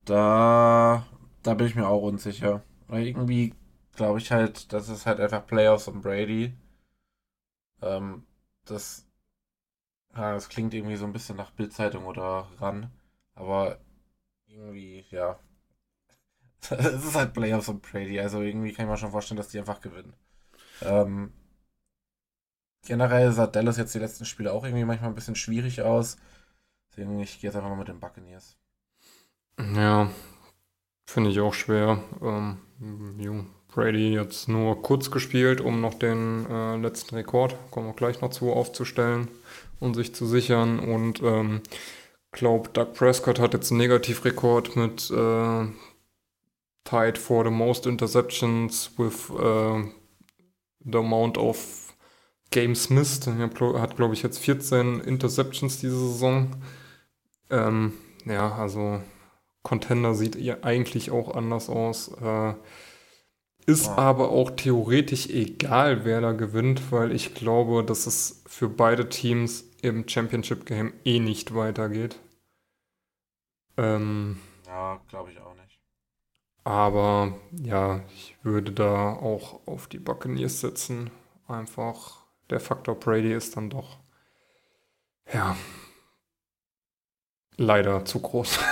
Da, 0.04 1.06
da 1.42 1.54
bin 1.54 1.66
ich 1.66 1.74
mir 1.76 1.88
auch 1.88 2.02
unsicher. 2.02 2.62
Weil 2.88 3.06
irgendwie 3.06 3.54
glaube 3.96 4.18
ich 4.18 4.30
halt, 4.32 4.72
das 4.72 4.88
ist 4.88 5.06
halt 5.06 5.20
einfach 5.20 5.46
Playoffs 5.46 5.88
und 5.88 6.02
Brady. 6.02 6.54
Ähm, 7.82 8.24
das, 8.64 9.06
ja, 10.16 10.32
das 10.34 10.48
klingt 10.48 10.72
irgendwie 10.74 10.94
so 10.96 11.04
ein 11.04 11.12
bisschen 11.12 11.36
nach 11.36 11.50
Bildzeitung 11.52 12.06
oder 12.06 12.48
ran. 12.60 12.90
Aber 13.34 13.78
irgendwie, 14.46 15.06
ja. 15.10 15.38
es 16.70 17.04
ist 17.04 17.14
halt 17.16 17.34
Playoffs 17.34 17.68
und 17.68 17.82
Brady. 17.82 18.20
Also 18.20 18.40
irgendwie 18.42 18.72
kann 18.72 18.86
ich 18.86 18.90
mir 18.90 18.96
schon 18.96 19.10
vorstellen, 19.10 19.36
dass 19.38 19.48
die 19.48 19.58
einfach 19.58 19.80
gewinnen. 19.80 20.14
Ähm, 20.82 21.32
generell 22.86 23.32
sah 23.32 23.46
Dallas 23.46 23.76
jetzt 23.76 23.94
die 23.94 23.98
letzten 23.98 24.24
Spiele 24.24 24.52
auch 24.52 24.64
irgendwie 24.64 24.84
manchmal 24.84 25.10
ein 25.10 25.14
bisschen 25.14 25.36
schwierig 25.36 25.82
aus. 25.82 26.16
Deswegen, 26.90 27.20
ich 27.20 27.40
gehe 27.40 27.48
jetzt 27.48 27.56
einfach 27.56 27.70
mal 27.70 27.76
mit 27.76 27.88
den 27.88 28.00
Buccaneers. 28.00 28.56
Ja, 29.58 30.10
Finde 31.10 31.30
ich 31.30 31.40
auch 31.40 31.54
schwer. 31.54 32.04
Ähm, 32.22 32.58
Brady 33.66 34.12
jetzt 34.14 34.48
nur 34.48 34.80
kurz 34.80 35.10
gespielt, 35.10 35.60
um 35.60 35.80
noch 35.80 35.94
den 35.94 36.46
äh, 36.48 36.76
letzten 36.76 37.16
Rekord, 37.16 37.56
kommen 37.72 37.88
wir 37.88 37.94
gleich 37.94 38.20
noch 38.20 38.30
zu, 38.30 38.52
aufzustellen 38.52 39.26
und 39.80 39.94
sich 39.94 40.14
zu 40.14 40.24
sichern. 40.24 40.78
Und 40.78 41.20
ähm, 41.24 41.62
glaube, 42.30 42.68
Doug 42.68 42.92
Prescott 42.94 43.40
hat 43.40 43.54
jetzt 43.54 43.72
einen 43.72 43.78
Negativrekord 43.78 44.76
mit 44.76 45.10
äh, 45.10 45.66
tied 46.84 47.18
for 47.18 47.44
the 47.44 47.50
most 47.50 47.86
interceptions 47.86 48.92
with 48.96 49.30
uh, 49.30 49.82
the 50.84 50.98
amount 50.98 51.38
of 51.38 51.94
games 52.50 52.90
missed. 52.90 53.26
Er 53.26 53.50
hat, 53.80 53.96
glaube 53.96 54.14
ich, 54.14 54.22
jetzt 54.22 54.38
14 54.38 55.00
Interceptions 55.00 55.78
diese 55.80 55.96
Saison. 55.96 56.56
Ähm, 57.50 57.94
ja, 58.24 58.52
also 58.54 59.00
Contender 59.62 60.14
sieht 60.14 60.36
ja 60.36 60.58
eigentlich 60.62 61.10
auch 61.10 61.34
anders 61.34 61.68
aus. 61.68 62.08
Äh, 62.20 62.54
ist 63.66 63.88
wow. 63.88 63.98
aber 63.98 64.30
auch 64.30 64.50
theoretisch 64.50 65.28
egal, 65.28 66.04
wer 66.04 66.20
da 66.20 66.32
gewinnt, 66.32 66.90
weil 66.90 67.12
ich 67.12 67.34
glaube, 67.34 67.84
dass 67.84 68.06
es 68.06 68.42
für 68.46 68.68
beide 68.68 69.08
Teams 69.08 69.64
im 69.82 70.08
Championship 70.08 70.66
Game 70.66 70.92
eh 71.04 71.20
nicht 71.20 71.54
weitergeht. 71.54 72.18
Ähm, 73.76 74.38
ja, 74.66 75.00
glaube 75.08 75.30
ich 75.30 75.38
auch. 75.38 75.49
Aber 76.70 77.34
ja, 77.50 78.00
ich 78.14 78.36
würde 78.44 78.70
da 78.70 79.14
auch 79.14 79.66
auf 79.66 79.88
die 79.88 79.98
Buccaneers 79.98 80.60
setzen. 80.60 81.10
Einfach 81.48 82.18
der 82.48 82.60
Faktor 82.60 82.94
Brady 82.94 83.34
ist 83.34 83.56
dann 83.56 83.70
doch, 83.70 83.98
ja, 85.32 85.56
leider 87.56 88.04
zu 88.04 88.20
groß. 88.20 88.58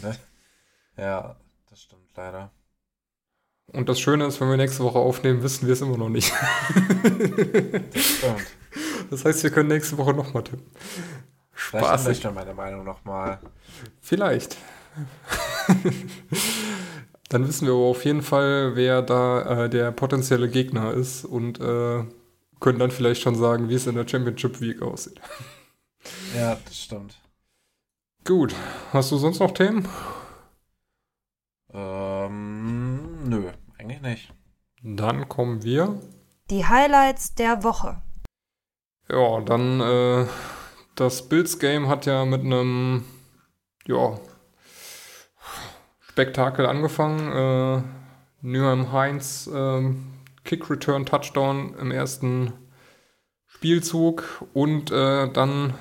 Ne? 0.00 0.16
ja, 0.96 1.34
das 1.68 1.82
stimmt 1.82 2.08
leider. 2.14 2.52
Und 3.72 3.88
das 3.88 3.98
Schöne 3.98 4.26
ist, 4.26 4.40
wenn 4.40 4.48
wir 4.48 4.56
nächste 4.56 4.84
Woche 4.84 5.00
aufnehmen, 5.00 5.42
wissen 5.42 5.66
wir 5.66 5.72
es 5.72 5.80
immer 5.80 5.98
noch 5.98 6.08
nicht. 6.08 6.32
das 7.92 8.04
stimmt. 8.04 8.46
Das 9.10 9.24
heißt, 9.24 9.42
wir 9.42 9.50
können 9.50 9.70
nächste 9.70 9.98
Woche 9.98 10.14
nochmal 10.14 10.44
tippen. 10.44 10.70
Spaß. 11.52 12.04
Vielleicht 12.04 12.24
ändere 12.24 12.44
meine 12.44 12.54
Meinung 12.54 12.84
nochmal. 12.84 13.40
Vielleicht. 14.00 14.56
Dann 17.28 17.46
wissen 17.46 17.66
wir 17.66 17.74
aber 17.74 17.84
auf 17.84 18.04
jeden 18.04 18.22
Fall, 18.22 18.74
wer 18.74 19.02
da 19.02 19.64
äh, 19.64 19.70
der 19.70 19.92
potenzielle 19.92 20.48
Gegner 20.48 20.94
ist 20.94 21.24
und 21.24 21.60
äh, 21.60 22.04
können 22.60 22.78
dann 22.78 22.90
vielleicht 22.90 23.20
schon 23.20 23.34
sagen, 23.34 23.68
wie 23.68 23.74
es 23.74 23.86
in 23.86 23.94
der 23.94 24.08
Championship 24.08 24.60
Week 24.60 24.82
aussieht. 24.82 25.20
Ja, 26.34 26.56
das 26.64 26.78
stimmt. 26.78 27.18
Gut. 28.24 28.54
Hast 28.92 29.10
du 29.10 29.18
sonst 29.18 29.40
noch 29.40 29.50
Themen? 29.50 29.86
Ähm, 31.74 33.28
nö, 33.28 33.50
eigentlich 33.76 34.00
nicht. 34.00 34.32
Dann 34.82 35.28
kommen 35.28 35.64
wir. 35.64 36.00
Die 36.50 36.64
Highlights 36.64 37.34
der 37.34 37.62
Woche. 37.64 38.00
Ja, 39.10 39.40
dann 39.40 39.80
äh, 39.80 40.26
das 40.94 41.28
Bills 41.28 41.58
Game 41.58 41.88
hat 41.88 42.06
ja 42.06 42.24
mit 42.24 42.42
einem 42.42 43.04
ja, 43.86 44.18
Spektakel 46.18 46.66
angefangen. 46.66 47.30
Äh, 47.30 47.80
Newham 48.42 48.90
Heinz 48.90 49.46
äh, 49.46 49.94
Kick 50.42 50.68
Return 50.68 51.06
Touchdown 51.06 51.76
im 51.78 51.92
ersten 51.92 52.54
Spielzug 53.46 54.44
und 54.52 54.90
äh, 54.90 55.30
dann 55.30 55.74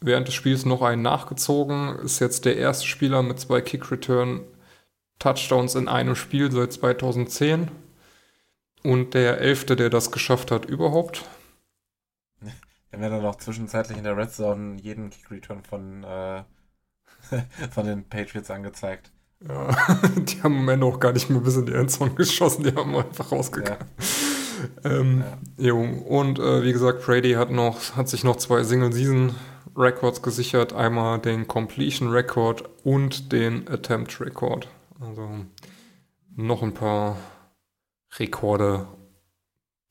während 0.00 0.26
des 0.26 0.34
Spiels 0.34 0.64
noch 0.64 0.82
einen 0.82 1.02
nachgezogen. 1.02 2.00
Ist 2.00 2.18
jetzt 2.18 2.46
der 2.46 2.56
erste 2.56 2.88
Spieler 2.88 3.22
mit 3.22 3.38
zwei 3.38 3.60
Kick-Return-Touchdowns 3.60 5.76
in 5.76 5.86
einem 5.86 6.16
Spiel 6.16 6.50
seit 6.50 6.72
2010. 6.72 7.70
Und 8.82 9.14
der 9.14 9.40
elfte, 9.40 9.76
der 9.76 9.88
das 9.88 10.10
geschafft 10.10 10.50
hat 10.50 10.64
überhaupt. 10.64 11.26
Wenn 12.90 13.00
wir 13.00 13.08
dann 13.08 13.22
noch 13.22 13.36
zwischenzeitlich 13.36 13.98
in 13.98 14.04
der 14.04 14.16
Red 14.16 14.32
Zone 14.32 14.80
jeden 14.80 15.10
Kick-Return 15.10 15.62
von, 15.62 16.02
äh, 16.02 16.42
von 17.70 17.86
den 17.86 18.08
Patriots 18.08 18.50
angezeigt. 18.50 19.11
Ja, 19.48 19.70
die 20.16 20.42
haben 20.42 20.58
am 20.58 20.68
Ende 20.68 20.86
auch 20.86 21.00
gar 21.00 21.12
nicht 21.12 21.30
mehr 21.30 21.40
bis 21.40 21.56
in 21.56 21.66
die 21.66 21.74
Endzone 21.74 22.12
geschossen, 22.12 22.64
die 22.64 22.74
haben 22.74 22.94
einfach 22.94 23.32
rausgegangen. 23.32 23.86
Ja. 24.84 24.90
Ähm, 24.90 25.24
ja. 25.56 25.72
Und 25.72 26.38
äh, 26.38 26.62
wie 26.62 26.72
gesagt, 26.72 27.04
Brady 27.04 27.32
hat 27.32 27.50
noch, 27.50 27.96
hat 27.96 28.08
sich 28.08 28.24
noch 28.24 28.36
zwei 28.36 28.62
Single-Season 28.62 29.34
Records 29.76 30.22
gesichert. 30.22 30.72
Einmal 30.72 31.18
den 31.18 31.48
Completion 31.48 32.10
Record 32.10 32.68
und 32.84 33.32
den 33.32 33.68
Attempt 33.68 34.20
Record. 34.20 34.68
Also 35.00 35.46
noch 36.36 36.62
ein 36.62 36.74
paar 36.74 37.16
Rekorde 38.18 38.86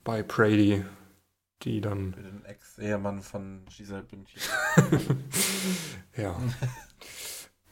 bei 0.03 0.23
Brady, 0.23 0.85
die 1.63 1.81
dann. 1.81 2.13
Für 2.13 2.21
den 2.21 2.45
Ex-Ehemann 2.45 3.21
von 3.21 3.65
Giselle 3.65 4.03
Bündchen. 4.03 4.41
ja. 6.17 6.35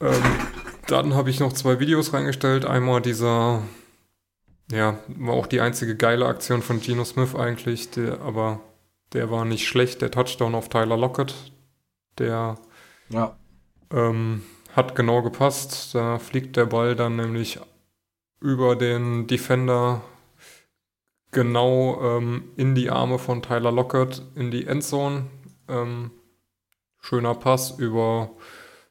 ähm, 0.00 0.22
dann 0.90 1.14
habe 1.14 1.30
ich 1.30 1.40
noch 1.40 1.52
zwei 1.52 1.78
Videos 1.78 2.12
reingestellt. 2.12 2.64
Einmal 2.64 3.00
dieser, 3.00 3.62
ja, 4.70 4.98
war 5.08 5.34
auch 5.34 5.46
die 5.46 5.60
einzige 5.60 5.96
geile 5.96 6.26
Aktion 6.26 6.62
von 6.62 6.80
Geno 6.80 7.04
Smith 7.04 7.34
eigentlich, 7.34 7.90
der, 7.90 8.20
aber 8.20 8.60
der 9.12 9.30
war 9.30 9.44
nicht 9.44 9.66
schlecht, 9.66 10.02
der 10.02 10.10
Touchdown 10.10 10.54
auf 10.54 10.68
Tyler 10.68 10.96
Lockett. 10.96 11.34
Der 12.18 12.58
ja. 13.08 13.36
ähm, 13.92 14.42
hat 14.74 14.94
genau 14.94 15.22
gepasst. 15.22 15.94
Da 15.94 16.18
fliegt 16.18 16.56
der 16.56 16.66
Ball 16.66 16.96
dann 16.96 17.16
nämlich 17.16 17.58
über 18.40 18.76
den 18.76 19.26
Defender 19.26 20.02
genau 21.30 22.00
ähm, 22.02 22.50
in 22.56 22.74
die 22.74 22.90
Arme 22.90 23.18
von 23.18 23.42
Tyler 23.42 23.72
Lockett 23.72 24.22
in 24.34 24.50
die 24.50 24.66
Endzone. 24.66 25.26
Ähm, 25.68 26.10
schöner 27.00 27.34
Pass 27.34 27.78
über 27.78 28.30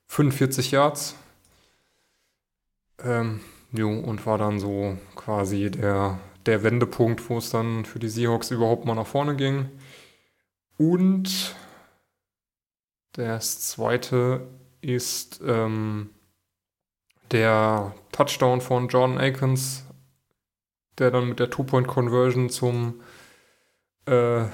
45 0.07 0.71
Yards. 0.71 1.15
Ähm, 3.03 3.41
jo, 3.71 3.89
und 3.89 4.25
war 4.25 4.37
dann 4.37 4.59
so 4.59 4.97
quasi 5.15 5.71
der, 5.71 6.19
der 6.45 6.63
Wendepunkt, 6.63 7.29
wo 7.29 7.37
es 7.37 7.49
dann 7.49 7.85
für 7.85 7.99
die 7.99 8.09
Seahawks 8.09 8.51
überhaupt 8.51 8.85
mal 8.85 8.95
nach 8.95 9.07
vorne 9.07 9.35
ging. 9.35 9.69
Und 10.77 11.55
das 13.13 13.61
zweite 13.61 14.47
ist 14.81 15.41
ähm, 15.45 16.11
der 17.31 17.93
Touchdown 18.11 18.61
von 18.61 18.87
Jordan 18.87 19.17
Akins, 19.17 19.85
der 20.97 21.11
dann 21.11 21.29
mit 21.29 21.39
der 21.39 21.49
Two-Point-Conversion 21.49 22.49
zum 22.49 23.01
äh, 24.05 24.45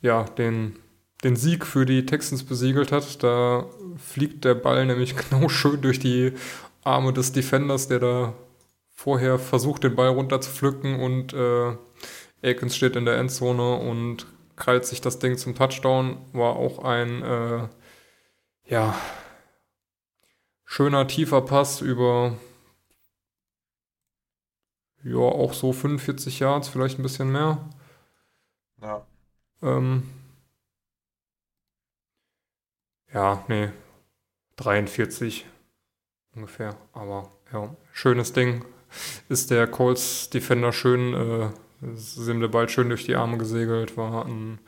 ja, 0.00 0.24
den, 0.36 0.76
den 1.24 1.36
Sieg 1.36 1.64
für 1.64 1.86
die 1.86 2.06
Texans 2.06 2.42
besiegelt 2.42 2.92
hat. 2.92 3.22
Da 3.22 3.66
fliegt 3.96 4.44
der 4.44 4.54
Ball 4.54 4.84
nämlich 4.86 5.16
genau 5.30 5.48
schön 5.48 5.80
durch 5.80 5.98
die 5.98 6.32
Arme 6.84 7.12
des 7.12 7.32
Defenders, 7.32 7.88
der 7.88 8.00
da 8.00 8.34
vorher 8.90 9.38
versucht, 9.38 9.84
den 9.84 9.96
Ball 9.96 10.08
runterzupflücken 10.08 11.00
und 11.00 11.32
äh, 11.32 11.76
Akins 12.42 12.76
steht 12.76 12.96
in 12.96 13.04
der 13.04 13.18
Endzone 13.18 13.76
und 13.76 14.26
krallt 14.56 14.84
sich 14.84 15.00
das 15.00 15.18
Ding 15.18 15.36
zum 15.38 15.54
Touchdown. 15.54 16.18
War 16.32 16.56
auch 16.56 16.80
ein 16.84 17.22
äh, 17.22 17.68
ja, 18.66 18.94
schöner 20.64 21.06
tiefer 21.06 21.40
Pass 21.42 21.80
über 21.80 22.36
ja, 25.04 25.18
auch 25.18 25.52
so 25.52 25.72
45 25.72 26.38
Yards, 26.40 26.68
vielleicht 26.68 26.98
ein 26.98 27.02
bisschen 27.02 27.32
mehr. 27.32 27.58
Ja. 28.80 29.06
Ähm, 29.62 30.08
ja, 33.12 33.44
nee, 33.48 33.70
43 34.56 35.44
ungefähr. 36.34 36.76
Aber 36.92 37.30
ja, 37.52 37.74
schönes 37.92 38.32
Ding. 38.32 38.64
Ist 39.28 39.50
der 39.50 39.66
Colts 39.66 40.28
Defender 40.30 40.72
schön, 40.72 41.14
äh, 41.14 41.48
sind 41.94 42.40
der 42.40 42.48
Ball 42.48 42.68
schön 42.68 42.88
durch 42.88 43.04
die 43.04 43.16
Arme 43.16 43.38
gesegelt, 43.38 43.96
war 43.96 44.26
ein 44.26 44.58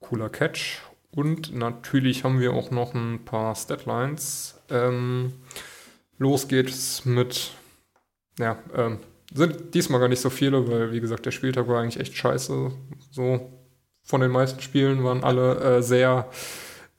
cooler 0.00 0.28
Catch. 0.28 0.80
Und 1.14 1.54
natürlich 1.54 2.24
haben 2.24 2.40
wir 2.40 2.54
auch 2.54 2.70
noch 2.70 2.94
ein 2.94 3.24
paar 3.24 3.54
Statlines. 3.54 4.60
Ähm, 4.70 5.34
los 6.18 6.48
geht's 6.48 7.04
mit, 7.04 7.52
ja, 8.38 8.58
ähm, 8.74 8.98
sind 9.34 9.74
diesmal 9.74 10.00
gar 10.00 10.08
nicht 10.08 10.20
so 10.20 10.30
viele, 10.30 10.68
weil 10.68 10.92
wie 10.92 11.00
gesagt, 11.00 11.26
der 11.26 11.30
Spieltag 11.30 11.68
war 11.68 11.80
eigentlich 11.80 12.00
echt 12.00 12.16
scheiße. 12.16 12.72
So 13.10 13.52
von 14.02 14.20
den 14.20 14.30
meisten 14.30 14.60
Spielen 14.60 15.04
waren 15.04 15.24
alle 15.24 15.78
äh, 15.78 15.82
sehr, 15.82 16.28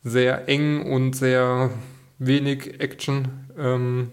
sehr 0.04 0.48
eng 0.48 0.86
und 0.92 1.16
sehr 1.16 1.72
wenig 2.18 2.80
Action. 2.80 3.43
Ähm, 3.58 4.12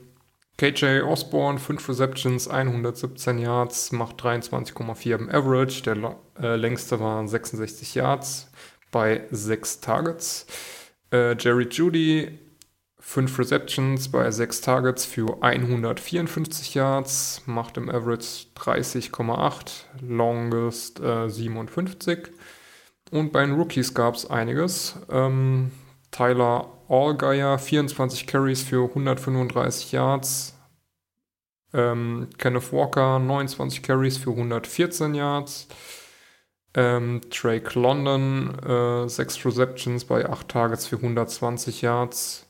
KJ 0.61 1.01
Osborne, 1.01 1.59
5 1.59 1.89
Receptions, 1.89 2.47
117 2.47 3.39
Yards, 3.39 3.93
macht 3.93 4.21
23,4 4.23 5.15
im 5.15 5.31
Average. 5.31 5.83
Der 5.83 6.17
äh, 6.39 6.57
längste 6.57 7.01
war 7.01 7.27
66 7.27 7.95
Yards 7.95 8.51
bei 8.91 9.27
6 9.31 9.81
Targets. 9.81 10.47
Äh, 11.13 11.35
Jerry 11.39 11.67
Judy, 11.71 12.39
5 12.99 13.39
Receptions 13.39 14.11
bei 14.11 14.31
6 14.31 14.61
Targets 14.61 15.07
für 15.07 15.43
154 15.43 16.75
Yards, 16.75 17.43
macht 17.47 17.79
im 17.79 17.89
Average 17.89 18.49
30,8, 18.55 19.85
Longest 20.03 21.01
äh, 21.01 21.29
57. 21.29 22.29
Und 23.11 23.33
bei 23.33 23.41
den 23.45 23.55
Rookies 23.55 23.95
gab 23.95 24.15
es 24.15 24.29
einiges. 24.29 24.97
Ähm, 25.11 25.71
Tyler 26.11 26.80
Allgeier, 26.91 27.59
24 27.59 28.27
Carries 28.27 28.63
für 28.63 28.89
135 28.89 29.93
Yards. 29.93 30.55
Ähm, 31.73 32.29
Kenneth 32.37 32.73
Walker, 32.73 33.21
29 33.21 33.83
Carries 33.83 34.19
für 34.19 34.31
114 34.31 35.15
Yards. 35.15 35.69
Ähm, 36.75 37.21
Drake 37.31 37.79
London, 37.79 38.59
äh, 38.65 39.09
6 39.09 39.45
Receptions 39.45 40.05
bei 40.05 40.29
8 40.29 40.49
Targets 40.49 40.87
für 40.87 40.97
120 40.97 41.83
Yards. 41.83 42.47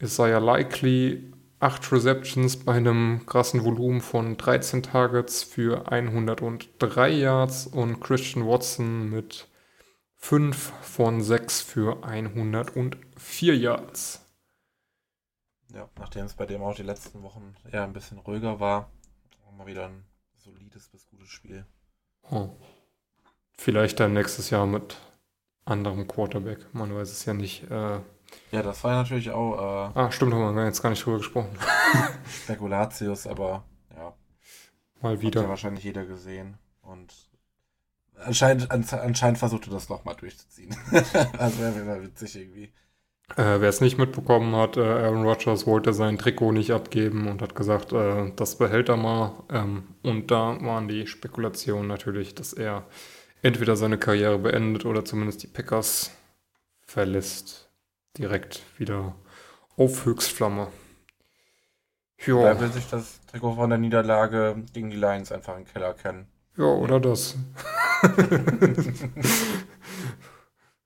Isaiah 0.00 0.40
Likely, 0.40 1.32
8 1.60 1.92
Receptions 1.92 2.56
bei 2.56 2.72
einem 2.72 3.24
krassen 3.26 3.64
Volumen 3.64 4.00
von 4.00 4.36
13 4.36 4.82
Targets 4.82 5.44
für 5.44 5.90
103 5.92 7.10
Yards. 7.10 7.68
Und 7.68 8.00
Christian 8.00 8.44
Watson 8.46 9.08
mit 9.10 9.46
5 10.22 10.56
von 10.82 11.20
6 11.20 11.62
für 11.62 12.04
104 12.04 13.56
Yards. 13.56 14.24
Ja, 15.74 15.88
nachdem 15.98 16.26
es 16.26 16.34
bei 16.34 16.46
dem 16.46 16.62
auch 16.62 16.76
die 16.76 16.84
letzten 16.84 17.22
Wochen 17.22 17.54
eher 17.70 17.82
ein 17.82 17.92
bisschen 17.92 18.18
ruhiger 18.18 18.60
war, 18.60 18.90
mal 19.58 19.66
wieder 19.66 19.86
ein 19.86 20.04
solides 20.36 20.88
bis 20.88 21.08
gutes 21.08 21.28
Spiel. 21.28 21.66
Oh. 22.30 22.50
Vielleicht 23.58 23.98
dann 23.98 24.12
nächstes 24.12 24.50
Jahr 24.50 24.64
mit 24.64 24.96
anderem 25.64 26.06
Quarterback. 26.06 26.72
Man 26.72 26.94
weiß 26.94 27.10
es 27.10 27.24
ja 27.24 27.34
nicht. 27.34 27.68
Äh, 27.70 27.98
ja, 28.52 28.62
das 28.62 28.84
war 28.84 28.92
ja 28.92 28.98
natürlich 28.98 29.32
auch. 29.32 29.90
Äh, 29.90 29.98
ah, 29.98 30.12
stimmt, 30.12 30.34
haben 30.34 30.54
wir 30.54 30.64
jetzt 30.64 30.82
gar 30.82 30.90
nicht 30.90 31.04
drüber 31.04 31.18
gesprochen. 31.18 31.58
Spekulatius, 32.44 33.26
aber 33.26 33.64
ja. 33.94 34.14
Mal 35.00 35.20
wieder. 35.20 35.40
Hat 35.40 35.46
ja 35.46 35.50
wahrscheinlich 35.50 35.84
jeder 35.84 36.06
gesehen. 36.06 36.58
Und 36.80 37.31
anscheinend, 38.24 38.70
anscheinend 38.70 39.38
versuchte 39.38 39.70
das 39.70 39.88
nochmal 39.88 40.16
durchzuziehen. 40.16 40.74
also 41.38 41.58
wäre 41.60 41.86
wär 41.86 42.02
witzig 42.02 42.36
irgendwie. 42.36 42.72
Äh, 43.36 43.60
Wer 43.60 43.68
es 43.68 43.80
nicht 43.80 43.98
mitbekommen 43.98 44.54
hat, 44.56 44.76
äh, 44.76 44.80
Aaron 44.80 45.24
Rodgers 45.24 45.66
wollte 45.66 45.92
sein 45.94 46.18
Trikot 46.18 46.52
nicht 46.52 46.72
abgeben 46.72 47.28
und 47.28 47.40
hat 47.40 47.54
gesagt, 47.54 47.92
äh, 47.92 48.30
das 48.36 48.56
behält 48.58 48.88
er 48.88 48.96
mal. 48.96 49.32
Ähm, 49.50 49.84
und 50.02 50.30
da 50.30 50.58
waren 50.60 50.88
die 50.88 51.06
Spekulationen 51.06 51.86
natürlich, 51.86 52.34
dass 52.34 52.52
er 52.52 52.84
entweder 53.42 53.76
seine 53.76 53.98
Karriere 53.98 54.38
beendet 54.38 54.84
oder 54.84 55.04
zumindest 55.04 55.42
die 55.42 55.48
Packers 55.48 56.10
verlässt. 56.86 57.70
Direkt 58.18 58.62
wieder 58.76 59.14
auf 59.78 60.04
Höchstflamme. 60.04 60.68
Jo. 62.18 62.42
Da 62.42 62.60
will 62.60 62.70
sich 62.70 62.88
das 62.88 63.20
Trikot 63.26 63.54
von 63.54 63.70
der 63.70 63.78
Niederlage 63.78 64.62
gegen 64.72 64.90
die 64.90 64.96
Lions 64.96 65.32
einfach 65.32 65.56
im 65.56 65.64
Keller 65.64 65.94
kennen. 65.94 66.26
Ja, 66.56 66.64
oder 66.64 67.00
das. 67.00 67.36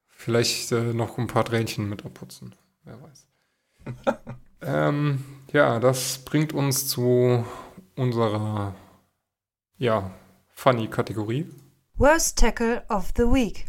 Vielleicht 0.09 0.73
äh, 0.73 0.93
noch 0.93 1.19
ein 1.19 1.27
paar 1.27 1.45
Tränchen 1.45 1.89
mit 1.89 2.05
abputzen. 2.05 2.55
Wer 2.85 3.01
weiß. 3.03 3.29
ähm, 4.63 5.25
ja, 5.53 5.81
das 5.81 6.19
bringt 6.19 6.53
uns 6.53 6.89
zu 6.89 7.45
unserer 7.97 8.75
ja, 9.79 10.11
Funny-Kategorie. 10.49 11.49
Worst 11.95 12.39
Tackle 12.39 12.85
of 12.89 13.13
the 13.17 13.25
Week. 13.25 13.67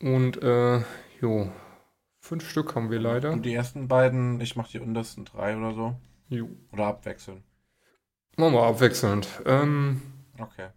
Und 0.00 0.42
äh, 0.42 0.82
jo, 1.20 1.50
fünf 2.20 2.48
Stück 2.48 2.74
haben 2.74 2.90
wir 2.90 3.00
leider. 3.00 3.30
Und 3.32 3.44
die 3.44 3.54
ersten 3.54 3.88
beiden, 3.88 4.40
ich 4.40 4.56
mache 4.56 4.72
die 4.72 4.78
untersten 4.78 5.24
drei 5.24 5.56
oder 5.56 5.74
so. 5.74 5.96
Jo. 6.28 6.48
Oder 6.72 6.86
abwechselnd. 6.86 7.42
Machen 8.36 8.54
wir 8.54 8.64
abwechselnd. 8.64 9.28
Ähm, 9.46 10.02
okay. 10.38 10.68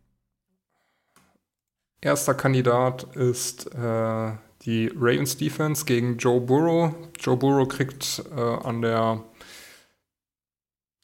Erster 2.02 2.36
Kandidat 2.36 3.04
ist 3.16 3.74
äh, 3.74 4.32
die 4.64 4.92
Ravens 4.96 5.38
Defense 5.38 5.86
gegen 5.86 6.18
Joe 6.18 6.40
Burrow. 6.40 6.94
Joe 7.20 7.38
Burrow 7.38 7.68
kriegt 7.68 8.24
äh, 8.36 8.40
an 8.40 8.82
der 8.82 9.24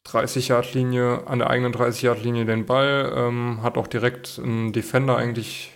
30-Yard-Linie, 0.06 1.26
an 1.26 1.38
der 1.40 1.50
eigenen 1.50 1.72
30-Yard-Linie 1.72 2.44
den 2.44 2.66
Ball, 2.66 3.12
ähm, 3.16 3.62
hat 3.62 3.76
auch 3.76 3.86
direkt 3.86 4.38
einen 4.38 4.72
Defender 4.72 5.16
eigentlich 5.16 5.72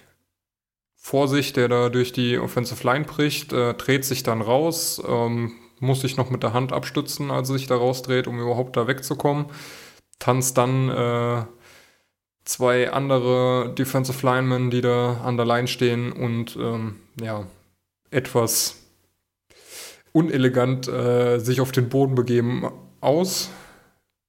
vor 0.94 1.26
sich, 1.26 1.52
der 1.52 1.68
da 1.68 1.88
durch 1.88 2.12
die 2.12 2.38
Offensive 2.38 2.86
Line 2.86 3.04
bricht, 3.04 3.52
äh, 3.52 3.74
dreht 3.74 4.04
sich 4.04 4.22
dann 4.22 4.42
raus, 4.42 5.02
ähm, 5.06 5.56
muss 5.80 6.02
sich 6.02 6.16
noch 6.16 6.30
mit 6.30 6.42
der 6.42 6.52
Hand 6.52 6.72
abstützen, 6.72 7.30
als 7.30 7.48
er 7.48 7.58
sich 7.58 7.66
da 7.66 7.76
rausdreht, 7.76 8.26
um 8.26 8.38
überhaupt 8.38 8.76
da 8.76 8.86
wegzukommen. 8.86 9.46
Tanzt 10.18 10.58
dann 10.58 10.90
äh, 10.90 11.44
zwei 12.48 12.90
andere 12.90 13.74
Defensive 13.74 14.24
Linemen, 14.26 14.70
die 14.70 14.80
da 14.80 15.20
an 15.24 15.36
der 15.36 15.46
Line 15.46 15.68
stehen 15.68 16.12
und 16.12 16.56
ähm, 16.56 16.96
ja, 17.20 17.46
etwas 18.10 18.76
unelegant 20.12 20.88
äh, 20.88 21.38
sich 21.38 21.60
auf 21.60 21.72
den 21.72 21.88
Boden 21.88 22.14
begeben 22.14 22.70
aus 23.00 23.50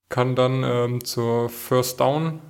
kann 0.10 0.36
dann 0.36 0.64
ähm, 0.64 1.04
zur 1.06 1.50
First 1.50 2.00
Down, 2.00 2.42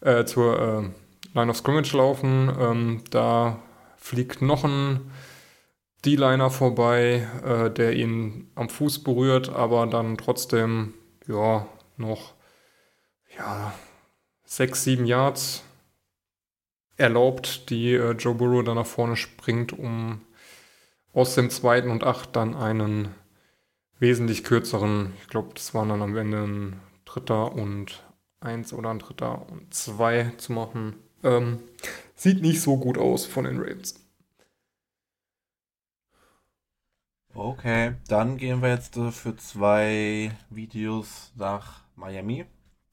äh, 0.00 0.24
zur 0.24 0.58
äh, 0.58 1.36
Line 1.36 1.50
of 1.50 1.56
Scrimmage 1.56 1.92
laufen. 1.94 2.50
Ähm, 2.58 3.02
da 3.10 3.58
fliegt 3.96 4.40
noch 4.40 4.64
ein 4.64 5.10
D-Liner 6.04 6.50
vorbei, 6.50 7.26
äh, 7.44 7.70
der 7.70 7.94
ihn 7.94 8.50
am 8.54 8.68
Fuß 8.68 9.02
berührt, 9.02 9.48
aber 9.48 9.86
dann 9.88 10.16
trotzdem, 10.16 10.94
ja, 11.26 11.66
noch, 11.96 12.34
ja, 13.36 13.74
sechs, 14.48 14.82
sieben 14.82 15.04
Yards 15.04 15.62
erlaubt, 16.96 17.68
die 17.70 17.92
äh, 17.92 18.12
Joe 18.12 18.34
Burrow 18.34 18.64
dann 18.64 18.76
nach 18.76 18.86
vorne 18.86 19.16
springt, 19.16 19.72
um 19.72 20.22
aus 21.12 21.34
dem 21.34 21.50
zweiten 21.50 21.90
und 21.90 22.02
acht 22.02 22.34
dann 22.34 22.56
einen 22.56 23.14
wesentlich 23.98 24.44
kürzeren, 24.44 25.12
ich 25.20 25.28
glaube, 25.28 25.50
das 25.54 25.74
waren 25.74 25.90
dann 25.90 26.02
am 26.02 26.16
Ende 26.16 26.42
ein 26.42 26.80
Dritter 27.04 27.52
und 27.52 28.02
eins 28.40 28.72
oder 28.72 28.90
ein 28.90 29.00
Dritter 29.00 29.46
und 29.50 29.72
zwei 29.74 30.32
zu 30.38 30.52
machen. 30.52 30.96
Ähm, 31.22 31.60
sieht 32.14 32.40
nicht 32.40 32.62
so 32.62 32.78
gut 32.78 32.96
aus 32.96 33.26
von 33.26 33.44
den 33.44 33.58
Ravens. 33.58 33.96
Okay, 37.34 37.94
dann 38.08 38.36
gehen 38.38 38.62
wir 38.62 38.70
jetzt 38.70 38.96
äh, 38.96 39.10
für 39.10 39.36
zwei 39.36 40.32
Videos 40.48 41.32
nach 41.36 41.82
Miami. 41.96 42.46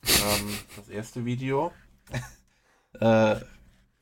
Ähm, 0.07 0.57
das 0.75 0.89
erste 0.89 1.25
Video. 1.25 1.71
äh, 2.93 3.35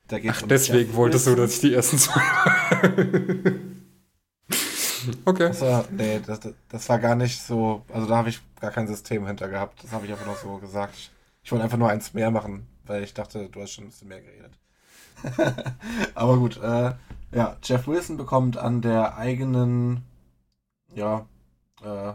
da 0.06 0.18
geht's 0.18 0.38
Ach, 0.38 0.42
um 0.42 0.48
deswegen 0.48 0.94
wolltest 0.94 1.26
du, 1.26 1.34
dass 1.34 1.54
ich 1.54 1.60
die 1.60 1.74
ersten 1.74 1.98
zwei. 1.98 2.20
Okay. 5.24 5.48
Das 5.48 5.60
war, 5.60 5.84
nee, 5.90 6.20
das, 6.20 6.40
das 6.68 6.88
war 6.88 6.98
gar 6.98 7.14
nicht 7.14 7.42
so, 7.42 7.84
also 7.92 8.06
da 8.06 8.16
habe 8.16 8.28
ich 8.30 8.40
gar 8.60 8.70
kein 8.70 8.86
System 8.86 9.26
hinter 9.26 9.48
gehabt. 9.48 9.84
Das 9.84 9.92
habe 9.92 10.06
ich 10.06 10.12
einfach 10.12 10.26
noch 10.26 10.36
so 10.36 10.56
gesagt. 10.58 11.10
Ich 11.42 11.52
wollte 11.52 11.64
einfach 11.64 11.78
nur 11.78 11.90
eins 11.90 12.14
mehr 12.14 12.30
machen, 12.30 12.66
weil 12.86 13.02
ich 13.02 13.14
dachte, 13.14 13.48
du 13.48 13.60
hast 13.60 13.72
schon 13.72 13.84
ein 13.84 13.88
bisschen 13.88 14.08
mehr 14.08 14.22
geredet. 14.22 14.52
Aber 16.14 16.38
gut, 16.38 16.56
äh, 16.62 16.92
ja, 17.32 17.56
Jeff 17.62 17.86
Wilson 17.86 18.16
bekommt 18.16 18.56
an 18.56 18.80
der 18.80 19.16
eigenen, 19.16 20.02
ja, 20.94 21.26
äh, 21.82 22.14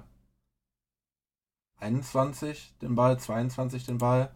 21 1.80 2.74
den 2.82 2.96
Ball, 2.96 3.20
22 3.20 3.86
den 3.86 3.98
Ball, 3.98 4.32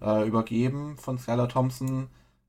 äh, 0.00 0.26
übergeben 0.26 0.96
von 0.98 1.18
Skylar 1.18 1.48
Thompson. 1.48 2.08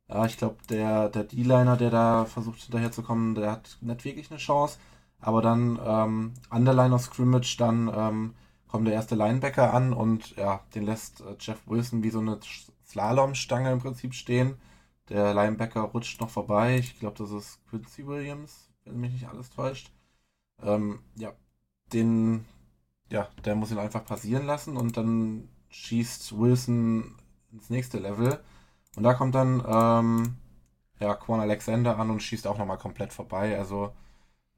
Ja, 0.10 0.26
ich 0.26 0.38
glaube, 0.38 0.58
der, 0.70 1.10
der 1.10 1.24
D-Liner, 1.24 1.78
der 1.78 1.90
da 1.90 2.26
versucht 2.26 2.62
hinterherzukommen, 2.62 3.36
der 3.36 3.52
hat 3.52 3.78
nicht 3.82 4.06
wirklich 4.06 4.30
eine 4.32 4.40
Chance. 4.40 4.78
Aber 5.20 5.42
dann 5.42 5.80
ähm, 5.86 6.34
an 6.50 6.66
der 6.66 6.74
Line 6.74 6.94
of 6.94 7.04
Scrimmage, 7.04 7.56
dann 7.58 7.92
ähm, 7.96 8.34
kommt 8.68 8.88
der 8.88 8.94
erste 8.94 9.16
Linebacker 9.16 9.74
an 9.74 9.94
und 9.94 10.36
ja, 10.36 10.62
den 10.76 10.84
lässt 10.84 11.22
äh, 11.22 11.36
Jeff 11.40 11.62
Wilson 11.68 12.04
wie 12.04 12.10
so 12.10 12.20
eine 12.20 12.40
Slalomstange 12.86 13.72
im 13.72 13.80
Prinzip 13.80 14.14
stehen. 14.14 14.58
Der 15.10 15.34
Linebacker 15.34 15.82
rutscht 15.82 16.20
noch 16.20 16.30
vorbei. 16.30 16.78
Ich 16.78 17.00
glaube, 17.00 17.18
das 17.18 17.32
ist 17.32 17.60
Quincy 17.70 18.08
Williams, 18.08 18.70
wenn 18.84 19.00
mich 19.00 19.14
nicht 19.14 19.28
alles 19.28 19.50
täuscht. 19.50 19.92
Ähm, 20.62 21.00
ja, 21.16 21.34
den, 21.94 22.46
ja, 23.10 23.30
der 23.46 23.56
muss 23.56 23.72
ihn 23.72 23.78
einfach 23.78 24.06
passieren 24.06 24.46
lassen 24.46 24.78
und 24.78 24.98
dann 24.98 25.50
schießt 25.70 26.38
Wilson 26.38 27.16
ins 27.52 27.70
nächste 27.70 28.00
Level. 28.00 28.44
Und 28.96 29.04
da 29.04 29.14
kommt 29.14 29.36
dann 29.36 29.64
ähm, 29.66 30.38
ja, 31.00 31.16
Quan 31.16 31.40
Alexander 31.40 31.98
an 31.98 32.10
und 32.10 32.22
schießt 32.22 32.48
auch 32.48 32.58
nochmal 32.58 32.78
komplett 32.78 33.14
vorbei. 33.14 33.58
Also 33.58 33.94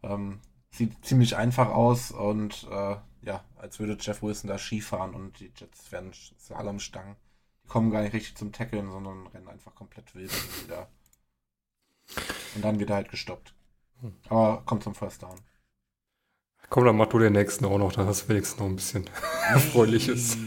ähm, 0.04 0.40
sieht 0.72 1.06
ziemlich 1.06 1.36
einfach 1.36 1.70
aus 1.70 2.12
und 2.12 2.68
äh, 2.70 2.96
ja, 3.24 3.44
als 3.56 3.80
würde 3.80 3.98
Jeff 4.00 4.22
Wilson 4.22 4.50
da 4.50 4.58
Skifahren 4.58 5.16
und 5.16 5.40
die 5.40 5.52
Jets 5.56 5.92
werden 5.92 6.14
Slalomstangen. 6.14 7.16
Die 7.64 7.68
kommen 7.68 7.92
gar 7.92 8.02
nicht 8.02 8.14
richtig 8.14 8.36
zum 8.38 8.52
Tackeln, 8.52 8.92
sondern 8.92 9.28
rennen 9.28 9.48
einfach 9.48 9.74
komplett 9.74 10.14
wild 10.14 10.32
wieder. 10.64 10.88
Und 12.56 12.64
dann 12.64 12.80
wird 12.80 12.92
er 12.92 12.98
halt 12.98 13.10
gestoppt. 13.10 13.56
Aber 14.30 14.62
kommt 14.66 14.84
zum 14.84 14.94
First 14.94 15.24
Down. 15.24 15.40
Komm, 16.70 16.86
dann 16.86 16.98
mach 16.98 17.08
du 17.08 17.20
den 17.20 17.34
nächsten 17.34 17.66
auch 17.66 17.78
noch, 17.78 17.94
da 17.94 18.06
hast 18.06 18.24
du 18.24 18.30
wenigstens 18.30 18.60
noch 18.60 18.68
ein 18.68 18.76
bisschen 18.76 19.06
Erfreuliches. 19.50 20.38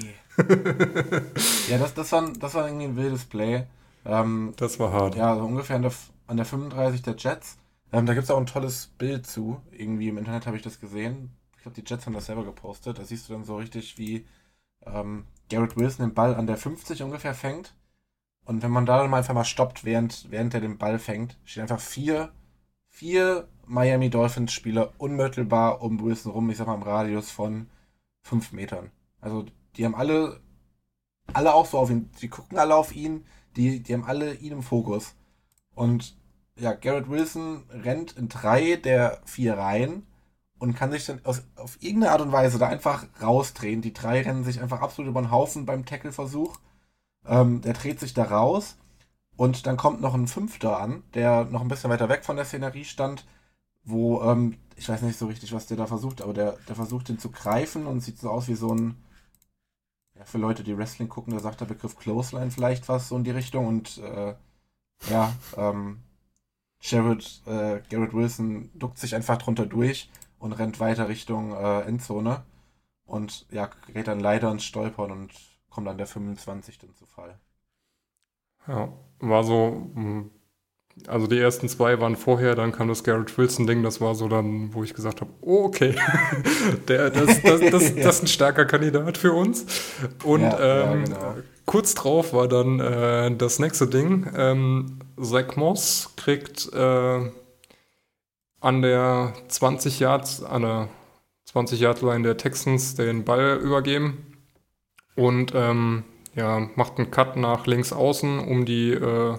ja, 1.68 1.78
das, 1.78 1.94
das, 1.94 2.12
war, 2.12 2.30
das 2.38 2.54
war 2.54 2.66
irgendwie 2.66 2.86
ein 2.86 2.96
wildes 2.96 3.24
Play. 3.24 3.64
Ähm, 4.04 4.52
das 4.56 4.78
war 4.78 4.92
hart. 4.92 5.16
Ja, 5.16 5.36
so 5.36 5.42
ungefähr 5.44 5.76
an 5.76 5.82
der, 5.82 5.92
an 6.26 6.36
der 6.36 6.46
35 6.46 7.02
der 7.02 7.16
Jets. 7.16 7.58
Ähm, 7.92 8.06
da 8.06 8.14
gibt 8.14 8.24
es 8.24 8.30
auch 8.30 8.38
ein 8.38 8.46
tolles 8.46 8.88
Bild 8.98 9.26
zu. 9.26 9.60
Irgendwie 9.70 10.08
im 10.08 10.18
Internet 10.18 10.46
habe 10.46 10.56
ich 10.56 10.62
das 10.62 10.80
gesehen. 10.80 11.30
Ich 11.56 11.62
glaube, 11.62 11.80
die 11.80 11.88
Jets 11.88 12.06
haben 12.06 12.14
das 12.14 12.26
selber 12.26 12.44
gepostet. 12.44 12.98
Da 12.98 13.04
siehst 13.04 13.28
du 13.28 13.32
dann 13.32 13.44
so 13.44 13.56
richtig, 13.56 13.98
wie 13.98 14.26
ähm, 14.86 15.24
Garrett 15.50 15.76
Wilson 15.76 16.06
den 16.06 16.14
Ball 16.14 16.34
an 16.34 16.46
der 16.46 16.56
50 16.56 17.02
ungefähr 17.02 17.34
fängt. 17.34 17.74
Und 18.44 18.62
wenn 18.62 18.70
man 18.70 18.86
da 18.86 18.98
dann 18.98 19.10
mal 19.10 19.18
einfach 19.18 19.34
mal 19.34 19.44
stoppt, 19.44 19.84
während, 19.84 20.30
während 20.30 20.54
er 20.54 20.60
den 20.60 20.78
Ball 20.78 20.98
fängt, 20.98 21.36
stehen 21.44 21.62
einfach 21.62 21.80
vier, 21.80 22.32
vier 22.98 23.46
Miami 23.64 24.10
Dolphins 24.10 24.52
Spieler 24.52 24.92
unmittelbar 24.98 25.82
um 25.82 26.00
Wilson 26.00 26.32
rum, 26.32 26.50
ich 26.50 26.56
sag 26.56 26.66
mal 26.66 26.74
im 26.74 26.82
Radius 26.82 27.30
von 27.30 27.68
fünf 28.22 28.50
Metern. 28.50 28.90
Also 29.20 29.46
die 29.76 29.84
haben 29.84 29.94
alle, 29.94 30.40
alle 31.32 31.54
auch 31.54 31.66
so 31.66 31.78
auf 31.78 31.90
ihn, 31.90 32.10
die 32.20 32.28
gucken 32.28 32.58
alle 32.58 32.74
auf 32.74 32.92
ihn, 32.92 33.24
die, 33.54 33.84
die 33.84 33.94
haben 33.94 34.02
alle 34.02 34.34
ihn 34.34 34.50
im 34.50 34.62
Fokus. 34.64 35.14
Und 35.76 36.16
ja, 36.58 36.72
Garrett 36.72 37.08
Wilson 37.08 37.62
rennt 37.70 38.16
in 38.16 38.28
drei 38.28 38.74
der 38.74 39.22
vier 39.26 39.56
Reihen 39.56 40.04
und 40.58 40.74
kann 40.74 40.90
sich 40.90 41.06
dann 41.06 41.20
aus, 41.24 41.44
auf 41.54 41.80
irgendeine 41.80 42.10
Art 42.10 42.22
und 42.22 42.32
Weise 42.32 42.58
da 42.58 42.66
einfach 42.66 43.06
rausdrehen. 43.22 43.80
Die 43.80 43.92
drei 43.92 44.22
rennen 44.22 44.42
sich 44.42 44.60
einfach 44.60 44.80
absolut 44.80 45.08
über 45.08 45.22
den 45.22 45.30
Haufen 45.30 45.66
beim 45.66 45.86
Tackle-Versuch. 45.86 46.58
Ähm, 47.24 47.60
der 47.60 47.74
dreht 47.74 48.00
sich 48.00 48.12
da 48.12 48.24
raus 48.24 48.76
und 49.38 49.66
dann 49.66 49.76
kommt 49.76 50.00
noch 50.00 50.14
ein 50.14 50.26
Fünfter 50.26 50.80
an, 50.80 51.04
der 51.14 51.44
noch 51.44 51.60
ein 51.62 51.68
bisschen 51.68 51.90
weiter 51.90 52.08
weg 52.08 52.24
von 52.24 52.34
der 52.36 52.44
Szenerie 52.44 52.84
stand, 52.84 53.24
wo, 53.84 54.20
ähm, 54.22 54.58
ich 54.76 54.88
weiß 54.88 55.02
nicht 55.02 55.16
so 55.16 55.28
richtig, 55.28 55.52
was 55.52 55.66
der 55.66 55.76
da 55.76 55.86
versucht, 55.86 56.22
aber 56.22 56.34
der, 56.34 56.58
der 56.68 56.74
versucht 56.74 57.08
den 57.08 57.20
zu 57.20 57.30
greifen 57.30 57.86
und 57.86 58.00
sieht 58.00 58.18
so 58.18 58.30
aus 58.30 58.48
wie 58.48 58.56
so 58.56 58.74
ein, 58.74 58.96
ja, 60.16 60.24
für 60.24 60.38
Leute, 60.38 60.64
die 60.64 60.76
Wrestling 60.76 61.08
gucken, 61.08 61.34
da 61.34 61.40
sagt 61.40 61.60
der 61.60 61.66
Begriff 61.66 61.96
Clothesline 61.96 62.50
vielleicht 62.50 62.88
was 62.88 63.08
so 63.08 63.16
in 63.16 63.22
die 63.22 63.30
Richtung 63.30 63.68
und 63.68 63.98
äh, 63.98 64.34
ja, 65.08 65.32
ähm, 65.56 66.00
Jared, 66.80 67.42
äh, 67.46 67.80
Garrett 67.90 68.14
Wilson 68.14 68.70
duckt 68.74 68.98
sich 68.98 69.14
einfach 69.14 69.38
drunter 69.38 69.66
durch 69.66 70.10
und 70.40 70.52
rennt 70.52 70.80
weiter 70.80 71.08
Richtung 71.08 71.52
äh, 71.52 71.82
Endzone 71.82 72.42
und 73.04 73.46
ja, 73.52 73.70
gerät 73.86 74.08
dann 74.08 74.18
leider 74.18 74.50
ins 74.50 74.64
Stolpern 74.64 75.12
und 75.12 75.32
kommt 75.70 75.86
dann 75.86 75.98
der 75.98 76.08
25 76.08 76.78
dann 76.78 76.94
zu 76.96 77.06
Fall. 77.06 77.38
Ja, 78.66 78.92
war 79.20 79.44
so, 79.44 79.90
hm, 79.94 80.30
also 81.06 81.26
die 81.26 81.38
ersten 81.38 81.68
zwei 81.68 82.00
waren 82.00 82.16
vorher, 82.16 82.54
dann 82.54 82.72
kam 82.72 82.88
das 82.88 83.04
Garrett 83.04 83.36
Wilson-Ding, 83.36 83.82
das 83.82 84.00
war 84.00 84.14
so 84.14 84.28
dann, 84.28 84.74
wo 84.74 84.82
ich 84.82 84.94
gesagt 84.94 85.20
habe, 85.20 85.30
oh, 85.40 85.64
okay, 85.64 85.94
Der, 86.88 87.10
das, 87.10 87.42
das, 87.42 87.60
das, 87.60 87.70
das, 87.94 88.14
ist 88.16 88.22
ein 88.22 88.26
starker 88.26 88.64
Kandidat 88.64 89.16
für 89.16 89.32
uns. 89.32 89.66
Und 90.24 90.42
ja, 90.42 90.92
ähm, 90.92 91.00
ja, 91.00 91.04
genau. 91.04 91.34
kurz 91.66 91.94
drauf 91.94 92.32
war 92.32 92.48
dann 92.48 92.80
äh, 92.80 93.34
das 93.36 93.58
nächste 93.58 93.86
Ding. 93.86 94.26
Ähm, 94.36 94.98
Zach 95.20 95.56
Moss 95.56 96.12
kriegt 96.16 96.72
äh, 96.72 97.30
an 98.60 98.82
der 98.82 99.34
20 99.48 100.00
Yards, 100.00 100.42
an 100.42 100.62
der 100.62 100.88
20 101.46 101.80
Yard 101.80 102.02
Line 102.02 102.22
der 102.22 102.36
Texans 102.36 102.94
den 102.94 103.24
Ball 103.24 103.58
übergeben 103.62 104.36
und 105.14 105.52
ähm, 105.54 106.04
ja, 106.38 106.70
macht 106.76 106.98
einen 106.98 107.10
Cut 107.10 107.36
nach 107.36 107.66
links 107.66 107.92
außen 107.92 108.38
um 108.38 108.64
die 108.64 108.92
äh, 108.92 109.36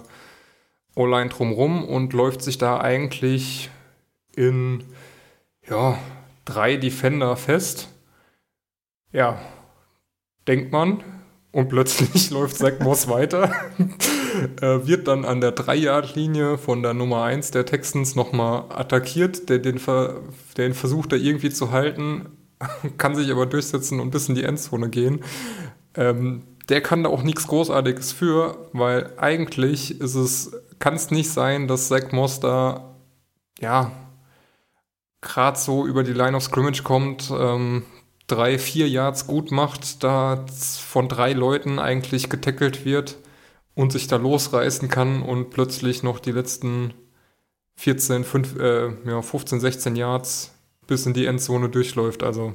O-Line 0.94 1.30
drumrum 1.30 1.82
und 1.82 2.12
läuft 2.12 2.42
sich 2.42 2.58
da 2.58 2.78
eigentlich 2.78 3.70
in 4.36 4.84
ja, 5.68 5.98
drei 6.44 6.76
Defender 6.76 7.36
fest. 7.36 7.88
Ja, 9.12 9.40
denkt 10.46 10.72
man. 10.72 11.02
Und 11.52 11.68
plötzlich 11.68 12.30
läuft 12.30 12.58
Zach 12.58 12.78
Moss 12.80 13.08
weiter. 13.08 13.50
äh, 14.60 14.86
wird 14.86 15.08
dann 15.08 15.24
an 15.24 15.40
der 15.40 15.56
3-Yard-Linie 15.56 16.58
von 16.58 16.82
der 16.82 16.92
Nummer 16.92 17.24
1 17.24 17.50
der 17.50 17.64
Texans 17.64 18.14
nochmal 18.14 18.64
attackiert. 18.68 19.48
Der 19.48 19.58
den, 19.58 19.78
Ver 19.78 20.20
den 20.58 20.74
versucht 20.74 21.12
er 21.12 21.18
irgendwie 21.18 21.50
zu 21.50 21.70
halten, 21.72 22.26
kann 22.98 23.14
sich 23.14 23.30
aber 23.32 23.46
durchsetzen 23.46 24.00
und 24.00 24.10
bis 24.10 24.28
in 24.28 24.34
die 24.34 24.44
Endzone 24.44 24.90
gehen. 24.90 25.24
Ähm, 25.94 26.42
der 26.68 26.80
kann 26.80 27.02
da 27.02 27.10
auch 27.10 27.22
nichts 27.22 27.46
Großartiges 27.46 28.12
für, 28.12 28.68
weil 28.72 29.12
eigentlich 29.16 30.00
ist 30.00 30.14
es, 30.14 30.52
kann 30.78 30.94
es 30.94 31.10
nicht 31.10 31.30
sein, 31.30 31.68
dass 31.68 31.88
Zach 31.88 32.12
Moss 32.12 32.40
da, 32.40 32.96
ja, 33.58 33.92
gerade 35.20 35.58
so 35.58 35.86
über 35.86 36.02
die 36.02 36.12
Line 36.12 36.36
of 36.36 36.42
Scrimmage 36.42 36.82
kommt, 36.82 37.30
ähm, 37.30 37.84
drei, 38.26 38.58
vier 38.58 38.88
Yards 38.88 39.26
gut 39.26 39.50
macht, 39.50 40.04
da 40.04 40.44
von 40.86 41.08
drei 41.08 41.32
Leuten 41.32 41.78
eigentlich 41.78 42.30
getackelt 42.30 42.84
wird 42.84 43.18
und 43.74 43.92
sich 43.92 44.06
da 44.06 44.16
losreißen 44.16 44.88
kann 44.88 45.22
und 45.22 45.50
plötzlich 45.50 46.02
noch 46.02 46.20
die 46.20 46.32
letzten 46.32 46.94
14, 47.76 48.24
5, 48.24 48.56
äh, 48.58 48.92
ja, 49.06 49.22
15, 49.22 49.60
16 49.60 49.96
Yards 49.96 50.54
bis 50.86 51.06
in 51.06 51.14
die 51.14 51.26
Endzone 51.26 51.68
durchläuft. 51.68 52.22
Also 52.22 52.54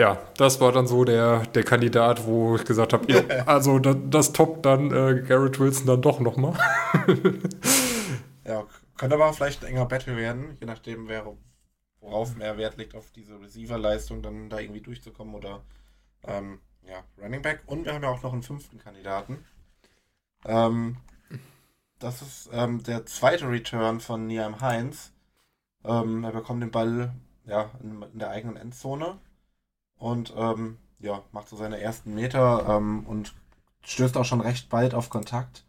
ja, 0.00 0.16
das 0.38 0.62
war 0.62 0.72
dann 0.72 0.86
so 0.86 1.04
der, 1.04 1.44
der 1.48 1.62
Kandidat, 1.62 2.24
wo 2.24 2.56
ich 2.56 2.64
gesagt 2.64 2.94
habe, 2.94 3.12
ja, 3.12 3.20
also 3.46 3.78
das, 3.78 3.96
das 4.08 4.32
toppt 4.32 4.64
dann 4.64 4.90
äh, 4.90 5.20
Garrett 5.20 5.60
Wilson 5.60 5.86
dann 5.86 6.00
doch 6.00 6.20
nochmal. 6.20 6.54
ja, 8.46 8.64
könnte 8.96 9.16
aber 9.16 9.30
vielleicht 9.34 9.62
ein 9.62 9.72
enger 9.72 9.84
Battle 9.84 10.16
werden, 10.16 10.56
je 10.58 10.66
nachdem, 10.66 11.06
wer, 11.08 11.36
worauf 12.00 12.34
mehr 12.34 12.56
Wert 12.56 12.78
liegt, 12.78 12.94
auf 12.94 13.10
diese 13.10 13.38
Receiver-Leistung 13.42 14.22
dann 14.22 14.48
da 14.48 14.58
irgendwie 14.58 14.80
durchzukommen 14.80 15.34
oder 15.34 15.60
ähm, 16.24 16.60
ja, 16.82 17.04
Running 17.22 17.42
Back. 17.42 17.60
Und 17.66 17.84
wir 17.84 17.92
haben 17.92 18.02
ja 18.02 18.08
auch 18.08 18.22
noch 18.22 18.32
einen 18.32 18.42
fünften 18.42 18.78
Kandidaten. 18.78 19.44
Ähm, 20.46 20.96
das 21.98 22.22
ist 22.22 22.48
ähm, 22.54 22.82
der 22.84 23.04
zweite 23.04 23.50
Return 23.50 24.00
von 24.00 24.26
Niam 24.26 24.62
Heinz. 24.62 25.12
Ähm, 25.84 26.24
er 26.24 26.32
bekommt 26.32 26.62
den 26.62 26.70
Ball 26.70 27.12
ja, 27.44 27.70
in, 27.82 28.00
in 28.00 28.18
der 28.18 28.30
eigenen 28.30 28.56
Endzone 28.56 29.18
und 30.00 30.34
ähm, 30.36 30.78
ja, 30.98 31.22
macht 31.32 31.48
so 31.48 31.56
seine 31.56 31.80
ersten 31.80 32.14
Meter 32.14 32.66
ähm, 32.68 33.06
und 33.06 33.34
stößt 33.82 34.16
auch 34.16 34.24
schon 34.24 34.40
recht 34.40 34.68
bald 34.68 34.94
auf 34.94 35.10
Kontakt. 35.10 35.64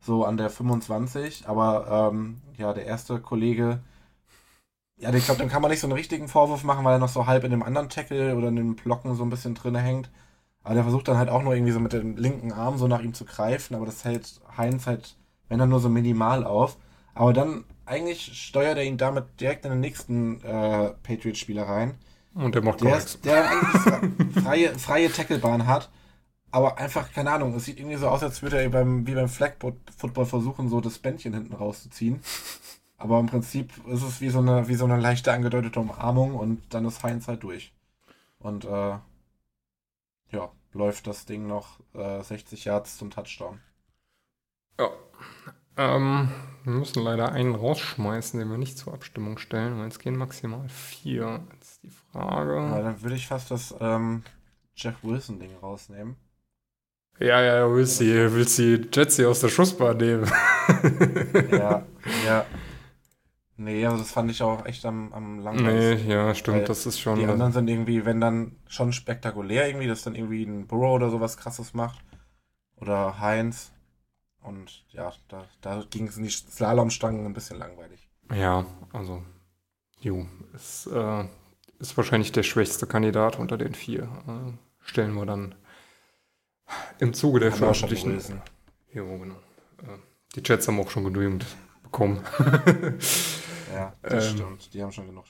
So 0.00 0.24
an 0.24 0.36
der 0.36 0.50
25. 0.50 1.48
Aber 1.48 2.10
ähm, 2.12 2.40
ja, 2.56 2.72
der 2.72 2.86
erste 2.86 3.20
Kollege, 3.20 3.80
ja, 4.96 5.12
ich 5.12 5.24
glaube, 5.24 5.40
dem 5.40 5.48
kann 5.48 5.62
man 5.62 5.70
nicht 5.70 5.80
so 5.80 5.86
einen 5.86 5.94
richtigen 5.94 6.28
Vorwurf 6.28 6.64
machen, 6.64 6.84
weil 6.84 6.94
er 6.94 6.98
noch 6.98 7.08
so 7.08 7.26
halb 7.26 7.44
in 7.44 7.50
dem 7.50 7.62
anderen 7.62 7.88
Tackle 7.88 8.36
oder 8.36 8.48
in 8.48 8.56
den 8.56 8.76
Blocken 8.76 9.14
so 9.16 9.24
ein 9.24 9.30
bisschen 9.30 9.54
drin 9.54 9.74
hängt. 9.74 10.10
Aber 10.62 10.74
der 10.74 10.84
versucht 10.84 11.08
dann 11.08 11.18
halt 11.18 11.28
auch 11.30 11.42
nur 11.42 11.54
irgendwie 11.54 11.72
so 11.72 11.80
mit 11.80 11.92
dem 11.92 12.16
linken 12.16 12.52
Arm 12.52 12.78
so 12.78 12.88
nach 12.88 13.00
ihm 13.02 13.14
zu 13.14 13.24
greifen, 13.24 13.74
aber 13.74 13.86
das 13.86 14.04
hält 14.04 14.40
Heinz 14.56 14.86
halt, 14.86 15.16
wenn 15.48 15.58
dann 15.58 15.68
nur 15.68 15.80
so 15.80 15.88
minimal 15.88 16.44
auf. 16.44 16.78
Aber 17.14 17.32
dann 17.32 17.64
eigentlich 17.86 18.36
steuert 18.38 18.78
er 18.78 18.84
ihn 18.84 18.96
damit 18.98 19.40
direkt 19.40 19.64
in 19.64 19.72
den 19.72 19.80
nächsten 19.80 20.42
äh, 20.42 20.90
Patriots-Spieler 21.02 21.64
rein. 21.68 21.94
Und 22.34 22.54
der 22.54 22.62
macht 22.62 22.80
der, 22.80 22.96
ist, 22.96 23.24
der 23.24 23.48
eigentlich 23.48 24.32
freie, 24.42 24.78
freie 24.78 25.12
Tacklebahn 25.12 25.66
hat, 25.66 25.90
aber 26.50 26.78
einfach, 26.78 27.12
keine 27.12 27.30
Ahnung, 27.32 27.54
es 27.54 27.64
sieht 27.64 27.78
irgendwie 27.78 27.96
so 27.96 28.08
aus, 28.08 28.22
als 28.22 28.42
würde 28.42 28.60
er 28.60 28.68
beim, 28.68 29.06
wie 29.06 29.14
beim 29.14 29.28
Flag 29.28 29.54
Football 29.96 30.26
versuchen, 30.26 30.68
so 30.68 30.80
das 30.80 30.98
Bändchen 30.98 31.34
hinten 31.34 31.54
rauszuziehen. 31.54 32.20
Aber 32.96 33.18
im 33.18 33.26
Prinzip 33.26 33.72
ist 33.88 34.02
es 34.02 34.20
wie 34.20 34.30
so 34.30 34.38
eine, 34.38 34.68
wie 34.68 34.76
so 34.76 34.84
eine 34.84 34.98
leichte 34.98 35.32
angedeutete 35.32 35.80
Umarmung 35.80 36.34
und 36.34 36.62
dann 36.72 36.84
ist 36.84 37.02
Heinz 37.02 37.28
halt 37.28 37.42
durch. 37.42 37.72
Und 38.38 38.64
äh, 38.64 38.98
ja, 40.30 40.50
läuft 40.72 41.06
das 41.06 41.26
Ding 41.26 41.46
noch 41.46 41.80
äh, 41.94 42.22
60 42.22 42.64
Yards 42.64 42.98
zum 42.98 43.10
Touchdown. 43.10 43.60
Ja. 44.78 44.90
Ähm, 45.76 46.28
wir 46.64 46.72
müssen 46.72 47.02
leider 47.02 47.32
einen 47.32 47.54
rausschmeißen, 47.54 48.38
den 48.38 48.50
wir 48.50 48.58
nicht 48.58 48.78
zur 48.78 48.94
Abstimmung 48.94 49.38
stellen, 49.38 49.78
weil 49.78 49.88
es 49.88 49.98
gehen 49.98 50.16
maximal 50.16 50.68
vier. 50.68 51.40
Jetzt 51.54 51.72
ist 51.72 51.82
die 51.82 51.90
Frage. 51.90 52.54
Ja, 52.54 52.82
dann 52.82 53.02
würde 53.02 53.16
ich 53.16 53.26
fast 53.26 53.50
das 53.50 53.74
ähm, 53.80 54.22
Jeff 54.74 54.96
Wilson-Ding 55.02 55.56
rausnehmen. 55.62 56.16
Ja, 57.20 57.40
ja, 57.40 57.72
willst 57.72 58.00
du, 58.00 58.34
willst 58.34 58.58
die 58.58 58.88
Jetsi 58.92 59.24
aus 59.24 59.40
der 59.40 59.48
Schussbar 59.48 59.94
nehmen? 59.94 60.30
ja, 61.52 61.84
ja. 62.26 62.46
Nee, 63.56 63.86
also 63.86 63.98
das 63.98 64.10
fand 64.10 64.30
ich 64.32 64.42
auch 64.42 64.66
echt 64.66 64.84
am, 64.84 65.12
am 65.12 65.38
langweiligsten. 65.38 66.08
Nee, 66.08 66.12
ja, 66.12 66.34
stimmt, 66.34 66.68
das 66.68 66.86
ist 66.86 66.98
schon. 66.98 67.20
Die 67.20 67.26
anderen 67.26 67.52
sind 67.52 67.68
irgendwie, 67.68 68.04
wenn 68.04 68.20
dann 68.20 68.56
schon 68.66 68.92
spektakulär 68.92 69.68
irgendwie, 69.68 69.86
dass 69.86 70.02
dann 70.02 70.16
irgendwie 70.16 70.42
ein 70.42 70.66
Burrow 70.66 70.96
oder 70.96 71.08
sowas 71.10 71.36
krasses 71.36 71.72
macht. 71.72 72.00
Oder 72.76 73.20
Heinz. 73.20 73.70
Und 74.44 74.84
ja, 74.90 75.10
da, 75.28 75.46
da 75.62 75.82
ging 75.88 76.06
es 76.06 76.18
in 76.18 76.24
die 76.24 76.30
Slalomstangen 76.30 77.24
ein 77.24 77.32
bisschen 77.32 77.58
langweilig. 77.58 78.08
Ja, 78.30 78.66
also, 78.92 79.22
jo, 80.00 80.26
ist, 80.54 80.86
äh, 80.86 81.24
ist 81.78 81.96
wahrscheinlich 81.96 82.30
der 82.30 82.42
schwächste 82.42 82.86
Kandidat 82.86 83.38
unter 83.38 83.56
den 83.56 83.74
vier. 83.74 84.02
Äh, 84.02 84.52
stellen 84.80 85.14
wir 85.14 85.24
dann 85.24 85.54
im 86.98 87.14
Zuge 87.14 87.40
der 87.40 87.52
Veröffentlichung. 87.52 88.20
Jo, 88.92 89.18
genau. 89.18 89.36
Äh, 89.82 89.98
die 90.34 90.42
Chats 90.42 90.68
haben 90.68 90.78
auch 90.78 90.90
schon 90.90 91.04
genügend 91.04 91.46
bekommen. 91.82 92.22
ja, 93.72 93.94
das 94.02 94.28
ähm, 94.28 94.36
stimmt. 94.36 94.74
Die 94.74 94.82
haben 94.82 94.92
schon 94.92 95.06
genug. 95.06 95.24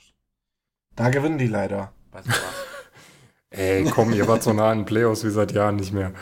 Da 0.93 1.09
gewinnen 1.09 1.37
die 1.37 1.47
leider. 1.47 1.93
Sowas. 2.11 2.25
Ey, 3.49 3.89
komm, 3.89 4.11
ihr 4.11 4.27
wart 4.27 4.43
so 4.43 4.51
nah 4.51 4.71
an 4.71 4.79
den 4.79 4.85
Playoffs 4.85 5.23
wie 5.23 5.29
seit 5.29 5.53
Jahren 5.53 5.77
nicht 5.77 5.93
mehr. 5.93 6.13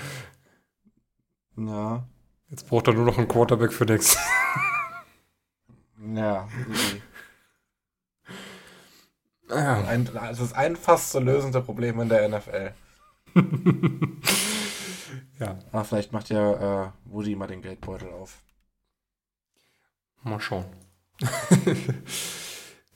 ja. 1.58 2.08
Jetzt 2.54 2.70
braucht 2.70 2.86
er 2.86 2.94
nur 2.94 3.06
noch 3.06 3.18
einen 3.18 3.28
Quarterback 3.28 3.74
für. 3.74 3.88
Ja. 6.14 6.48
easy. 6.70 7.02
Ja. 9.50 9.84
Ein, 9.86 10.08
das 10.14 10.40
ist 10.40 10.54
ein 10.54 10.76
fast 10.76 11.14
zu 11.14 11.20
lösende 11.20 11.62
Problem 11.62 12.00
in 12.00 12.10
der 12.10 12.30
NFL. 12.30 12.74
ja, 15.40 15.58
Ah, 15.72 15.84
vielleicht 15.84 16.14
macht 16.14 16.30
ja 16.30 16.86
äh, 16.86 16.92
Woody 17.06 17.36
mal 17.36 17.48
den 17.48 17.64
Geldbeutel 17.64 18.10
auf. 18.10 18.38
mal 20.22 20.40
schauen. 20.40 20.66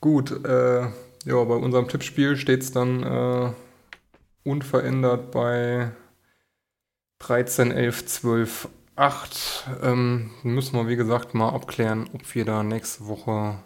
Gut, 0.01 0.45
äh, 0.45 0.81
ja, 0.81 0.91
bei 1.25 1.55
unserem 1.55 1.87
Tippspiel 1.87 2.37
steht 2.37 2.61
es 2.61 2.71
dann 2.71 3.01
äh, 3.01 3.51
unverändert 4.43 5.31
bei 5.31 5.93
13, 7.17 7.71
11, 7.71 8.05
12, 8.05 8.69
8. 8.97 9.69
Ähm, 9.83 10.31
müssen 10.43 10.75
wir, 10.75 10.87
wie 10.87 10.95
gesagt, 10.95 11.33
mal 11.33 11.49
abklären, 11.49 12.09
ob 12.13 12.35
wir 12.35 12.45
da 12.45 12.63
nächste 12.63 13.07
Woche 13.07 13.59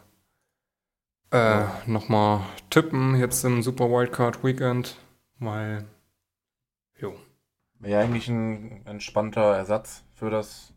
äh, 1.32 1.66
nochmal 1.86 2.42
tippen, 2.70 3.16
jetzt 3.16 3.44
im 3.46 3.64
Super 3.64 3.90
Wildcard 3.90 4.44
Weekend, 4.44 4.98
weil, 5.40 5.86
jo, 6.98 7.16
Wäre 7.82 7.94
ja 7.94 8.00
eigentlich 8.02 8.28
ein 8.28 8.86
entspannter 8.86 9.56
Ersatz 9.56 10.04
für 10.14 10.30
das 10.30 10.74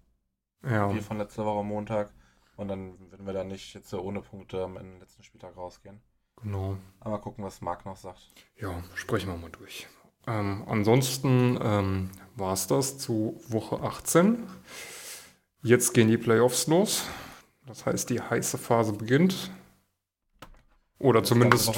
ja, 0.63 0.89
Spiel 0.89 1.03
von 1.03 1.19
letzter 1.19 1.45
Woche 1.45 1.63
Montag. 1.63 2.11
Und 2.57 2.69
dann 2.69 2.99
würden 3.11 3.27
wir 3.27 3.35
da 3.35 3.45
nicht 3.45 3.75
jetzt 3.75 3.93
ohne 3.93 4.23
Punkte 4.23 4.65
am 4.65 4.79
letzten 5.01 5.23
Spieltag 5.23 5.57
rausgehen. 5.57 6.01
genau. 6.43 6.79
Aber 7.01 7.21
gucken, 7.21 7.45
was 7.45 7.61
Marc 7.61 7.85
noch 7.85 7.97
sagt. 7.97 8.33
Ja, 8.57 8.83
sprechen 8.95 9.29
wir 9.29 9.37
mal 9.37 9.51
durch. 9.51 9.87
Ähm, 10.27 10.65
ansonsten 10.67 11.59
ähm, 11.63 12.11
war 12.37 12.53
es 12.53 12.67
das 12.67 12.99
zu 12.99 13.41
Woche 13.49 13.81
18. 13.81 14.47
Jetzt 15.63 15.95
gehen 15.95 16.09
die 16.09 16.19
Playoffs 16.19 16.67
los. 16.67 17.05
Das 17.67 17.87
heißt, 17.87 18.11
die 18.11 18.21
heiße 18.21 18.59
Phase 18.59 18.93
beginnt. 18.93 19.51
Oder 20.99 21.21
Das 21.21 21.29
zumindest 21.29 21.71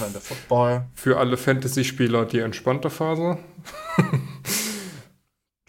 für 0.95 1.19
alle 1.19 1.37
Fantasy-Spieler 1.37 2.27
die 2.27 2.41
entspannte 2.41 2.91
Phase. 2.91 3.39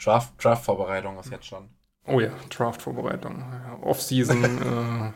Draft, 0.04 0.44
Draft-Vorbereitung 0.44 1.20
ist 1.20 1.32
jetzt 1.32 1.46
schon. 1.46 1.70
Oh 2.06 2.20
ja, 2.20 2.32
Draft-Vorbereitung. 2.50 3.44
Off-Season 3.82 4.44
äh, 4.44 5.12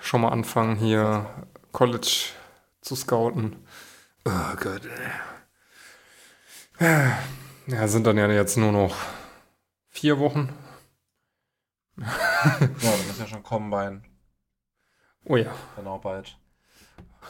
schon 0.00 0.20
mal 0.20 0.30
anfangen 0.30 0.76
hier 0.76 1.26
College 1.72 2.26
zu 2.80 2.96
scouten. 2.96 3.56
Oh 4.24 4.56
Gott. 4.56 4.82
Ja, 7.66 7.88
sind 7.88 8.06
dann 8.06 8.18
ja 8.18 8.30
jetzt 8.30 8.56
nur 8.56 8.72
noch 8.72 8.94
vier 9.88 10.18
Wochen. 10.18 10.52
Ja, 11.96 12.06
dann 12.58 13.10
ist 13.10 13.20
ja 13.20 13.26
schon 13.26 13.42
Combine. 13.42 14.02
Oh 15.24 15.36
ja, 15.36 15.54
Genau 15.76 15.98
bald. 15.98 16.36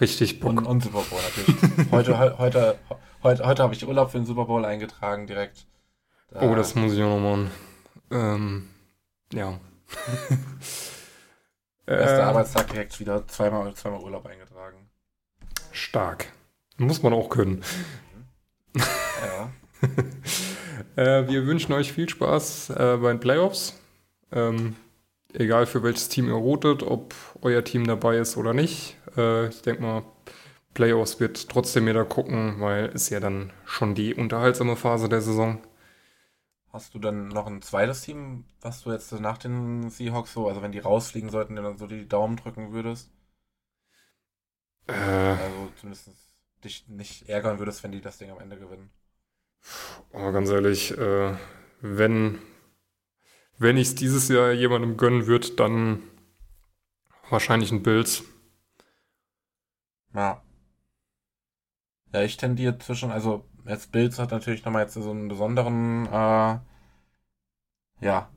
richtig 0.00 0.40
Bock. 0.40 0.50
Und, 0.50 0.66
und 0.66 0.82
Super 0.82 1.02
Bowl 1.02 1.20
natürlich. 1.22 1.92
heute 1.92 2.18
heu- 2.18 2.38
heute, 2.38 2.78
heute, 3.22 3.46
heute 3.46 3.62
habe 3.62 3.74
ich 3.74 3.86
Urlaub 3.86 4.10
für 4.10 4.18
den 4.18 4.26
Super 4.26 4.46
Bowl 4.46 4.64
eingetragen 4.64 5.26
direkt. 5.26 5.66
Da- 6.30 6.40
oh, 6.42 6.54
das 6.56 6.74
muss 6.74 6.94
ich 6.94 7.02
auch 7.02 7.18
noch 7.20 7.36
machen. 7.36 7.50
Ähm, 8.10 8.68
ja. 9.32 9.58
Erster 11.86 12.18
Äh, 12.18 12.22
Arbeitstag 12.22 12.68
direkt 12.70 12.98
wieder 12.98 13.28
zweimal, 13.28 13.72
zweimal 13.74 14.00
Urlaub 14.00 14.26
eingetragen. 14.26 14.88
stark. 15.70 16.32
Muss 16.78 17.02
man 17.02 17.12
auch 17.12 17.28
können. 17.28 17.62
Ja. 18.74 19.52
Äh, 20.96 21.26
wir 21.28 21.46
wünschen 21.46 21.72
euch 21.72 21.92
viel 21.92 22.08
Spaß 22.08 22.70
äh, 22.70 22.96
bei 22.98 23.10
den 23.10 23.18
Playoffs. 23.18 23.80
Ähm, 24.32 24.76
egal 25.32 25.66
für 25.66 25.82
welches 25.82 26.08
Team 26.08 26.28
ihr 26.28 26.34
rotet, 26.34 26.84
ob 26.84 27.14
euer 27.42 27.64
Team 27.64 27.86
dabei 27.86 28.18
ist 28.18 28.36
oder 28.36 28.54
nicht. 28.54 28.96
Äh, 29.16 29.48
ich 29.48 29.62
denke 29.62 29.82
mal, 29.82 30.04
Playoffs 30.74 31.20
wird 31.20 31.48
trotzdem 31.48 31.86
jeder 31.88 32.04
gucken, 32.04 32.56
weil 32.60 32.92
es 32.94 33.10
ja 33.10 33.20
dann 33.20 33.52
schon 33.66 33.94
die 33.96 34.14
unterhaltsame 34.14 34.76
Phase 34.76 35.08
der 35.08 35.22
Saison. 35.22 35.60
Hast 36.68 36.92
du 36.92 36.98
dann 36.98 37.28
noch 37.28 37.46
ein 37.46 37.62
zweites 37.62 38.02
Team, 38.02 38.44
was 38.60 38.82
du 38.82 38.92
jetzt 38.92 39.10
nach 39.12 39.38
den 39.38 39.88
Seahawks 39.88 40.34
so, 40.34 40.46
also 40.46 40.60
wenn 40.60 40.72
die 40.72 40.78
rausfliegen 40.80 41.30
sollten, 41.30 41.56
dir 41.56 41.62
dann 41.62 41.78
so 41.78 41.86
die 41.86 42.06
Daumen 42.06 42.36
drücken 42.36 42.70
würdest? 42.72 43.10
Äh, 44.88 45.36
Also 45.36 45.70
zumindest 45.76 46.10
dich 46.64 46.88
nicht 46.88 47.28
ärgern 47.28 47.58
würdest, 47.60 47.82
wenn 47.84 47.92
die 47.92 48.00
das 48.00 48.18
Ding 48.18 48.30
am 48.30 48.40
Ende 48.40 48.58
gewinnen. 48.58 48.90
Aber 50.12 50.32
ganz 50.32 50.50
ehrlich, 50.50 50.96
äh, 50.96 51.34
wenn, 51.80 52.38
wenn 53.58 53.76
ich 53.76 53.88
es 53.88 53.94
dieses 53.94 54.28
Jahr 54.28 54.52
jemandem 54.52 54.96
gönnen 54.96 55.26
würde, 55.26 55.50
dann 55.50 56.02
wahrscheinlich 57.30 57.72
ein 57.72 57.82
Bills. 57.82 58.24
Ja. 60.14 60.42
Ja, 62.12 62.22
ich 62.22 62.36
tendiere 62.36 62.78
zwischen, 62.78 63.10
also 63.10 63.44
jetzt 63.66 63.90
Bills 63.90 64.18
hat 64.18 64.30
natürlich 64.30 64.64
nochmal 64.64 64.82
jetzt 64.82 64.94
so 64.94 65.10
einen 65.10 65.28
besonderen, 65.28 66.06
äh, 66.06 66.58
ja, 68.00 68.30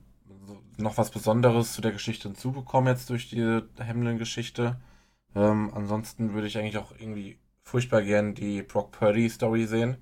noch 0.76 0.96
was 0.96 1.10
Besonderes 1.10 1.72
zu 1.72 1.80
der 1.80 1.92
Geschichte 1.92 2.28
hinzubekommen 2.28 2.92
jetzt 2.92 3.10
durch 3.10 3.28
die 3.30 3.62
Hamlin-Geschichte. 3.78 4.80
Ähm, 5.34 5.72
ansonsten 5.74 6.34
würde 6.34 6.46
ich 6.46 6.58
eigentlich 6.58 6.78
auch 6.78 6.92
irgendwie 6.92 7.38
furchtbar 7.68 8.02
gern 8.02 8.34
die 8.34 8.62
Brock 8.62 8.92
Purdy-Story 8.92 9.66
sehen, 9.66 9.98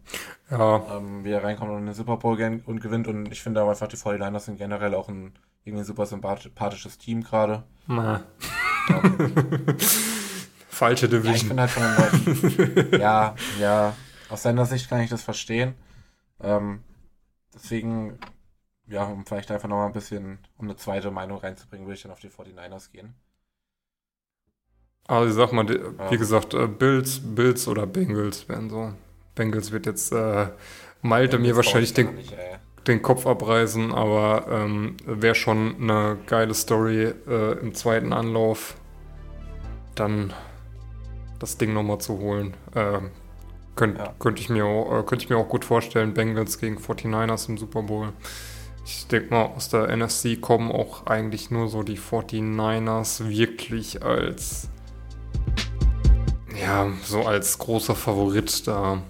Ja, 0.51 0.97
ähm, 0.97 1.25
wie 1.25 1.31
er 1.33 1.43
reinkommt 1.43 1.71
und 1.73 1.87
den 1.87 1.95
Super 1.95 2.17
Bowl 2.17 2.37
und 2.67 2.81
gewinnt 2.81 3.09
und 3.09 3.31
ich 3.33 3.43
finde 3.43 3.61
aber 3.61 3.71
einfach 3.71 3.89
die 3.89 3.97
49ers 3.97 4.41
sind 4.41 4.59
generell 4.59 4.95
auch 4.95 5.09
ein 5.09 5.33
irgendwie 5.65 5.83
ein 5.83 5.87
super 5.87 6.07
sympathisches 6.07 6.97
Team 6.99 7.25
gerade. 7.25 7.65
Ähm, 7.89 8.21
Falsche 10.69 11.07
Ja, 11.07 11.33
ich 11.33 11.45
Division. 11.45 11.49
bin 11.49 11.61
halt 11.61 11.71
von 11.71 11.83
den 11.83 11.97
Leuten. 11.97 13.01
ja, 13.01 13.35
ja. 13.61 13.95
Aus 14.29 14.43
seiner 14.43 14.65
Sicht 14.67 14.89
kann 14.89 15.01
ich 15.01 15.11
das 15.11 15.23
verstehen. 15.23 15.75
Ähm, 16.41 16.85
deswegen, 17.55 18.19
ja, 18.87 19.05
um 19.05 19.25
vielleicht 19.27 19.51
einfach 19.51 19.69
nochmal 19.69 19.87
ein 19.87 19.93
bisschen, 19.93 20.39
um 20.57 20.67
eine 20.67 20.77
zweite 20.77 21.11
Meinung 21.11 21.39
reinzubringen, 21.39 21.87
würde 21.87 21.97
ich 21.97 22.03
dann 22.03 22.13
auf 22.13 22.21
die 22.21 22.31
49ers 22.31 22.91
gehen. 22.93 23.15
Also 25.09 25.29
ich 25.29 25.35
sag 25.35 25.53
mal, 25.53 25.69
wie 25.69 25.75
Ja. 25.99 26.17
gesagt, 26.17 26.55
äh, 26.55 26.67
Bills, 26.67 27.21
Bills 27.23 27.69
oder 27.69 27.87
Bengals 27.87 28.49
wären 28.49 28.69
so. 28.71 28.93
Bengals 29.35 29.71
wird 29.71 29.87
jetzt 29.87 30.13
äh, 30.13 30.47
Malte 31.03 31.39
mir 31.39 31.55
wahrscheinlich 31.55 31.95
den, 31.95 32.15
nicht, 32.17 32.35
den 32.87 33.03
Kopf 33.03 33.27
abreißen, 33.27 33.93
aber 33.93 34.47
ähm, 34.51 34.97
wäre 35.05 35.35
schon 35.35 35.77
eine 35.81 36.19
geile 36.27 36.55
Story 36.55 37.13
äh, 37.29 37.53
im 37.61 37.75
zweiten 37.75 38.13
Anlauf, 38.13 38.77
dann 39.95 40.33
das 41.39 41.59
Ding 41.59 41.73
nochmal 41.75 41.99
zu 41.99 42.19
holen. 42.19 42.55
Ähm, 42.75 43.11
könnt, 43.77 43.99
Ja. 43.99 44.15
Könnte 44.19 44.41
ich, 44.41 44.49
mir 44.49 44.65
auch- 44.65 44.99
äh, 45.01 45.03
könnte 45.05 45.25
ich 45.25 45.31
mir 45.31 45.37
auch 45.37 45.49
gut 45.49 45.65
vorstellen, 45.65 46.15
Bengals 46.15 46.59
gegen 46.59 46.79
49ers 46.79 47.49
im 47.49 47.59
Super 47.59 47.83
Bowl. 47.83 48.09
Ich 48.85 49.07
denke 49.09 49.31
mal, 49.35 49.45
aus 49.47 49.69
der 49.69 49.89
NFC 49.95 50.41
kommen 50.41 50.73
auch 50.73 51.07
eigentlich 51.07 51.51
nur 51.51 51.69
so 51.69 51.83
die 51.83 51.99
49ers 51.99 53.29
wirklich 53.29 54.03
als 54.03 54.71
ja, 56.61 56.89
so 57.05 57.23
als 57.23 57.59
großer 57.59 57.95
Favorit 57.95 58.67
da. 58.67 59.03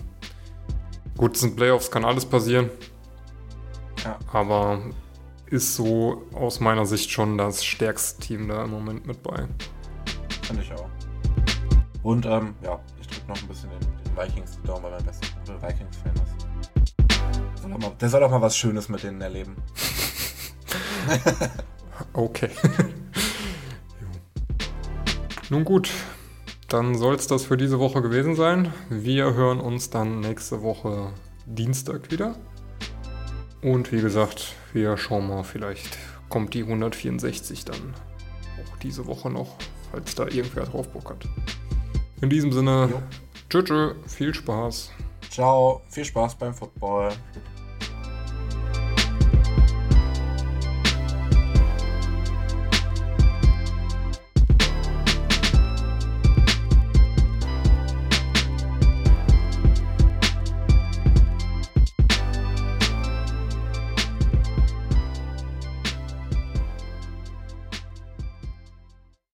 Gut, 1.17 1.37
sind 1.37 1.57
Playoffs, 1.57 1.91
kann 1.91 2.05
alles 2.05 2.27
passieren. 2.27 2.71
Ja. 4.05 4.19
Aber 4.33 4.81
ist 5.47 5.75
so 5.75 6.23
aus 6.35 6.61
meiner 6.61 6.87
Sicht 6.87 7.11
schon 7.11 7.39
das 7.39 7.65
stärkste 7.65 8.21
Team 8.21 8.49
da 8.49 8.65
im 8.65 8.71
Moment 8.71 9.07
mit 9.07 9.23
bei. 9.23 9.47
Finde 10.43 10.63
ich 10.63 10.73
auch. 10.73 10.89
Und, 12.03 12.27
ähm, 12.27 12.55
ja, 12.63 12.79
ich 13.01 13.07
drücke 13.07 13.29
noch 13.29 13.41
ein 13.41 13.49
bisschen 13.49 13.71
den, 13.71 13.81
den 13.81 14.17
Vikings 14.17 14.59
die 14.61 14.67
Daumen, 14.67 14.83
weil 14.85 14.91
mein 14.93 15.05
bester 15.05 15.27
Kumpel 15.35 15.63
Vikings-Fan 15.63 16.15
ist. 16.15 17.63
Soll 17.63 17.71
mal, 17.71 17.93
der 18.01 18.09
soll 18.09 18.23
auch 18.23 18.31
mal 18.31 18.43
was 18.43 18.57
Schönes 18.57 18.89
mit 18.89 19.03
denen 19.03 19.21
erleben. 19.21 19.57
Okay. 22.13 22.51
Nun 25.51 25.65
gut, 25.65 25.91
dann 26.77 26.95
soll 26.95 27.15
es 27.15 27.27
das 27.27 27.47
für 27.47 27.57
diese 27.57 27.79
Woche 27.79 28.03
gewesen 28.03 28.35
sein. 28.35 28.71
Wir 28.91 29.33
hören 29.33 29.61
uns 29.61 29.89
dann 29.89 30.21
nächste 30.21 30.61
Woche 30.61 31.11
Dienstag 31.47 32.11
wieder. 32.11 32.37
Und 33.63 33.93
wie 33.93 34.03
gesagt, 34.03 34.53
wir 34.75 34.99
schauen 34.99 35.27
mal, 35.27 35.43
vielleicht 35.43 35.97
kommt 36.29 36.53
die 36.53 36.65
164 36.65 37.65
dann 37.65 37.95
auch 38.61 38.77
diese 38.83 39.07
Woche 39.07 39.31
noch, 39.31 39.57
falls 39.91 40.15
da 40.17 40.25
irgendwer 40.25 40.65
drauf 40.65 40.87
Bock 40.89 41.09
hat. 41.09 41.27
In 42.21 42.29
diesem 42.29 42.53
Sinne, 42.53 42.91
tschö, 43.49 43.95
viel 44.07 44.35
Spaß. 44.35 44.91
Ciao, 45.31 45.81
viel 45.89 46.05
Spaß 46.05 46.35
beim 46.35 46.53
Football. 46.53 47.09